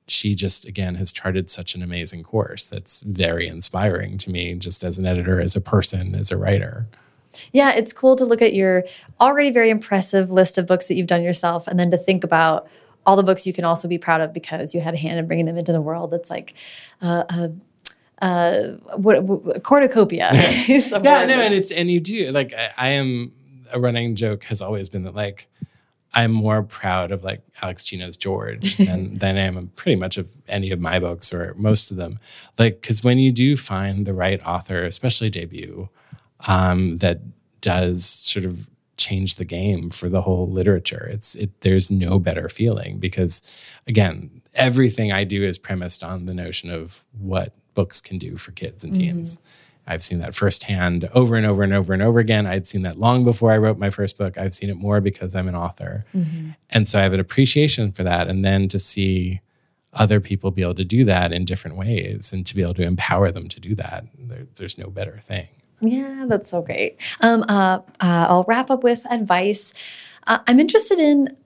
she 0.09 0.35
just, 0.35 0.65
again, 0.67 0.95
has 0.95 1.11
charted 1.11 1.51
such 1.51 1.75
an 1.75 1.83
amazing 1.83 2.23
course 2.23 2.65
that's 2.65 3.03
very 3.03 3.49
inspiring 3.49 4.19
to 4.19 4.31
me, 4.31 4.55
just 4.55 4.85
as 4.85 4.99
an 4.99 5.07
editor, 5.07 5.41
as 5.41 5.57
a 5.57 5.61
person, 5.61 6.15
as 6.15 6.31
a 6.31 6.37
writer. 6.37 6.87
Yeah, 7.53 7.73
it's 7.73 7.93
cool 7.93 8.17
to 8.17 8.25
look 8.25 8.41
at 8.41 8.55
your 8.55 8.85
already 9.21 9.51
very 9.51 9.69
impressive 9.69 10.31
list 10.31 10.57
of 10.57 10.67
books 10.67 10.89
that 10.89 10.95
you've 10.95 11.07
done 11.07 11.23
yourself 11.23 11.67
and 11.67 11.79
then 11.79 11.91
to 11.91 11.97
think 11.97 12.25
about 12.25 12.69
all 13.05 13.17
the 13.17 13.23
books 13.23 13.47
you 13.47 13.53
can 13.53 13.65
also 13.65 13.89
be 13.89 13.99
proud 13.99 14.21
of 14.21 14.33
because 14.33 14.75
you 14.75 14.81
had 14.81 14.95
a 14.95 14.97
hand 14.97 15.19
in 15.19 15.27
bringing 15.27 15.47
them 15.47 15.57
into 15.57 15.73
the 15.73 15.81
world. 15.81 16.13
It's 16.13 16.31
like 16.31 16.55
uh, 17.01 17.25
a 17.29 17.51
uh, 18.23 18.63
what, 18.97 19.23
what 19.25 19.63
cornucopia. 19.63 20.31
yeah, 20.35 21.25
no, 21.25 21.41
and 21.41 21.55
it's 21.55 21.71
and 21.71 21.91
you 21.91 22.01
do 22.01 22.31
like 22.33 22.55
I, 22.55 22.71
I 22.79 22.89
am 22.89 23.33
a 23.73 23.81
running 23.81 24.15
joke 24.15 24.45
has 24.45 24.63
always 24.63 24.89
been 24.89 25.03
that 25.05 25.15
like 25.15 25.49
I'm 26.17 26.33
more 26.33 26.63
proud 26.63 27.13
of 27.13 27.23
like 27.23 27.43
Alex 27.61 27.85
Gino's 27.85 28.17
George 28.17 28.77
than, 28.79 29.19
than 29.19 29.37
I 29.37 29.43
am 29.43 29.71
pretty 29.77 29.97
much 29.97 30.17
of 30.17 30.31
any 30.49 30.71
of 30.71 30.81
my 30.81 30.99
books 30.99 31.33
or 31.33 31.55
most 31.59 31.91
of 31.91 31.99
them. 31.99 32.19
Like, 32.59 32.81
because 32.81 33.05
when 33.05 33.19
you 33.19 33.31
do 33.31 33.57
find 33.57 34.07
the 34.07 34.15
right 34.15 34.45
author, 34.45 34.85
especially 34.85 35.29
debut, 35.29 35.91
um, 36.49 36.99
that 36.99 37.21
does 37.61 38.05
sort 38.07 38.47
of 38.47 38.71
change 38.97 39.35
the 39.35 39.45
game 39.45 39.91
for 39.91 40.09
the 40.09 40.23
whole 40.23 40.49
literature, 40.49 41.07
it's 41.13 41.35
it. 41.35 41.61
There's 41.61 41.91
no 41.91 42.19
better 42.19 42.49
feeling 42.49 42.99
because, 42.99 43.43
again, 43.87 44.41
everything 44.55 45.13
I 45.13 45.25
do 45.25 45.43
is 45.43 45.59
premised 45.59 46.03
on 46.03 46.25
the 46.25 46.35
notion 46.35 46.71
of 46.71 47.05
what 47.13 47.53
books 47.77 48.01
can 48.01 48.19
do 48.19 48.37
for 48.37 48.51
kids 48.51 48.83
and 48.83 48.97
teens. 48.97 49.37
Mm-hmm. 49.37 49.93
I've 49.93 50.03
seen 50.03 50.19
that 50.19 50.35
firsthand 50.35 51.09
over 51.15 51.37
and 51.37 51.47
over 51.47 51.63
and 51.63 51.73
over 51.73 51.93
and 51.93 52.03
over 52.03 52.19
again. 52.19 52.45
I'd 52.45 52.67
seen 52.67 52.83
that 52.83 52.99
long 52.99 53.23
before 53.23 53.53
I 53.53 53.59
wrote 53.59 53.79
my 53.79 53.91
first 53.91 54.19
book. 54.19 54.37
I've 54.37 54.53
seen 54.53 54.69
it 54.69 54.77
more 54.77 55.01
because 55.01 55.37
I'm 55.37 55.47
an 55.47 55.55
author. 55.55 56.03
Mm-hmm. 56.13 56.51
And 56.71 56.89
so 56.89 56.99
I 56.99 57.03
have 57.03 57.13
an 57.13 57.21
appreciation 57.21 57.93
for 57.93 58.03
that. 58.03 58.27
And 58.27 58.45
then 58.45 58.67
to 58.69 58.81
see 58.81 59.41
other 59.93 60.19
people 60.19 60.51
be 60.51 60.63
able 60.63 60.75
to 60.75 60.85
do 60.85 61.05
that 61.05 61.33
in 61.33 61.45
different 61.45 61.77
ways 61.77 62.33
and 62.33 62.45
to 62.47 62.57
be 62.57 62.63
able 62.63 62.75
to 62.75 62.83
empower 62.83 63.31
them 63.31 63.49
to 63.49 63.61
do 63.61 63.77
that, 63.77 64.05
there, 64.19 64.49
there's 64.57 64.77
no 64.77 64.89
better 64.89 65.19
thing. 65.19 65.47
Yeah, 65.81 66.25
that's 66.27 66.51
so 66.51 66.63
great. 66.63 66.97
Um, 67.21 67.45
uh, 67.49 67.79
uh, 68.01 68.27
I'll 68.29 68.45
wrap 68.49 68.71
up 68.71 68.83
with 68.83 69.07
advice. 69.11 69.73
Uh, 70.27 70.41
I'm 70.49 70.59
interested 70.59 70.99
in 70.99 71.37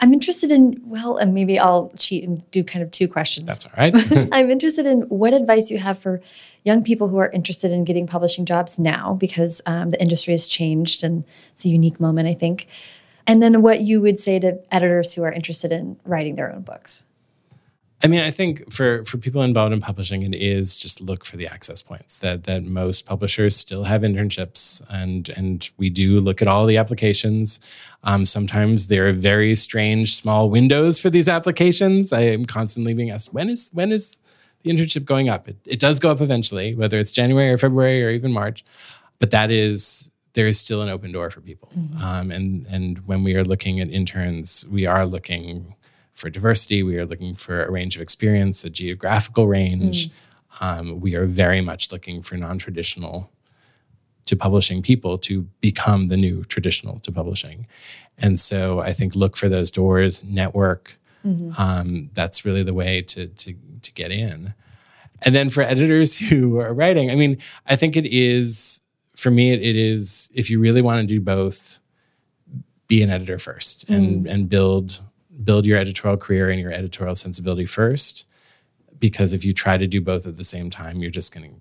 I'm 0.00 0.12
interested 0.12 0.52
in, 0.52 0.80
well, 0.84 1.16
and 1.16 1.34
maybe 1.34 1.58
I'll 1.58 1.90
cheat 1.96 2.22
and 2.22 2.48
do 2.52 2.62
kind 2.62 2.84
of 2.84 2.90
two 2.92 3.08
questions. 3.08 3.46
That's 3.46 3.66
all 3.66 3.72
right. 3.76 3.92
I'm 4.32 4.48
interested 4.48 4.86
in 4.86 5.02
what 5.02 5.34
advice 5.34 5.70
you 5.70 5.78
have 5.78 5.98
for 5.98 6.20
young 6.64 6.84
people 6.84 7.08
who 7.08 7.16
are 7.16 7.30
interested 7.30 7.72
in 7.72 7.84
getting 7.84 8.06
publishing 8.06 8.44
jobs 8.44 8.78
now 8.78 9.14
because 9.14 9.60
um, 9.66 9.90
the 9.90 10.00
industry 10.00 10.32
has 10.32 10.46
changed 10.46 11.02
and 11.02 11.24
it's 11.52 11.64
a 11.64 11.68
unique 11.68 11.98
moment, 11.98 12.28
I 12.28 12.34
think. 12.34 12.68
And 13.26 13.42
then 13.42 13.60
what 13.60 13.80
you 13.80 14.00
would 14.00 14.20
say 14.20 14.38
to 14.38 14.60
editors 14.72 15.14
who 15.14 15.24
are 15.24 15.32
interested 15.32 15.72
in 15.72 15.98
writing 16.04 16.36
their 16.36 16.52
own 16.52 16.62
books. 16.62 17.07
I 18.02 18.06
mean, 18.06 18.20
I 18.20 18.30
think 18.30 18.70
for 18.72 19.04
for 19.04 19.18
people 19.18 19.42
involved 19.42 19.72
in 19.72 19.80
publishing, 19.80 20.22
it 20.22 20.34
is 20.34 20.76
just 20.76 21.00
look 21.00 21.24
for 21.24 21.36
the 21.36 21.48
access 21.48 21.82
points. 21.82 22.18
That 22.18 22.44
that 22.44 22.62
most 22.64 23.06
publishers 23.06 23.56
still 23.56 23.84
have 23.84 24.02
internships, 24.02 24.82
and 24.88 25.28
and 25.30 25.68
we 25.78 25.90
do 25.90 26.20
look 26.20 26.40
at 26.40 26.46
all 26.46 26.66
the 26.66 26.76
applications. 26.76 27.58
Um, 28.04 28.24
sometimes 28.24 28.86
there 28.86 29.08
are 29.08 29.12
very 29.12 29.56
strange 29.56 30.14
small 30.14 30.48
windows 30.48 31.00
for 31.00 31.10
these 31.10 31.28
applications. 31.28 32.12
I 32.12 32.20
am 32.20 32.44
constantly 32.44 32.94
being 32.94 33.10
asked 33.10 33.32
when 33.32 33.50
is 33.50 33.70
when 33.72 33.90
is 33.90 34.18
the 34.62 34.70
internship 34.70 35.04
going 35.04 35.28
up? 35.28 35.48
It, 35.48 35.56
it 35.64 35.80
does 35.80 35.98
go 35.98 36.10
up 36.10 36.20
eventually, 36.20 36.74
whether 36.76 37.00
it's 37.00 37.10
January 37.10 37.50
or 37.50 37.58
February 37.58 38.04
or 38.04 38.10
even 38.10 38.32
March, 38.32 38.64
but 39.18 39.32
that 39.32 39.50
is 39.50 40.12
there 40.34 40.46
is 40.46 40.60
still 40.60 40.82
an 40.82 40.88
open 40.88 41.10
door 41.10 41.30
for 41.30 41.40
people. 41.40 41.68
Mm-hmm. 41.76 42.04
Um, 42.04 42.30
and 42.30 42.64
and 42.66 42.98
when 43.08 43.24
we 43.24 43.34
are 43.34 43.42
looking 43.42 43.80
at 43.80 43.90
interns, 43.90 44.64
we 44.70 44.86
are 44.86 45.04
looking 45.04 45.74
for 46.18 46.28
diversity. 46.28 46.82
We 46.82 46.98
are 46.98 47.06
looking 47.06 47.36
for 47.36 47.64
a 47.64 47.70
range 47.70 47.96
of 47.96 48.02
experience, 48.02 48.64
a 48.64 48.70
geographical 48.70 49.46
range. 49.46 50.08
Mm. 50.08 50.12
Um, 50.60 51.00
we 51.00 51.14
are 51.14 51.26
very 51.26 51.60
much 51.60 51.92
looking 51.92 52.22
for 52.22 52.36
non 52.36 52.58
traditional 52.58 53.30
to 54.26 54.36
publishing 54.36 54.82
people 54.82 55.16
to 55.16 55.42
become 55.60 56.08
the 56.08 56.16
new 56.16 56.44
traditional 56.44 56.98
to 57.00 57.12
publishing. 57.12 57.66
And 58.18 58.38
so 58.38 58.80
I 58.80 58.92
think 58.92 59.14
look 59.14 59.36
for 59.36 59.48
those 59.48 59.70
doors, 59.70 60.24
network. 60.24 60.98
Mm-hmm. 61.24 61.60
Um, 61.60 62.10
that's 62.14 62.44
really 62.44 62.62
the 62.62 62.74
way 62.74 63.00
to, 63.02 63.28
to, 63.28 63.54
to 63.82 63.92
get 63.92 64.10
in. 64.10 64.54
And 65.22 65.34
then 65.34 65.50
for 65.50 65.62
editors 65.62 66.18
who 66.28 66.58
are 66.58 66.74
writing, 66.74 67.10
I 67.10 67.14
mean, 67.14 67.38
I 67.66 67.76
think 67.76 67.96
it 67.96 68.06
is, 68.06 68.82
for 69.14 69.30
me, 69.30 69.52
it, 69.52 69.62
it 69.62 69.76
is, 69.76 70.30
if 70.34 70.50
you 70.50 70.60
really 70.60 70.82
want 70.82 71.00
to 71.00 71.06
do 71.06 71.20
both, 71.20 71.80
be 72.86 73.02
an 73.02 73.10
editor 73.10 73.38
first 73.38 73.88
and, 73.88 74.26
mm. 74.26 74.30
and 74.30 74.48
build 74.48 75.02
build 75.44 75.66
your 75.66 75.78
editorial 75.78 76.16
career 76.16 76.50
and 76.50 76.60
your 76.60 76.72
editorial 76.72 77.14
sensibility 77.14 77.66
first 77.66 78.28
because 78.98 79.32
if 79.32 79.44
you 79.44 79.52
try 79.52 79.78
to 79.78 79.86
do 79.86 80.00
both 80.00 80.26
at 80.26 80.36
the 80.36 80.44
same 80.44 80.70
time 80.70 80.98
you're 80.98 81.10
just 81.10 81.34
going 81.34 81.48
to 81.48 81.60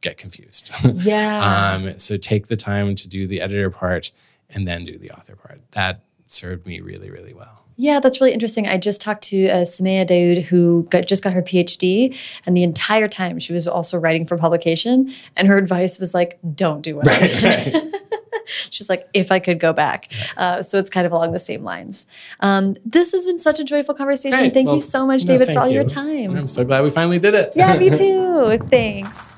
get 0.00 0.16
confused. 0.16 0.70
Yeah. 0.84 1.74
Um, 1.78 1.98
so 1.98 2.16
take 2.16 2.46
the 2.46 2.56
time 2.56 2.94
to 2.94 3.08
do 3.08 3.26
the 3.26 3.40
editor 3.40 3.70
part 3.70 4.12
and 4.50 4.66
then 4.66 4.84
do 4.84 4.96
the 4.98 5.10
author 5.10 5.36
part. 5.36 5.60
That 5.72 6.02
served 6.30 6.66
me 6.66 6.80
really 6.80 7.10
really 7.10 7.34
well 7.34 7.64
yeah, 7.80 8.00
that's 8.00 8.20
really 8.20 8.32
interesting. 8.32 8.66
I 8.66 8.76
just 8.76 9.00
talked 9.00 9.22
to 9.24 9.46
uh, 9.46 9.58
Samaya 9.58 10.04
Daoud, 10.04 10.42
who 10.42 10.88
got, 10.90 11.06
just 11.06 11.22
got 11.22 11.32
her 11.32 11.42
PhD, 11.42 12.18
and 12.44 12.56
the 12.56 12.64
entire 12.64 13.06
time 13.06 13.38
she 13.38 13.52
was 13.52 13.68
also 13.68 13.96
writing 13.96 14.26
for 14.26 14.36
publication. 14.36 15.12
And 15.36 15.46
her 15.46 15.56
advice 15.56 16.00
was 16.00 16.12
like, 16.12 16.40
"Don't 16.56 16.82
do 16.82 16.96
what 16.96 17.06
right, 17.06 17.22
I 17.22 17.24
did." 17.24 17.74
Right. 17.74 17.94
She's 18.70 18.88
like, 18.88 19.06
if 19.12 19.30
I 19.30 19.38
could 19.38 19.60
go 19.60 19.72
back. 19.72 20.10
Uh, 20.36 20.62
so 20.62 20.78
it's 20.78 20.90
kind 20.90 21.06
of 21.06 21.12
along 21.12 21.32
the 21.32 21.38
same 21.38 21.62
lines. 21.62 22.06
Um, 22.40 22.76
this 22.84 23.12
has 23.12 23.26
been 23.26 23.38
such 23.38 23.60
a 23.60 23.64
joyful 23.64 23.94
conversation. 23.94 24.38
Great. 24.38 24.54
Thank 24.54 24.66
well, 24.66 24.76
you 24.76 24.80
so 24.80 25.06
much, 25.06 25.22
David, 25.22 25.48
no, 25.48 25.54
for 25.54 25.60
all 25.60 25.68
you. 25.68 25.74
your 25.74 25.84
time. 25.84 26.34
I'm 26.34 26.48
so 26.48 26.64
glad 26.64 26.82
we 26.82 26.90
finally 26.90 27.18
did 27.18 27.34
it. 27.34 27.52
yeah, 27.54 27.76
me 27.76 27.90
too. 27.96 28.58
Thanks. 28.68 29.34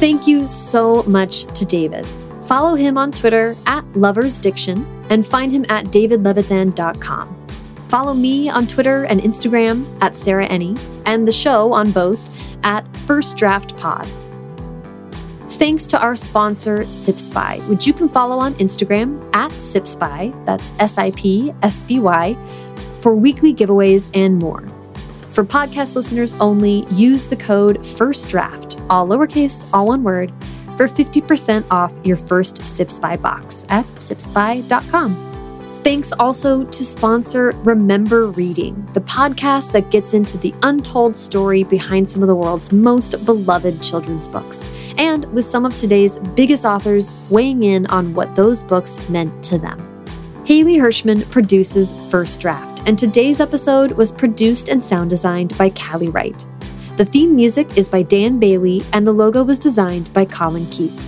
Thank 0.00 0.26
you 0.26 0.46
so 0.46 1.02
much 1.04 1.44
to 1.54 1.64
David. 1.64 2.06
Follow 2.48 2.76
him 2.76 2.96
on 2.96 3.12
Twitter 3.12 3.54
at 3.66 3.84
loversdiction 3.92 4.86
and 5.10 5.26
find 5.26 5.52
him 5.52 5.66
at 5.68 5.84
davidlevithan.com. 5.88 7.46
Follow 7.90 8.14
me 8.14 8.48
on 8.48 8.66
Twitter 8.66 9.04
and 9.04 9.20
Instagram 9.20 9.86
at 10.00 10.16
Sarah 10.16 10.48
Enni 10.48 10.80
and 11.04 11.28
the 11.28 11.32
show 11.32 11.74
on 11.74 11.92
both 11.92 12.34
at 12.64 12.86
First 13.06 13.36
Draft 13.36 13.76
Pod. 13.76 14.06
Thanks 15.60 15.86
to 15.88 16.00
our 16.00 16.16
sponsor, 16.16 16.90
Sips 16.90 17.28
By, 17.28 17.58
which 17.66 17.86
you 17.86 17.92
can 17.92 18.08
follow 18.08 18.38
on 18.38 18.54
Instagram 18.54 19.22
at 19.34 19.52
Sips 19.60 19.94
By, 19.94 20.32
that's 20.46 20.72
S 20.78 20.96
I 20.96 21.10
P 21.10 21.52
S 21.62 21.82
B 21.82 22.00
Y, 22.00 22.34
for 23.00 23.14
weekly 23.14 23.52
giveaways 23.52 24.10
and 24.14 24.38
more. 24.38 24.66
For 25.28 25.44
podcast 25.44 25.96
listeners 25.96 26.32
only, 26.40 26.86
use 26.92 27.26
the 27.26 27.36
code 27.36 27.80
FIRSTDRAFT, 27.80 28.86
all 28.88 29.06
lowercase, 29.06 29.68
all 29.74 29.88
one 29.88 30.02
word, 30.02 30.32
for 30.78 30.86
50% 30.86 31.66
off 31.70 31.92
your 32.04 32.16
first 32.16 32.64
Sips 32.64 32.98
By 32.98 33.16
box 33.16 33.66
at 33.68 33.84
sipsby.com. 33.96 35.26
Thanks 35.82 36.12
also 36.12 36.64
to 36.64 36.84
sponsor 36.84 37.52
Remember 37.64 38.28
Reading, 38.28 38.86
the 38.94 39.00
podcast 39.00 39.72
that 39.72 39.90
gets 39.90 40.14
into 40.14 40.38
the 40.38 40.54
untold 40.62 41.16
story 41.16 41.64
behind 41.64 42.08
some 42.08 42.22
of 42.22 42.28
the 42.28 42.34
world's 42.34 42.72
most 42.72 43.24
beloved 43.24 43.82
children's 43.82 44.28
books, 44.28 44.68
and 44.98 45.24
with 45.32 45.44
some 45.44 45.64
of 45.64 45.74
today's 45.74 46.18
biggest 46.36 46.64
authors 46.64 47.16
weighing 47.28 47.62
in 47.64 47.86
on 47.86 48.14
what 48.14 48.36
those 48.36 48.62
books 48.62 49.08
meant 49.08 49.42
to 49.44 49.58
them. 49.58 49.78
Haley 50.44 50.76
Hirschman 50.76 51.28
produces 51.30 51.94
First 52.10 52.40
Draft, 52.40 52.86
and 52.86 52.98
today's 52.98 53.40
episode 53.40 53.92
was 53.92 54.12
produced 54.12 54.68
and 54.68 54.84
sound 54.84 55.10
designed 55.10 55.56
by 55.58 55.70
Callie 55.70 56.08
Wright. 56.08 56.46
The 56.98 57.04
theme 57.04 57.36
music 57.36 57.78
is 57.78 57.88
by 57.88 58.02
Dan 58.02 58.40
Bailey, 58.40 58.82
and 58.92 59.06
the 59.06 59.12
logo 59.12 59.44
was 59.44 59.60
designed 59.60 60.12
by 60.12 60.24
Colin 60.24 60.66
Keith. 60.66 61.00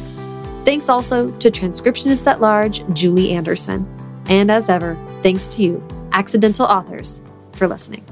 Thanks 0.64 0.88
also 0.88 1.32
to 1.38 1.50
transcriptionist 1.50 2.28
at 2.28 2.40
large 2.40 2.86
Julie 2.92 3.32
Anderson. 3.32 3.88
And 4.26 4.52
as 4.52 4.68
ever, 4.68 4.96
thanks 5.24 5.48
to 5.48 5.62
you, 5.64 5.84
accidental 6.12 6.64
authors, 6.64 7.22
for 7.54 7.66
listening. 7.66 8.06